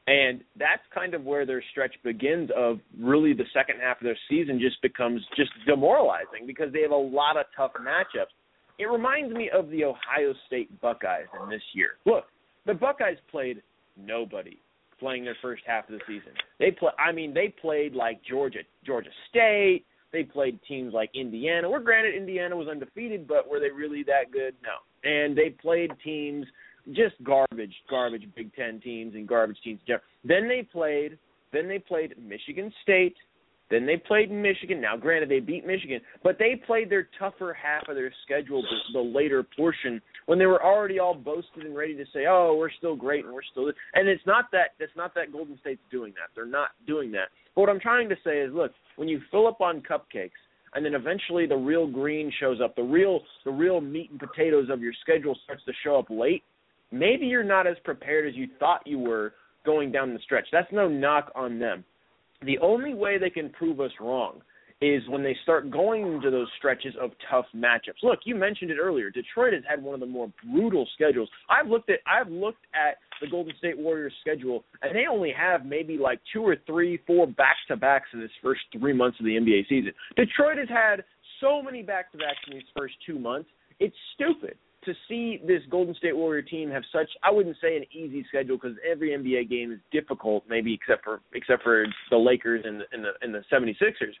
And 0.07 0.41
that's 0.57 0.81
kind 0.93 1.13
of 1.13 1.23
where 1.23 1.45
their 1.45 1.63
stretch 1.71 1.93
begins 2.03 2.49
of 2.57 2.79
really 2.99 3.33
the 3.33 3.45
second 3.53 3.75
half 3.81 3.97
of 3.97 4.03
their 4.03 4.17
season 4.29 4.59
just 4.59 4.81
becomes 4.81 5.21
just 5.37 5.51
demoralizing 5.67 6.47
because 6.47 6.73
they 6.73 6.81
have 6.81 6.91
a 6.91 6.95
lot 6.95 7.37
of 7.37 7.45
tough 7.55 7.71
matchups. 7.79 8.33
It 8.79 8.85
reminds 8.85 9.33
me 9.33 9.49
of 9.53 9.69
the 9.69 9.83
Ohio 9.83 10.33
State 10.47 10.81
Buckeyes 10.81 11.27
in 11.43 11.49
this 11.49 11.61
year. 11.73 11.91
Look, 12.05 12.25
the 12.65 12.73
Buckeyes 12.73 13.17
played 13.29 13.61
nobody 13.95 14.57
playing 14.99 15.25
their 15.25 15.37
first 15.41 15.63
half 15.67 15.87
of 15.89 15.93
the 15.93 16.01
season. 16.07 16.33
They 16.59 16.71
play 16.71 16.91
I 16.97 17.11
mean 17.11 17.33
they 17.33 17.53
played 17.61 17.93
like 17.93 18.21
Georgia 18.23 18.59
Georgia 18.85 19.09
State, 19.29 19.83
they 20.11 20.23
played 20.23 20.59
teams 20.67 20.93
like 20.93 21.09
Indiana. 21.13 21.69
Where 21.69 21.79
granted 21.79 22.15
Indiana 22.15 22.55
was 22.55 22.67
undefeated, 22.67 23.27
but 23.27 23.49
were 23.49 23.59
they 23.59 23.69
really 23.69 24.03
that 24.03 24.31
good? 24.31 24.55
No. 24.63 25.09
And 25.09 25.37
they 25.37 25.49
played 25.49 25.91
teams 26.03 26.45
just 26.93 27.15
garbage, 27.23 27.73
garbage 27.89 28.23
Big 28.35 28.53
10 28.55 28.81
teams 28.81 29.15
and 29.15 29.27
garbage 29.27 29.57
teams. 29.63 29.79
Then 30.23 30.47
they 30.47 30.67
played 30.71 31.17
then 31.53 31.67
they 31.67 31.79
played 31.79 32.15
Michigan 32.17 32.71
State, 32.81 33.15
then 33.71 33.85
they 33.85 33.97
played 33.97 34.29
Michigan. 34.29 34.81
Now, 34.81 34.97
granted, 34.97 35.29
they 35.29 35.39
beat 35.39 35.65
Michigan, 35.65 36.01
but 36.23 36.37
they 36.37 36.61
played 36.67 36.89
their 36.89 37.07
tougher 37.17 37.53
half 37.53 37.87
of 37.87 37.95
their 37.95 38.13
schedule, 38.23 38.61
the, 38.61 38.77
the 38.93 38.99
later 38.99 39.43
portion, 39.57 40.01
when 40.25 40.37
they 40.37 40.45
were 40.45 40.63
already 40.63 40.99
all 40.99 41.13
boasted 41.13 41.65
and 41.65 41.75
ready 41.75 41.95
to 41.95 42.05
say, 42.13 42.25
"Oh, 42.27 42.55
we're 42.57 42.71
still 42.71 42.95
great 42.95 43.23
and 43.23 43.33
we're 43.33 43.43
still." 43.49 43.71
And 43.93 44.07
it's 44.07 44.25
not 44.25 44.51
that 44.51 44.71
it's 44.79 44.95
not 44.95 45.15
that 45.15 45.31
Golden 45.31 45.57
State's 45.59 45.81
doing 45.89 46.13
that. 46.13 46.29
They're 46.35 46.45
not 46.45 46.69
doing 46.85 47.11
that. 47.13 47.29
But 47.55 47.61
what 47.61 47.69
I'm 47.69 47.79
trying 47.79 48.09
to 48.09 48.15
say 48.23 48.39
is, 48.39 48.53
look, 48.53 48.71
when 48.97 49.07
you 49.07 49.21
fill 49.31 49.47
up 49.47 49.61
on 49.61 49.81
cupcakes, 49.81 50.31
and 50.73 50.85
then 50.85 50.93
eventually 50.93 51.45
the 51.45 51.55
real 51.55 51.87
green 51.87 52.31
shows 52.41 52.59
up, 52.61 52.75
the 52.75 52.83
real 52.83 53.21
the 53.45 53.51
real 53.51 53.79
meat 53.79 54.11
and 54.11 54.19
potatoes 54.19 54.67
of 54.69 54.81
your 54.81 54.93
schedule 55.01 55.37
starts 55.45 55.63
to 55.65 55.73
show 55.83 55.97
up 55.97 56.07
late. 56.09 56.43
Maybe 56.91 57.25
you're 57.25 57.43
not 57.43 57.67
as 57.67 57.77
prepared 57.83 58.27
as 58.27 58.35
you 58.35 58.47
thought 58.59 58.85
you 58.85 58.99
were 58.99 59.33
going 59.65 59.91
down 59.91 60.13
the 60.13 60.19
stretch. 60.19 60.47
That's 60.51 60.71
no 60.71 60.87
knock 60.87 61.31
on 61.35 61.59
them. 61.59 61.83
The 62.43 62.57
only 62.59 62.93
way 62.93 63.17
they 63.17 63.29
can 63.29 63.49
prove 63.49 63.79
us 63.79 63.91
wrong 63.99 64.41
is 64.81 65.03
when 65.09 65.21
they 65.21 65.37
start 65.43 65.69
going 65.69 66.11
into 66.11 66.31
those 66.31 66.47
stretches 66.57 66.95
of 66.99 67.11
tough 67.29 67.45
matchups. 67.55 68.01
Look, 68.01 68.21
you 68.25 68.33
mentioned 68.33 68.71
it 68.71 68.77
earlier. 68.81 69.11
Detroit 69.11 69.53
has 69.53 69.61
had 69.69 69.81
one 69.81 69.93
of 69.93 69.99
the 69.99 70.07
more 70.07 70.31
brutal 70.51 70.87
schedules. 70.95 71.29
I've 71.49 71.67
looked 71.69 71.91
at 71.91 71.99
I've 72.07 72.31
looked 72.31 72.65
at 72.73 72.97
the 73.21 73.27
Golden 73.29 73.53
State 73.59 73.77
Warriors 73.77 74.13
schedule 74.21 74.63
and 74.81 74.95
they 74.95 75.05
only 75.09 75.31
have 75.37 75.65
maybe 75.65 75.99
like 75.99 76.19
two 76.33 76.41
or 76.41 76.57
three, 76.65 76.99
four 77.05 77.27
back 77.27 77.57
to 77.67 77.77
backs 77.77 78.09
in 78.13 78.19
this 78.19 78.31
first 78.41 78.61
three 78.77 78.93
months 78.93 79.19
of 79.19 79.25
the 79.25 79.37
NBA 79.37 79.69
season. 79.69 79.93
Detroit 80.15 80.57
has 80.57 80.69
had 80.69 81.03
so 81.39 81.61
many 81.61 81.83
back 81.83 82.11
to 82.13 82.17
backs 82.17 82.39
in 82.47 82.53
these 82.55 82.67
first 82.75 82.95
two 83.05 83.19
months. 83.19 83.49
It's 83.79 83.95
stupid 84.15 84.57
to 84.85 84.93
see 85.07 85.39
this 85.45 85.61
Golden 85.69 85.93
State 85.95 86.15
Warrior 86.15 86.41
team 86.41 86.69
have 86.71 86.83
such 86.91 87.09
I 87.23 87.31
wouldn't 87.31 87.57
say 87.61 87.77
an 87.77 87.85
easy 87.91 88.25
schedule 88.27 88.57
because 88.57 88.77
every 88.89 89.09
NBA 89.11 89.49
game 89.49 89.71
is 89.71 89.79
difficult, 89.91 90.43
maybe 90.49 90.73
except 90.73 91.03
for 91.03 91.21
except 91.33 91.63
for 91.63 91.85
the 92.09 92.17
Lakers 92.17 92.63
and 92.65 92.81
the 92.81 92.85
and 92.91 93.03
the, 93.03 93.11
and 93.21 93.33
the 93.33 93.43
76ers. 93.51 94.13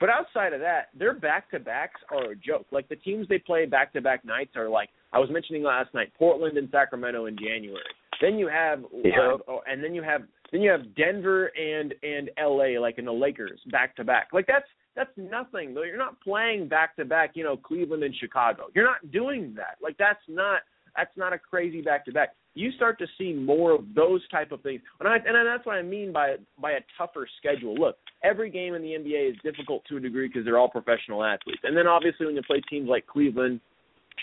But 0.00 0.10
outside 0.10 0.52
of 0.52 0.60
that, 0.60 0.88
their 0.96 1.12
back 1.12 1.50
to 1.50 1.58
backs 1.58 2.00
are 2.10 2.30
a 2.32 2.36
joke. 2.36 2.66
Like 2.70 2.88
the 2.88 2.96
teams 2.96 3.26
they 3.28 3.38
play 3.38 3.66
back 3.66 3.92
to 3.94 4.00
back 4.00 4.24
nights 4.24 4.56
are 4.56 4.68
like 4.68 4.90
I 5.12 5.18
was 5.18 5.30
mentioning 5.30 5.62
last 5.62 5.92
night, 5.94 6.12
Portland 6.18 6.56
and 6.58 6.68
Sacramento 6.70 7.26
in 7.26 7.36
January. 7.36 7.82
Then 8.20 8.38
you 8.38 8.48
have 8.48 8.84
Yeah. 8.92 9.36
uh, 9.48 9.58
and 9.66 9.82
then 9.82 9.94
you 9.94 10.02
have 10.02 10.22
then 10.52 10.62
you 10.62 10.70
have 10.70 10.94
Denver 10.94 11.46
and 11.56 11.94
and 12.02 12.30
LA 12.40 12.80
like 12.80 12.98
in 12.98 13.04
the 13.04 13.12
Lakers 13.12 13.60
back 13.70 13.96
to 13.96 14.04
back. 14.04 14.28
Like 14.32 14.46
that's 14.46 14.66
that's 14.98 15.16
nothing. 15.16 15.74
Though 15.74 15.84
you're 15.84 15.96
not 15.96 16.20
playing 16.20 16.66
back 16.66 16.96
to 16.96 17.04
back, 17.04 17.30
you 17.34 17.44
know, 17.44 17.56
Cleveland 17.56 18.02
and 18.02 18.14
Chicago. 18.16 18.64
You're 18.74 18.84
not 18.84 19.12
doing 19.12 19.54
that. 19.56 19.76
Like 19.80 19.96
that's 19.96 20.20
not 20.26 20.62
that's 20.96 21.16
not 21.16 21.32
a 21.32 21.38
crazy 21.38 21.80
back 21.80 22.04
to 22.06 22.12
back. 22.12 22.30
You 22.54 22.72
start 22.72 22.98
to 22.98 23.06
see 23.16 23.32
more 23.32 23.70
of 23.72 23.84
those 23.94 24.26
type 24.28 24.50
of 24.50 24.60
things, 24.62 24.80
and 24.98 25.08
I 25.08 25.16
and 25.16 25.46
that's 25.46 25.64
what 25.64 25.76
I 25.76 25.82
mean 25.82 26.12
by 26.12 26.34
by 26.60 26.72
a 26.72 26.80
tougher 26.98 27.28
schedule. 27.38 27.76
Look, 27.76 27.96
every 28.24 28.50
game 28.50 28.74
in 28.74 28.82
the 28.82 28.88
NBA 28.88 29.30
is 29.30 29.36
difficult 29.44 29.84
to 29.88 29.98
a 29.98 30.00
degree 30.00 30.26
because 30.26 30.44
they're 30.44 30.58
all 30.58 30.68
professional 30.68 31.24
athletes, 31.24 31.60
and 31.62 31.76
then 31.76 31.86
obviously 31.86 32.26
when 32.26 32.34
you 32.34 32.42
play 32.42 32.60
teams 32.68 32.88
like 32.88 33.06
Cleveland, 33.06 33.60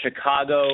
Chicago, 0.04 0.72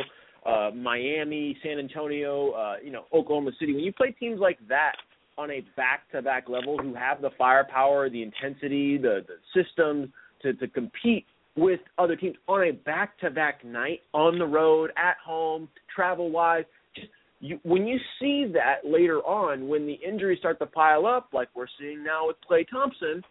uh, 0.48 0.72
Miami, 0.76 1.56
San 1.62 1.78
Antonio, 1.78 2.52
uh, 2.52 2.76
you 2.84 2.92
know, 2.92 3.06
Oklahoma 3.14 3.52
City, 3.60 3.76
when 3.76 3.84
you 3.84 3.94
play 3.94 4.16
teams 4.20 4.40
like 4.40 4.58
that 4.68 4.94
on 5.42 5.50
a 5.50 5.62
back-to-back 5.76 6.48
level 6.48 6.78
who 6.78 6.94
have 6.94 7.22
the 7.22 7.32
firepower, 7.38 8.10
the 8.10 8.22
intensity, 8.22 8.98
the 8.98 9.26
the 9.28 9.64
systems 9.64 10.10
to 10.44 10.54
to 10.54 10.68
compete 10.68 11.26
with 11.56 11.80
other 11.98 12.16
teams 12.16 12.36
on 12.48 12.68
a 12.68 12.72
back-to-back 12.72 13.66
night 13.66 14.02
on 14.14 14.40
the 14.40 14.46
road, 14.46 14.92
at 14.96 15.18
home, 15.26 15.68
travel-wise. 15.94 16.64
Just 16.96 17.08
you, 17.42 17.60
when 17.64 17.88
you 17.88 17.98
see 18.20 18.46
that 18.54 18.90
later 18.90 19.20
on, 19.20 19.68
when 19.68 19.86
the 19.86 20.00
injuries 20.08 20.40
start 20.40 20.60
to 20.60 20.66
pile 20.66 21.06
up, 21.06 21.30
like 21.34 21.50
we're 21.56 21.66
seeing 21.80 22.04
now 22.04 22.28
with 22.28 22.38
Klay 22.50 22.66
Thompson, 22.70 23.22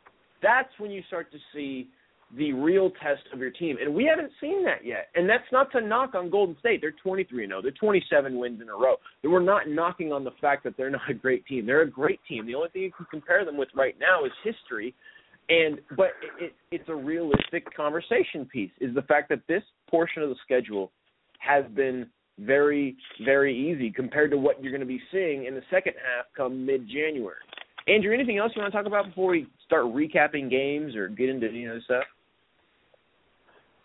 that's 0.43 0.69
when 0.79 0.91
you 0.91 1.03
start 1.07 1.31
to 1.33 1.39
see 1.55 1.89
the 2.37 2.53
real 2.53 2.91
test 3.03 3.23
of 3.33 3.41
your 3.41 3.51
team. 3.51 3.77
And 3.81 3.95
we 3.95 4.05
haven't 4.05 4.31
seen 4.41 4.65
that 4.65 4.85
yet. 4.85 5.09
And 5.15 5.29
that's 5.29 5.45
not 5.51 5.73
to 5.73 5.81
knock 5.81 6.15
on 6.15 6.31
Golden 6.31 6.57
State. 6.59 6.81
They're 6.81 6.95
23 7.03 7.47
0. 7.47 7.63
They're 7.63 7.73
27 7.73 8.39
wins 8.39 8.61
in 8.61 8.69
a 8.69 8.73
row. 8.73 8.97
We're 9.25 9.41
not 9.41 9.69
knocking 9.69 10.13
on 10.13 10.25
the 10.25 10.31
fact 10.41 10.65
that 10.65 10.77
they're 10.77 10.91
not 10.91 11.09
a 11.11 11.15
great 11.15 11.45
team. 11.47 11.67
They're 11.67 11.83
a 11.83 11.91
great 11.91 12.21
team. 12.29 12.47
The 12.47 12.55
only 12.55 12.69
thing 12.71 12.83
you 12.83 12.93
can 12.93 13.07
compare 13.11 13.45
them 13.45 13.57
with 13.57 13.69
right 13.75 13.97
now 13.99 14.25
is 14.25 14.33
history. 14.45 14.95
And 15.49 15.81
but 15.97 16.13
it, 16.23 16.45
it, 16.45 16.53
it's 16.71 16.89
a 16.89 16.95
realistic 16.95 17.75
conversation 17.75 18.47
piece 18.51 18.71
is 18.81 18.95
the 18.95 19.03
fact 19.03 19.29
that 19.31 19.41
this 19.49 19.63
portion 19.89 20.23
of 20.23 20.29
the 20.29 20.37
schedule 20.45 20.93
has 21.41 21.65
been 21.75 22.07
very 22.39 22.97
very 23.25 23.55
easy 23.55 23.91
compared 23.91 24.31
to 24.31 24.39
what 24.39 24.63
you're 24.63 24.73
going 24.73 24.81
to 24.81 24.87
be 24.87 25.01
seeing 25.11 25.47
in 25.47 25.55
the 25.55 25.63
second 25.71 25.95
half 25.95 26.27
come 26.37 26.65
mid 26.65 26.87
January. 26.87 27.37
Andrew, 27.89 28.15
anything 28.15 28.39
else 28.39 28.53
you 28.55 28.63
want 28.63 28.73
to 28.73 28.79
talk 28.79 28.87
about 28.87 29.07
before 29.07 29.33
we 29.33 29.47
start 29.67 29.87
recapping 29.87 30.49
games 30.49 30.95
or 30.95 31.09
get 31.09 31.29
into 31.29 31.49
any 31.49 31.67
other 31.67 31.81
stuff? 31.85 32.05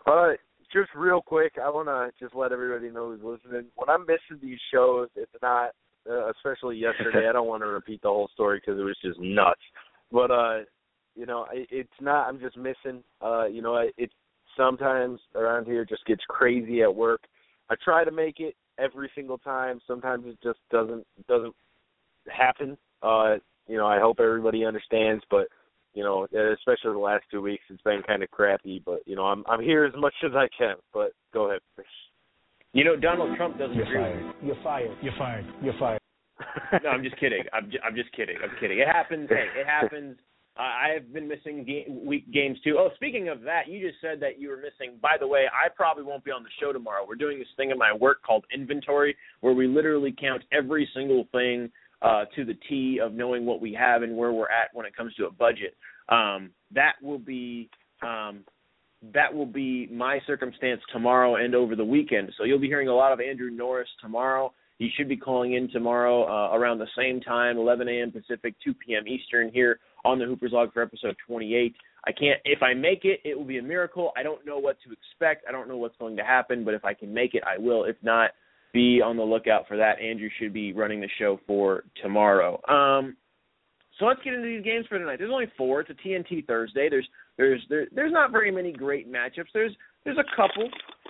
Uh, 0.06 0.32
just 0.72 0.90
real 0.94 1.20
quick, 1.20 1.54
I 1.62 1.68
want 1.70 1.88
to 1.88 2.10
just 2.22 2.34
let 2.34 2.52
everybody 2.52 2.90
know 2.90 3.10
who's 3.10 3.22
listening. 3.22 3.66
When 3.74 3.88
I'm 3.88 4.02
missing 4.02 4.40
these 4.42 4.58
shows, 4.72 5.08
it's 5.16 5.30
not, 5.42 5.70
uh, 6.08 6.30
especially 6.30 6.76
yesterday. 6.78 7.28
I 7.28 7.32
don't 7.32 7.48
want 7.48 7.62
to 7.62 7.68
repeat 7.68 8.02
the 8.02 8.08
whole 8.08 8.28
story 8.34 8.60
because 8.60 8.78
it 8.78 8.84
was 8.84 8.96
just 9.02 9.18
nuts. 9.20 9.60
But 10.12 10.30
uh, 10.30 10.58
you 11.14 11.26
know, 11.26 11.46
it, 11.52 11.68
it's 11.70 12.00
not. 12.00 12.28
I'm 12.28 12.40
just 12.40 12.56
missing. 12.56 13.02
Uh, 13.20 13.46
you 13.46 13.62
know, 13.62 13.76
it 13.96 14.10
sometimes 14.56 15.20
around 15.34 15.66
here 15.66 15.84
just 15.84 16.04
gets 16.06 16.22
crazy 16.28 16.82
at 16.82 16.94
work. 16.94 17.22
I 17.68 17.74
try 17.82 18.04
to 18.04 18.12
make 18.12 18.38
it 18.38 18.54
every 18.78 19.10
single 19.14 19.38
time. 19.38 19.80
Sometimes 19.86 20.24
it 20.26 20.38
just 20.42 20.58
doesn't 20.70 21.06
doesn't 21.28 21.54
happen. 22.28 22.76
Uh, 23.02 23.36
you 23.68 23.76
know, 23.76 23.86
I 23.86 23.98
hope 23.98 24.20
everybody 24.20 24.64
understands, 24.64 25.24
but 25.30 25.48
you 25.96 26.04
know, 26.04 26.24
especially 26.24 26.92
the 26.92 26.98
last 26.98 27.24
two 27.30 27.40
weeks, 27.40 27.64
it's 27.70 27.80
been 27.82 28.02
kind 28.06 28.22
of 28.22 28.30
crappy. 28.30 28.82
But 28.84 29.00
you 29.06 29.16
know, 29.16 29.24
I'm 29.24 29.42
I'm 29.48 29.62
here 29.62 29.86
as 29.86 29.94
much 29.96 30.12
as 30.24 30.32
I 30.34 30.46
can. 30.56 30.74
But 30.92 31.12
go 31.32 31.48
ahead. 31.48 31.60
You 32.74 32.84
know, 32.84 32.96
Donald 32.96 33.34
Trump 33.38 33.58
doesn't 33.58 33.74
You're 33.74 33.86
agree. 33.86 33.96
fired. 33.96 34.34
You're 34.42 34.62
fired. 34.62 34.96
You're 35.02 35.16
fired. 35.16 35.46
You're 35.62 35.78
fired. 35.78 36.00
no, 36.84 36.90
I'm 36.90 37.02
just 37.02 37.18
kidding. 37.18 37.44
I'm 37.54 37.70
just, 37.70 37.82
I'm 37.82 37.96
just 37.96 38.12
kidding. 38.12 38.36
I'm 38.44 38.50
kidding. 38.60 38.78
It 38.78 38.86
happens. 38.86 39.26
Hey, 39.30 39.46
it 39.58 39.66
happens. 39.66 40.18
Uh, 40.58 40.62
I 40.62 40.88
have 40.92 41.12
been 41.12 41.26
missing 41.26 41.64
game, 41.64 42.04
week 42.04 42.30
games 42.30 42.58
too. 42.62 42.76
Oh, 42.78 42.90
speaking 42.96 43.30
of 43.30 43.40
that, 43.42 43.68
you 43.68 43.80
just 43.86 43.98
said 44.02 44.20
that 44.20 44.38
you 44.38 44.50
were 44.50 44.58
missing. 44.58 44.98
By 45.00 45.16
the 45.18 45.26
way, 45.26 45.44
I 45.50 45.70
probably 45.74 46.04
won't 46.04 46.24
be 46.24 46.30
on 46.30 46.42
the 46.42 46.50
show 46.60 46.74
tomorrow. 46.74 47.06
We're 47.08 47.14
doing 47.14 47.38
this 47.38 47.48
thing 47.56 47.70
at 47.70 47.78
my 47.78 47.94
work 47.94 48.22
called 48.22 48.44
inventory, 48.54 49.16
where 49.40 49.54
we 49.54 49.66
literally 49.66 50.14
count 50.18 50.42
every 50.52 50.86
single 50.94 51.26
thing 51.32 51.70
uh, 52.02 52.24
to 52.34 52.44
the 52.44 52.54
T 52.68 53.00
of 53.02 53.12
knowing 53.12 53.46
what 53.46 53.60
we 53.60 53.72
have 53.74 54.02
and 54.02 54.16
where 54.16 54.32
we're 54.32 54.50
at 54.50 54.74
when 54.74 54.86
it 54.86 54.96
comes 54.96 55.14
to 55.14 55.26
a 55.26 55.30
budget. 55.30 55.76
Um, 56.08 56.50
that 56.74 56.92
will 57.02 57.18
be 57.18 57.68
um, 58.02 58.44
that 59.14 59.32
will 59.32 59.46
be 59.46 59.88
my 59.92 60.20
circumstance 60.26 60.80
tomorrow 60.92 61.36
and 61.36 61.54
over 61.54 61.76
the 61.76 61.84
weekend. 61.84 62.32
So 62.36 62.44
you'll 62.44 62.58
be 62.58 62.66
hearing 62.66 62.88
a 62.88 62.94
lot 62.94 63.12
of 63.12 63.20
Andrew 63.20 63.50
Norris 63.50 63.88
tomorrow. 64.00 64.52
He 64.78 64.90
should 64.96 65.08
be 65.08 65.16
calling 65.16 65.54
in 65.54 65.70
tomorrow 65.70 66.24
uh, 66.24 66.54
around 66.54 66.78
the 66.78 66.88
same 66.96 67.20
time, 67.20 67.56
11 67.56 67.88
a.m. 67.88 68.12
Pacific, 68.12 68.54
2 68.62 68.74
p.m. 68.74 69.06
Eastern, 69.08 69.50
here 69.50 69.78
on 70.04 70.18
the 70.18 70.26
Hooper's 70.26 70.52
Log 70.52 70.72
for 70.72 70.82
episode 70.82 71.16
28. 71.26 71.74
I 72.06 72.12
can't. 72.12 72.40
If 72.44 72.62
I 72.62 72.74
make 72.74 73.04
it, 73.04 73.20
it 73.24 73.36
will 73.36 73.44
be 73.44 73.58
a 73.58 73.62
miracle. 73.62 74.12
I 74.16 74.22
don't 74.22 74.44
know 74.46 74.58
what 74.58 74.76
to 74.86 74.92
expect. 74.92 75.46
I 75.48 75.52
don't 75.52 75.66
know 75.66 75.78
what's 75.78 75.96
going 75.96 76.16
to 76.16 76.22
happen, 76.22 76.64
but 76.64 76.74
if 76.74 76.84
I 76.84 76.94
can 76.94 77.12
make 77.12 77.34
it, 77.34 77.42
I 77.44 77.58
will. 77.58 77.84
If 77.84 77.96
not, 78.02 78.30
be 78.76 79.00
on 79.00 79.16
the 79.16 79.22
lookout 79.22 79.66
for 79.66 79.78
that. 79.78 79.98
Andrew 80.00 80.28
should 80.38 80.52
be 80.52 80.74
running 80.74 81.00
the 81.00 81.08
show 81.18 81.40
for 81.46 81.84
tomorrow. 82.02 82.60
Um, 82.68 83.16
so 83.98 84.04
let's 84.04 84.20
get 84.22 84.34
into 84.34 84.46
these 84.46 84.62
games 84.62 84.84
for 84.86 84.98
tonight. 84.98 85.16
There's 85.18 85.32
only 85.32 85.50
four. 85.56 85.80
It's 85.80 85.88
a 85.88 85.94
TNT 85.94 86.46
Thursday. 86.46 86.88
There's 86.90 87.08
there's 87.38 87.62
there, 87.70 87.86
there's 87.94 88.12
not 88.12 88.32
very 88.32 88.50
many 88.50 88.70
great 88.70 89.10
matchups. 89.10 89.48
There's 89.54 89.72
there's 90.04 90.18
a 90.18 90.36
couple, 90.36 90.68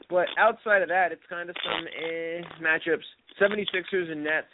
but 0.08 0.26
outside 0.38 0.82
of 0.82 0.88
that, 0.88 1.10
it's 1.10 1.22
kind 1.28 1.50
of 1.50 1.56
some 1.64 1.86
eh 1.86 2.42
matchups. 2.62 3.02
76ers 3.40 4.10
and 4.12 4.22
Nets. 4.22 4.46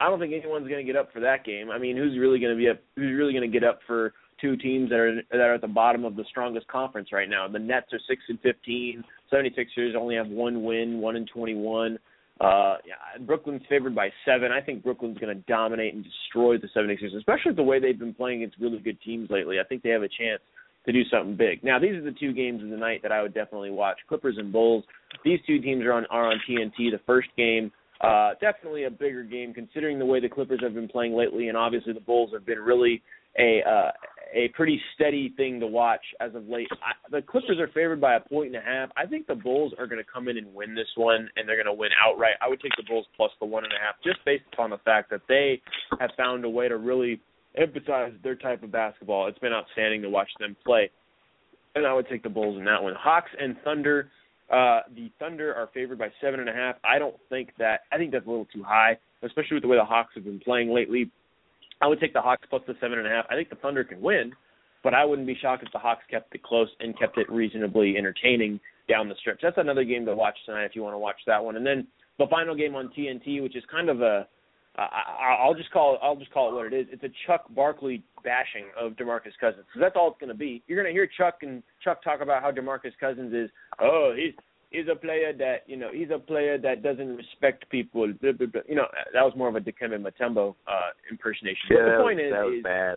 I 0.00 0.08
don't 0.08 0.18
think 0.18 0.32
anyone's 0.32 0.68
going 0.68 0.84
to 0.84 0.90
get 0.90 0.98
up 0.98 1.12
for 1.12 1.20
that 1.20 1.44
game. 1.44 1.70
I 1.70 1.78
mean, 1.78 1.96
who's 1.96 2.18
really 2.18 2.38
going 2.38 2.54
to 2.54 2.58
be 2.58 2.70
up? 2.70 2.80
Who's 2.96 3.16
really 3.16 3.32
going 3.32 3.50
to 3.50 3.52
get 3.52 3.68
up 3.68 3.80
for 3.86 4.14
two 4.40 4.56
teams 4.56 4.88
that 4.88 4.98
are 4.98 5.22
that 5.30 5.40
are 5.40 5.54
at 5.54 5.60
the 5.60 5.68
bottom 5.68 6.06
of 6.06 6.16
the 6.16 6.24
strongest 6.30 6.66
conference 6.68 7.10
right 7.12 7.28
now? 7.28 7.46
The 7.48 7.58
Nets 7.58 7.92
are 7.92 8.00
six 8.08 8.22
and 8.30 8.40
15. 8.40 9.04
76ers 9.30 9.94
only 9.94 10.14
have 10.14 10.28
one 10.28 10.64
win, 10.64 11.00
one 11.00 11.16
and 11.16 11.28
21. 11.28 11.98
Uh, 12.40 12.76
yeah, 12.86 13.24
Brooklyn's 13.26 13.62
favored 13.68 13.94
by 13.94 14.10
seven. 14.24 14.52
I 14.52 14.60
think 14.60 14.84
Brooklyn's 14.84 15.18
going 15.18 15.34
to 15.36 15.42
dominate 15.42 15.94
and 15.94 16.04
destroy 16.04 16.56
the 16.56 16.68
76ers, 16.76 17.16
especially 17.16 17.52
the 17.54 17.62
way 17.62 17.80
they've 17.80 17.98
been 17.98 18.14
playing 18.14 18.42
against 18.42 18.60
really 18.60 18.78
good 18.78 19.00
teams 19.00 19.28
lately. 19.30 19.58
I 19.58 19.64
think 19.64 19.82
they 19.82 19.90
have 19.90 20.02
a 20.02 20.08
chance 20.08 20.40
to 20.86 20.92
do 20.92 21.02
something 21.10 21.36
big. 21.36 21.64
Now, 21.64 21.78
these 21.78 21.94
are 21.94 22.02
the 22.02 22.14
two 22.18 22.32
games 22.32 22.62
of 22.62 22.70
the 22.70 22.76
night 22.76 23.02
that 23.02 23.10
I 23.10 23.22
would 23.22 23.34
definitely 23.34 23.70
watch: 23.70 23.98
Clippers 24.08 24.36
and 24.38 24.52
Bulls. 24.52 24.84
These 25.24 25.40
two 25.46 25.60
teams 25.60 25.84
are 25.84 25.92
on 25.92 26.06
are 26.10 26.30
on 26.30 26.40
TNT. 26.48 26.90
The 26.92 27.00
first 27.06 27.28
game, 27.36 27.72
uh, 28.00 28.30
definitely 28.40 28.84
a 28.84 28.90
bigger 28.90 29.24
game 29.24 29.52
considering 29.52 29.98
the 29.98 30.06
way 30.06 30.20
the 30.20 30.28
Clippers 30.28 30.60
have 30.62 30.74
been 30.74 30.88
playing 30.88 31.14
lately, 31.14 31.48
and 31.48 31.56
obviously 31.56 31.92
the 31.92 32.00
Bulls 32.00 32.30
have 32.32 32.46
been 32.46 32.60
really 32.60 33.02
a 33.38 33.60
uh, 33.68 33.90
a 34.34 34.48
pretty 34.48 34.80
steady 34.94 35.32
thing 35.36 35.60
to 35.60 35.66
watch 35.66 36.04
as 36.20 36.34
of 36.34 36.48
late. 36.48 36.68
I, 36.72 36.92
the 37.10 37.22
Clippers 37.22 37.58
are 37.58 37.68
favored 37.68 38.00
by 38.00 38.16
a 38.16 38.20
point 38.20 38.54
and 38.54 38.56
a 38.56 38.60
half. 38.60 38.90
I 38.96 39.06
think 39.06 39.26
the 39.26 39.34
Bulls 39.34 39.72
are 39.78 39.86
going 39.86 40.02
to 40.02 40.10
come 40.10 40.28
in 40.28 40.36
and 40.36 40.54
win 40.54 40.74
this 40.74 40.88
one, 40.96 41.28
and 41.36 41.48
they're 41.48 41.56
going 41.56 41.66
to 41.66 41.72
win 41.72 41.90
outright. 42.04 42.34
I 42.40 42.48
would 42.48 42.60
take 42.60 42.72
the 42.76 42.84
Bulls 42.86 43.06
plus 43.16 43.30
the 43.40 43.46
one 43.46 43.64
and 43.64 43.72
a 43.72 43.76
half, 43.76 43.96
just 44.04 44.24
based 44.24 44.44
upon 44.52 44.70
the 44.70 44.78
fact 44.78 45.10
that 45.10 45.22
they 45.28 45.60
have 45.98 46.10
found 46.16 46.44
a 46.44 46.50
way 46.50 46.68
to 46.68 46.76
really 46.76 47.20
emphasize 47.56 48.12
their 48.22 48.36
type 48.36 48.62
of 48.62 48.70
basketball. 48.70 49.26
It's 49.28 49.38
been 49.38 49.52
outstanding 49.52 50.02
to 50.02 50.10
watch 50.10 50.28
them 50.38 50.56
play, 50.64 50.90
and 51.74 51.86
I 51.86 51.94
would 51.94 52.08
take 52.08 52.22
the 52.22 52.28
Bulls 52.28 52.58
in 52.58 52.64
that 52.66 52.82
one. 52.82 52.94
Hawks 52.98 53.30
and 53.38 53.56
Thunder. 53.64 54.10
Uh, 54.50 54.80
the 54.94 55.10
Thunder 55.18 55.54
are 55.54 55.68
favored 55.74 55.98
by 55.98 56.08
seven 56.22 56.40
and 56.40 56.48
a 56.48 56.52
half. 56.52 56.76
I 56.84 56.98
don't 56.98 57.16
think 57.28 57.50
that. 57.58 57.80
I 57.92 57.98
think 57.98 58.12
that's 58.12 58.26
a 58.26 58.30
little 58.30 58.48
too 58.54 58.62
high, 58.62 58.98
especially 59.22 59.54
with 59.54 59.62
the 59.62 59.68
way 59.68 59.76
the 59.76 59.84
Hawks 59.84 60.12
have 60.14 60.24
been 60.24 60.40
playing 60.40 60.72
lately. 60.72 61.10
I 61.80 61.86
would 61.86 62.00
take 62.00 62.12
the 62.12 62.20
Hawks 62.20 62.46
plus 62.50 62.62
the 62.66 62.74
seven 62.80 62.98
and 62.98 63.06
a 63.06 63.10
half. 63.10 63.26
I 63.30 63.34
think 63.34 63.50
the 63.50 63.56
Thunder 63.56 63.84
can 63.84 64.00
win, 64.00 64.32
but 64.82 64.94
I 64.94 65.04
wouldn't 65.04 65.26
be 65.26 65.36
shocked 65.40 65.62
if 65.64 65.72
the 65.72 65.78
Hawks 65.78 66.02
kept 66.10 66.34
it 66.34 66.42
close 66.42 66.68
and 66.80 66.98
kept 66.98 67.18
it 67.18 67.30
reasonably 67.30 67.96
entertaining 67.96 68.60
down 68.88 69.08
the 69.08 69.14
stretch. 69.20 69.40
That's 69.42 69.58
another 69.58 69.84
game 69.84 70.06
to 70.06 70.16
watch 70.16 70.36
tonight 70.46 70.64
if 70.64 70.74
you 70.74 70.82
want 70.82 70.94
to 70.94 70.98
watch 70.98 71.20
that 71.26 71.42
one. 71.42 71.56
And 71.56 71.66
then 71.66 71.86
the 72.18 72.26
final 72.28 72.54
game 72.54 72.74
on 72.74 72.90
TNT, 72.96 73.42
which 73.42 73.56
is 73.56 73.62
kind 73.70 73.88
of 73.88 74.00
a 74.00 74.26
I, 74.78 75.36
I'll 75.40 75.54
just 75.54 75.70
call 75.72 75.94
it. 75.94 76.00
I'll 76.02 76.16
just 76.16 76.30
call 76.30 76.50
it 76.50 76.54
what 76.54 76.72
it 76.72 76.72
is. 76.72 76.86
It's 76.92 77.02
a 77.02 77.10
Chuck 77.26 77.46
Barkley 77.54 78.02
bashing 78.22 78.66
of 78.80 78.92
Demarcus 78.92 79.34
Cousins. 79.40 79.64
So 79.74 79.80
that's 79.80 79.96
all 79.96 80.10
it's 80.10 80.20
going 80.20 80.28
to 80.28 80.38
be. 80.38 80.62
You're 80.66 80.80
going 80.80 80.92
to 80.92 80.96
hear 80.96 81.08
Chuck 81.18 81.38
and 81.42 81.62
Chuck 81.82 82.02
talk 82.04 82.20
about 82.20 82.42
how 82.42 82.52
Demarcus 82.52 82.92
Cousins 83.00 83.34
is. 83.34 83.50
Oh, 83.80 84.14
he's 84.16 84.34
he's 84.70 84.86
a 84.90 84.96
player 84.96 85.32
that 85.32 85.64
you 85.66 85.76
know 85.76 85.88
he's 85.92 86.10
a 86.14 86.18
player 86.18 86.58
that 86.58 86.82
doesn't 86.82 87.16
respect 87.16 87.68
people. 87.70 88.06
Blah, 88.20 88.32
blah, 88.32 88.46
blah. 88.46 88.62
You 88.68 88.76
know 88.76 88.86
that 89.12 89.22
was 89.22 89.32
more 89.36 89.48
of 89.48 89.56
a 89.56 89.60
Dikembe 89.60 90.00
Mutombo 90.00 90.54
uh, 90.66 90.90
impersonation. 91.10 91.68
Yeah, 91.70 91.76
but 91.84 91.96
the 91.96 92.02
point 92.02 92.20
is, 92.20 92.32
that 92.32 92.44
was 92.44 92.54
is 92.56 92.62
bad. 92.62 92.96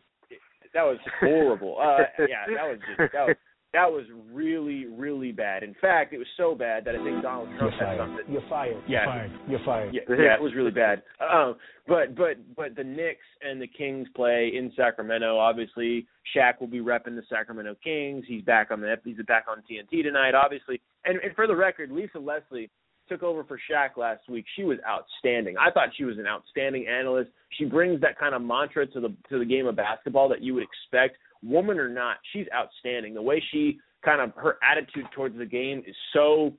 that 0.73 0.83
was 0.83 0.97
horrible. 1.19 1.77
Uh, 1.79 2.03
yeah, 2.19 2.45
that 2.55 2.67
was 2.67 2.79
just 2.87 3.13
that 3.13 3.27
was 3.27 3.35
that 3.73 3.89
was 3.89 4.05
really 4.31 4.85
really 4.85 5.31
bad. 5.31 5.63
In 5.63 5.75
fact, 5.79 6.13
it 6.13 6.17
was 6.17 6.27
so 6.37 6.55
bad 6.55 6.85
that 6.85 6.95
I 6.95 7.03
think 7.03 7.21
Donald 7.21 7.49
Trump 7.57 7.73
had 7.73 7.79
fired. 7.79 7.99
something. 7.99 8.33
You're 8.33 8.49
fired. 8.49 8.83
Yeah. 8.87 9.03
You're 9.03 9.05
fired. 9.05 9.31
You're 9.47 9.65
fired. 9.65 9.93
Yeah, 9.93 10.01
yeah, 10.09 10.35
it 10.35 10.41
was 10.41 10.53
really 10.55 10.71
bad. 10.71 11.03
Um, 11.21 11.55
but 11.87 12.15
but 12.15 12.37
but 12.55 12.75
the 12.75 12.83
Knicks 12.83 13.25
and 13.41 13.61
the 13.61 13.67
Kings 13.67 14.07
play 14.15 14.51
in 14.55 14.71
Sacramento. 14.75 15.37
Obviously, 15.37 16.07
Shaq 16.35 16.59
will 16.59 16.67
be 16.67 16.79
repping 16.79 17.15
the 17.15 17.23
Sacramento 17.29 17.75
Kings. 17.83 18.25
He's 18.27 18.43
back 18.43 18.71
on 18.71 18.81
the 18.81 18.95
he's 19.03 19.17
back 19.27 19.45
on 19.49 19.63
TNT 19.69 20.03
tonight. 20.03 20.35
Obviously, 20.35 20.81
and, 21.05 21.19
and 21.21 21.35
for 21.35 21.47
the 21.47 21.55
record, 21.55 21.91
Lisa 21.91 22.19
Leslie 22.19 22.69
took 23.09 23.23
over 23.23 23.43
for 23.43 23.59
Shaq 23.69 23.97
last 23.97 24.29
week. 24.29 24.45
She 24.55 24.63
was 24.63 24.77
outstanding. 24.87 25.55
I 25.57 25.71
thought 25.71 25.89
she 25.97 26.05
was 26.05 26.17
an 26.17 26.27
outstanding 26.27 26.87
analyst. 26.87 27.29
She 27.57 27.65
brings 27.65 27.99
that 28.01 28.17
kind 28.17 28.33
of 28.33 28.41
mantra 28.41 28.87
to 28.87 28.99
the 28.99 29.13
to 29.29 29.39
the 29.39 29.45
game 29.45 29.67
of 29.67 29.75
basketball 29.75 30.29
that 30.29 30.41
you 30.41 30.53
would 30.53 30.63
expect, 30.63 31.17
woman 31.43 31.79
or 31.79 31.89
not. 31.89 32.17
She's 32.33 32.47
outstanding. 32.53 33.13
The 33.13 33.21
way 33.21 33.43
she 33.51 33.79
kind 34.03 34.21
of 34.21 34.33
her 34.35 34.57
attitude 34.63 35.05
towards 35.13 35.37
the 35.37 35.45
game 35.45 35.83
is 35.87 35.95
so 36.13 36.53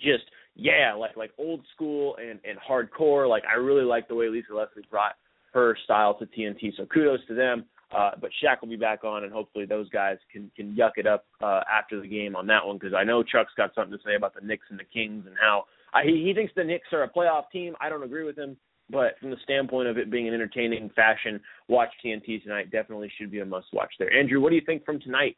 just 0.00 0.24
yeah, 0.54 0.94
like 0.94 1.16
like 1.16 1.32
old 1.38 1.60
school 1.74 2.16
and 2.16 2.40
and 2.44 2.58
hardcore. 2.58 3.28
Like 3.28 3.44
I 3.50 3.56
really 3.56 3.84
like 3.84 4.08
the 4.08 4.14
way 4.14 4.28
Lisa 4.28 4.54
Leslie 4.54 4.84
brought 4.90 5.14
her 5.52 5.76
style 5.84 6.14
to 6.18 6.26
TNT. 6.26 6.76
So 6.76 6.86
kudos 6.86 7.20
to 7.28 7.34
them. 7.34 7.64
Uh, 7.96 8.10
but 8.20 8.30
Shaq 8.42 8.60
will 8.60 8.68
be 8.68 8.76
back 8.76 9.04
on, 9.04 9.22
and 9.22 9.32
hopefully 9.32 9.64
those 9.64 9.88
guys 9.90 10.16
can 10.32 10.50
can 10.56 10.74
yuck 10.74 10.92
it 10.96 11.06
up 11.06 11.24
uh, 11.40 11.60
after 11.72 12.00
the 12.00 12.08
game 12.08 12.34
on 12.34 12.46
that 12.48 12.66
one 12.66 12.78
because 12.78 12.94
I 12.94 13.04
know 13.04 13.22
Chuck's 13.22 13.52
got 13.56 13.74
something 13.74 13.96
to 13.96 14.04
say 14.04 14.16
about 14.16 14.34
the 14.34 14.44
Knicks 14.44 14.66
and 14.70 14.78
the 14.78 14.84
Kings 14.84 15.24
and 15.26 15.36
how 15.40 15.66
I, 15.94 16.02
he 16.02 16.24
he 16.26 16.34
thinks 16.34 16.52
the 16.56 16.64
Knicks 16.64 16.88
are 16.92 17.04
a 17.04 17.10
playoff 17.10 17.44
team. 17.52 17.76
I 17.80 17.88
don't 17.88 18.02
agree 18.02 18.24
with 18.24 18.36
him, 18.36 18.56
but 18.90 19.18
from 19.20 19.30
the 19.30 19.36
standpoint 19.42 19.88
of 19.88 19.98
it 19.98 20.10
being 20.10 20.28
an 20.28 20.34
entertaining 20.34 20.90
fashion, 20.90 21.40
watch 21.68 21.90
TNT 22.04 22.42
tonight. 22.42 22.70
Definitely 22.70 23.10
should 23.18 23.30
be 23.30 23.40
a 23.40 23.46
must 23.46 23.66
watch 23.72 23.92
there. 23.98 24.12
Andrew, 24.12 24.40
what 24.40 24.50
do 24.50 24.56
you 24.56 24.62
think 24.64 24.84
from 24.84 25.00
tonight? 25.00 25.36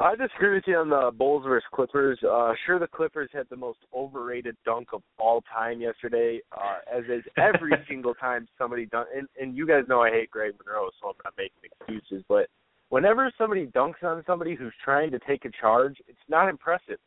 I 0.00 0.14
disagree 0.14 0.54
with 0.54 0.64
you 0.68 0.76
on 0.76 0.90
the 0.90 1.10
Bulls 1.10 1.42
versus 1.44 1.66
Clippers. 1.74 2.20
Uh, 2.22 2.52
sure, 2.64 2.78
the 2.78 2.86
Clippers 2.86 3.30
had 3.32 3.46
the 3.50 3.56
most 3.56 3.80
overrated 3.92 4.56
dunk 4.64 4.88
of 4.92 5.02
all 5.18 5.42
time 5.52 5.80
yesterday, 5.80 6.40
uh, 6.56 6.76
as 6.96 7.02
is 7.06 7.24
every 7.36 7.72
single 7.88 8.14
time 8.14 8.46
somebody 8.56 8.86
dunk. 8.86 9.08
And, 9.16 9.26
and 9.40 9.56
you 9.56 9.66
guys 9.66 9.82
know 9.88 10.02
I 10.02 10.10
hate 10.10 10.30
Greg 10.30 10.52
Monroe, 10.64 10.90
so 11.00 11.08
I'm 11.08 11.14
not 11.24 11.34
making 11.36 11.58
excuses. 11.64 12.24
But 12.28 12.46
whenever 12.90 13.32
somebody 13.36 13.66
dunks 13.66 14.04
on 14.04 14.22
somebody 14.24 14.54
who's 14.54 14.72
trying 14.84 15.10
to 15.10 15.18
take 15.18 15.44
a 15.44 15.50
charge, 15.60 15.96
it's 16.06 16.18
not 16.28 16.48
impressive. 16.48 16.98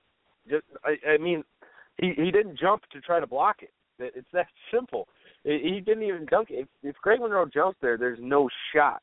Just, 0.49 0.65
I, 0.83 0.95
I 1.11 1.17
mean, 1.17 1.45
he 1.97 2.13
he 2.17 2.29
didn't 2.29 2.59
jump 2.59 2.81
to 2.91 2.99
try 2.99 3.21
to 3.21 3.27
block 3.27 3.57
it. 3.61 3.71
It- 4.01 4.13
It's 4.15 4.31
that 4.33 4.47
simple. 4.73 5.07
He 5.43 5.59
he 5.59 5.79
didn't 5.79 6.03
even 6.03 6.25
dunk 6.25 6.49
it. 6.51 6.59
If, 6.59 6.67
if 6.83 6.95
Greg 7.01 7.19
Monroe 7.19 7.45
jumps 7.45 7.77
there, 7.81 7.97
there's 7.97 8.19
no 8.21 8.49
shot 8.73 9.01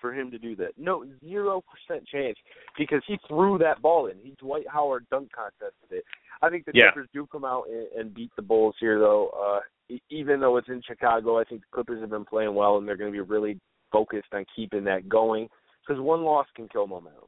for 0.00 0.14
him 0.14 0.30
to 0.30 0.38
do 0.38 0.56
that. 0.56 0.72
No, 0.78 1.04
zero 1.24 1.62
percent 1.62 2.06
chance 2.08 2.36
because 2.78 3.02
he 3.06 3.18
threw 3.28 3.58
that 3.58 3.82
ball 3.82 4.06
in. 4.06 4.16
He 4.18 4.34
Dwight 4.38 4.66
Howard 4.68 5.06
dunk 5.10 5.30
contested 5.32 5.90
it. 5.90 6.04
I 6.42 6.48
think 6.48 6.64
the 6.64 6.72
Yeah. 6.74 6.90
Clippers 6.92 7.08
do 7.12 7.26
come 7.26 7.44
out 7.44 7.64
and, 7.68 7.86
and 7.98 8.14
beat 8.14 8.30
the 8.36 8.42
Bulls 8.42 8.74
here, 8.80 8.98
though. 8.98 9.28
Uh, 9.28 9.60
even 10.08 10.40
though 10.40 10.56
it's 10.56 10.68
in 10.68 10.80
Chicago, 10.86 11.38
I 11.38 11.44
think 11.44 11.60
the 11.62 11.66
Clippers 11.72 12.00
have 12.00 12.10
been 12.10 12.24
playing 12.24 12.54
well, 12.54 12.78
and 12.78 12.86
they're 12.88 12.96
going 12.96 13.12
to 13.12 13.16
be 13.16 13.20
really 13.20 13.58
focused 13.92 14.32
on 14.32 14.46
keeping 14.56 14.84
that 14.84 15.08
going 15.08 15.48
because 15.86 16.00
one 16.00 16.22
loss 16.22 16.46
can 16.54 16.68
kill 16.68 16.86
momentum. 16.86 17.24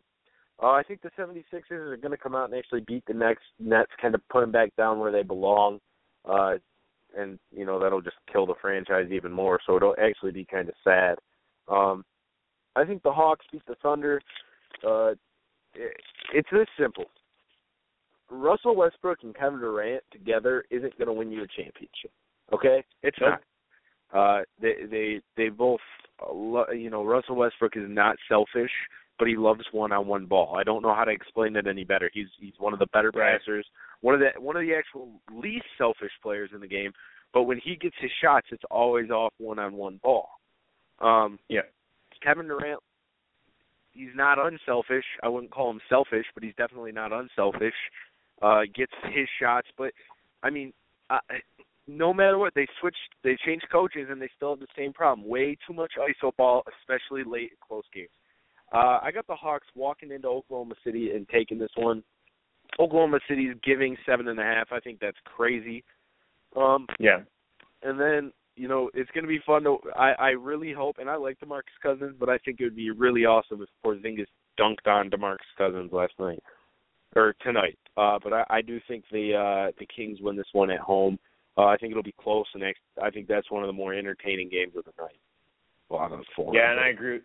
Uh, 0.63 0.71
I 0.71 0.83
think 0.85 1.03
the 1.03 1.11
76ers 1.19 1.71
are 1.93 1.97
going 1.97 2.13
to 2.13 2.17
come 2.17 2.37
out 2.37 2.49
and 2.49 2.55
actually 2.59 2.83
beat 2.87 3.03
the 3.07 3.15
next 3.15 3.43
Nets, 3.59 3.91
kind 4.01 4.15
of 4.15 4.21
put 4.29 4.41
them 4.43 4.53
back 4.53 4.75
down 4.77 5.01
where 5.01 5.11
they 5.11 5.25
belong. 5.25 5.81
Uh, 6.25 6.55
and 7.17 7.39
you 7.55 7.65
know 7.65 7.79
that'll 7.79 8.01
just 8.01 8.17
kill 8.31 8.47
the 8.47 8.55
franchise 8.61 9.09
even 9.11 9.33
more. 9.33 9.59
So 9.67 9.77
it'll 9.77 9.97
actually 10.03 10.33
be 10.33 10.45
kind 10.45 10.69
of 10.69 10.75
sad. 10.85 11.19
Um, 11.69 12.05
I 12.77 12.85
think 12.85 13.03
the 13.03 13.13
Hawks 13.13 13.47
beat 13.53 13.65
the 13.67 13.75
Thunder. 13.83 14.21
Uh, 14.87 15.13
it, 15.75 15.97
it's 16.35 16.49
this 16.51 16.67
simple. 16.79 17.07
Russell 18.31 18.75
Westbrook 18.75 19.19
and 19.23 19.35
Kevin 19.35 19.61
Durant 19.61 20.03
together 20.11 20.65
isn't 20.71 20.97
going 20.97 21.09
to 21.09 21.13
win 21.13 21.31
you 21.31 21.43
a 21.43 21.47
championship. 21.47 22.11
Okay, 22.53 22.83
it's 23.03 23.19
Nope. 23.21 23.31
not. 23.31 23.41
Uh, 24.15 24.43
they 24.61 24.75
they 24.91 25.21
they 25.37 25.49
both, 25.49 25.81
uh, 26.21 26.33
lo- 26.33 26.71
you 26.71 26.91
know, 26.91 27.05
Russell 27.05 27.37
Westbrook 27.37 27.77
is 27.77 27.89
not 27.89 28.17
selfish, 28.29 28.71
but 29.19 29.29
he 29.29 29.37
loves 29.37 29.65
one-on-one 29.73 30.27
ball. 30.27 30.57
I 30.57 30.65
don't 30.65 30.83
know 30.83 30.95
how 30.95 31.05
to 31.05 31.13
explain 31.13 31.57
it 31.57 31.67
any 31.67 31.85
better. 31.85 32.11
He's 32.13 32.29
he's 32.41 32.55
one 32.59 32.73
of 32.73 32.79
the 32.79 32.87
better 32.87 33.11
Right. 33.15 33.39
passers, 33.39 33.67
one 34.01 34.15
of 34.15 34.21
the 34.21 34.41
one 34.41 34.57
of 34.57 34.63
the 34.63 34.75
actual 34.75 35.21
least 35.33 35.67
selfish 35.79 36.13
players 36.23 36.51
in 36.55 36.61
the 36.61 36.67
game. 36.67 36.93
But 37.33 37.45
when 37.45 37.59
he 37.59 37.77
gets 37.77 37.97
his 37.99 38.11
shots, 38.21 38.49
it's 38.51 38.65
always 38.71 39.11
off 39.11 39.33
one-on-one 39.39 40.01
ball. 40.03 40.29
Um, 40.99 41.39
Yeah. 41.49 41.63
Kevin 42.21 42.47
Durant, 42.47 42.81
he's 43.93 44.15
not 44.15 44.39
unselfish. 44.39 45.05
I 45.23 45.29
wouldn't 45.29 45.51
call 45.51 45.71
him 45.71 45.81
selfish, 45.89 46.27
but 46.35 46.43
he's 46.43 46.55
definitely 46.57 46.93
not 46.93 47.13
unselfish. 47.13 47.75
Uh, 48.41 48.63
gets 48.75 48.93
his 49.05 49.29
shots, 49.41 49.69
but 49.77 49.93
I 50.43 50.51
mean, 50.51 50.73
uh, 51.11 51.21
no 51.87 52.13
matter 52.13 52.39
what, 52.39 52.55
they 52.55 52.67
switched, 52.81 52.97
they 53.23 53.37
changed 53.45 53.67
coaches, 53.71 54.09
and 54.11 54.21
they 54.21 54.29
still 54.37 54.51
have 54.51 54.61
the 54.61 54.67
same 54.77 54.93
problem: 54.93 55.27
way 55.29 55.57
too 55.67 55.73
much 55.73 55.93
iso 55.99 56.35
ball, 56.37 56.65
especially 56.81 57.25
late 57.25 57.51
in 57.53 57.57
close 57.67 57.85
games. 57.93 58.11
Uh, 58.73 58.99
I 59.03 59.11
got 59.13 59.27
the 59.27 59.35
Hawks 59.35 59.67
walking 59.75 60.11
into 60.11 60.29
Oklahoma 60.29 60.75
City 60.85 61.11
and 61.11 61.29
taking 61.29 61.59
this 61.59 61.71
one. 61.77 62.03
Oklahoma 62.81 63.21
City's 63.29 63.55
giving 63.63 63.97
seven 64.07 64.29
and 64.29 64.39
a 64.39 64.43
half. 64.43 64.69
I 64.73 64.81
think 64.81 64.99
that's 65.01 65.19
crazy. 65.25 65.85
Um, 66.57 66.87
Yeah. 66.99 67.21
and 67.83 68.01
then 68.01 68.33
you 68.57 68.69
know 68.69 68.91
it's 68.95 69.11
going 69.13 69.25
to 69.25 69.29
be 69.29 69.41
fun 69.47 69.65
to. 69.65 69.79
I 69.97 70.13
I 70.13 70.29
really 70.31 70.73
hope, 70.73 70.97
and 70.99 71.09
I 71.11 71.17
like 71.17 71.39
Demarcus 71.41 71.81
Cousins, 71.83 72.17
but 72.19 72.29
I 72.29 72.39
think 72.39 72.61
it 72.61 72.65
would 72.65 72.77
be 72.77 72.91
really 72.91 73.25
awesome 73.25 73.63
if 73.63 73.69
Porzingis 73.85 74.27
dunked 74.59 74.87
on 74.87 75.11
Demarcus 75.11 75.39
Cousins 75.57 75.93
last 75.93 76.13
night 76.19 76.43
or 77.17 77.35
tonight. 77.43 77.79
Uh, 77.97 78.19
but 78.23 78.33
I, 78.33 78.45
I 78.49 78.63
do 78.63 78.81
think 78.89 79.05
the 79.11 79.35
uh, 79.35 79.73
the 79.79 79.87
Kings 79.95 80.19
win 80.21 80.37
this 80.37 80.47
one 80.53 80.71
at 80.71 80.81
home. 80.81 81.19
Uh, 81.59 81.67
I 81.67 81.77
think 81.77 81.91
it'll 81.91 82.03
be 82.03 82.15
close, 82.19 82.47
and 82.55 82.65
I, 82.65 82.73
I 83.03 83.11
think 83.11 83.29
that's 83.29 83.51
one 83.51 83.63
of 83.63 83.67
the 83.67 83.75
more 83.75 83.93
entertaining 83.93 84.49
games 84.49 84.73
of 84.77 84.85
the 84.85 84.93
night. 84.99 85.19
Well, 85.91 86.01
out 86.01 86.13
of 86.13 86.21
the 86.21 86.25
four. 86.35 86.55
Yeah, 86.55 86.71
and 86.71 86.81
I 86.81 86.89
agree. 86.89 87.21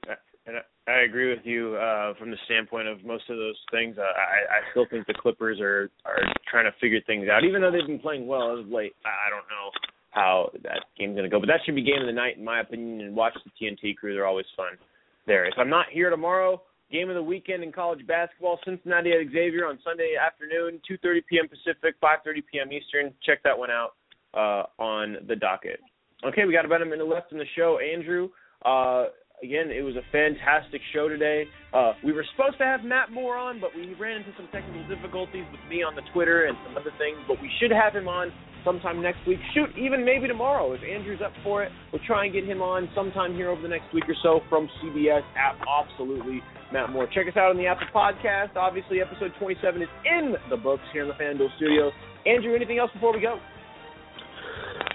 And 0.48 0.56
I, 0.88 1.04
agree 1.04 1.30
with 1.30 1.44
you 1.44 1.76
uh, 1.76 2.14
from 2.18 2.32
the 2.32 2.38
standpoint 2.46 2.88
of 2.88 3.04
most 3.04 3.30
of 3.30 3.36
those 3.36 3.58
things. 3.70 3.98
Uh, 3.98 4.02
I, 4.02 4.48
I 4.48 4.72
still 4.72 4.86
think 4.90 5.06
the 5.06 5.14
Clippers 5.14 5.60
are 5.60 5.92
are 6.06 6.24
trying 6.50 6.64
to 6.64 6.72
figure 6.80 7.02
things 7.06 7.28
out, 7.28 7.44
even 7.44 7.62
though 7.62 7.70
they've 7.70 7.86
been 7.86 8.00
playing 8.00 8.28
well 8.28 8.54
as 8.54 8.64
of 8.64 8.72
late. 8.72 8.96
I, 9.06 9.10
I 9.10 9.30
don't 9.30 9.46
know 9.52 9.70
how 10.12 10.50
that 10.64 10.86
game's 10.98 11.16
going 11.16 11.30
to 11.30 11.30
go, 11.30 11.42
but 11.42 11.48
that 11.48 11.60
should 11.66 11.76
be 11.76 11.84
game 11.84 12.00
of 12.00 12.08
the 12.08 12.14
night 12.14 12.38
in 12.38 12.46
my 12.46 12.62
opinion. 12.62 13.02
And 13.02 13.16
watch 13.16 13.34
the 13.44 13.52
TNT 13.60 13.98
crew; 13.98 14.14
they're 14.14 14.26
always 14.26 14.46
fun. 14.56 14.80
There. 15.26 15.46
If 15.46 15.56
I'm 15.58 15.70
not 15.70 15.88
here 15.92 16.10
tomorrow, 16.10 16.62
game 16.90 17.10
of 17.10 17.16
the 17.16 17.24
weekend 17.24 17.62
in 17.62 17.74
college 17.74 18.08
basketball: 18.08 18.58
Cincinnati 18.64 19.12
at 19.12 19.28
Xavier 19.34 19.68
on 19.68 19.80
Sunday 19.84 20.14
afternoon, 20.16 20.80
2:30 20.90 21.26
p.m. 21.30 21.50
Pacific, 21.50 22.00
5:30 22.02 22.44
p.m. 22.50 22.72
Eastern. 22.72 23.14
Check 23.26 23.44
that 23.44 23.58
one 23.58 23.70
out 23.70 23.96
uh, 24.34 24.82
on 24.82 25.18
the 25.28 25.36
docket. 25.36 25.82
Okay, 26.24 26.46
we 26.46 26.54
got 26.54 26.64
about 26.64 26.82
a 26.82 26.86
minute 26.86 27.06
left 27.06 27.34
in 27.34 27.38
the 27.38 27.46
show. 27.58 27.80
Andrew, 27.80 28.30
uh, 28.64 29.08
again, 29.44 29.70
it 29.70 29.84
was 29.84 29.96
a 29.96 30.06
fantastic 30.12 30.82
show 30.94 31.08
today. 31.08 31.46
Uh, 31.74 31.94
we 32.04 32.12
were 32.12 32.26
supposed 32.36 32.58
to 32.58 32.66
have 32.66 32.84
Matt 32.84 33.12
Moore 33.12 33.38
on, 33.38 33.60
but 33.60 33.70
we 33.76 33.94
ran 33.96 34.18
into 34.18 34.32
some 34.38 34.48
technical 34.52 34.82
difficulties 34.88 35.46
with 35.52 35.62
me 35.70 35.84
on 35.84 35.96
the 35.96 36.02
Twitter 36.14 36.46
and 36.46 36.58
some 36.66 36.78
other 36.78 36.94
things. 36.98 37.18
But 37.28 37.42
we 37.42 37.50
should 37.60 37.72
have 37.72 37.94
him 37.94 38.08
on 38.08 38.32
sometime 38.66 39.02
next 39.02 39.26
week. 39.28 39.40
Shoot, 39.54 39.70
even 39.78 40.04
maybe 40.04 40.28
tomorrow 40.28 40.74
if 40.74 40.82
Andrew's 40.82 41.22
up 41.24 41.34
for 41.44 41.64
it. 41.64 41.72
We'll 41.92 42.02
try 42.06 42.26
and 42.26 42.34
get 42.34 42.46
him 42.46 42.62
on 42.62 42.90
sometime 42.96 43.36
here 43.36 43.50
over 43.50 43.62
the 43.62 43.72
next 43.72 43.94
week 43.94 44.06
or 44.10 44.16
so 44.24 44.42
from 44.50 44.70
CBS 44.82 45.24
app. 45.38 45.56
Absolutely, 45.64 46.42
Matt 46.74 46.90
Moore. 46.90 47.08
Check 47.14 47.28
us 47.28 47.38
out 47.38 47.52
on 47.52 47.58
the 47.58 47.68
Apple 47.68 47.88
Podcast. 47.94 48.56
Obviously, 48.56 49.02
episode 49.02 49.32
27 49.40 49.82
is 49.82 49.88
in 50.06 50.36
the 50.50 50.58
books 50.58 50.84
here 50.92 51.04
in 51.04 51.08
the 51.08 51.16
FanDuel 51.16 51.56
Studios. 51.58 51.94
Andrew, 52.26 52.56
anything 52.56 52.80
else 52.80 52.92
before 52.92 53.14
we 53.14 53.22
go? 53.22 53.40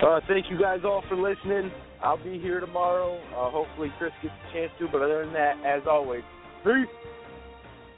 Uh, 0.04 0.20
thank 0.26 0.46
you 0.50 0.58
guys 0.60 0.80
all 0.84 1.02
for 1.08 1.16
listening. 1.16 1.70
I'll 2.02 2.22
be 2.22 2.38
here 2.38 2.60
tomorrow. 2.60 3.16
Uh, 3.30 3.50
hopefully 3.50 3.92
Chris 3.98 4.12
gets 4.22 4.34
a 4.34 4.52
chance 4.52 4.72
to, 4.78 4.88
but 4.90 5.02
other 5.02 5.24
than 5.24 5.32
that, 5.34 5.56
as 5.64 5.82
always, 5.88 6.22
peace. 6.64 6.90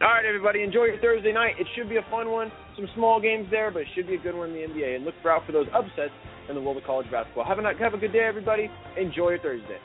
All 0.00 0.08
right, 0.08 0.24
everybody, 0.26 0.62
enjoy 0.62 0.84
your 0.84 0.98
Thursday 0.98 1.32
night. 1.32 1.54
It 1.58 1.66
should 1.74 1.88
be 1.88 1.96
a 1.96 2.06
fun 2.10 2.30
one. 2.30 2.52
Some 2.76 2.88
small 2.94 3.20
games 3.20 3.46
there, 3.50 3.70
but 3.70 3.82
it 3.82 3.88
should 3.94 4.06
be 4.06 4.16
a 4.16 4.18
good 4.18 4.34
one 4.34 4.50
in 4.50 4.54
the 4.54 4.74
NBA. 4.74 4.96
And 4.96 5.04
look 5.04 5.14
out 5.24 5.46
for 5.46 5.52
those 5.52 5.66
upsets 5.72 6.12
in 6.48 6.54
the 6.54 6.60
world 6.60 6.76
of 6.76 6.84
college 6.84 7.10
basketball. 7.10 7.44
Have 7.44 7.58
a 7.58 7.62
have 7.78 7.94
a 7.94 7.98
good 7.98 8.12
day, 8.12 8.24
everybody. 8.26 8.68
Enjoy 8.98 9.30
your 9.30 9.38
Thursday. 9.38 9.78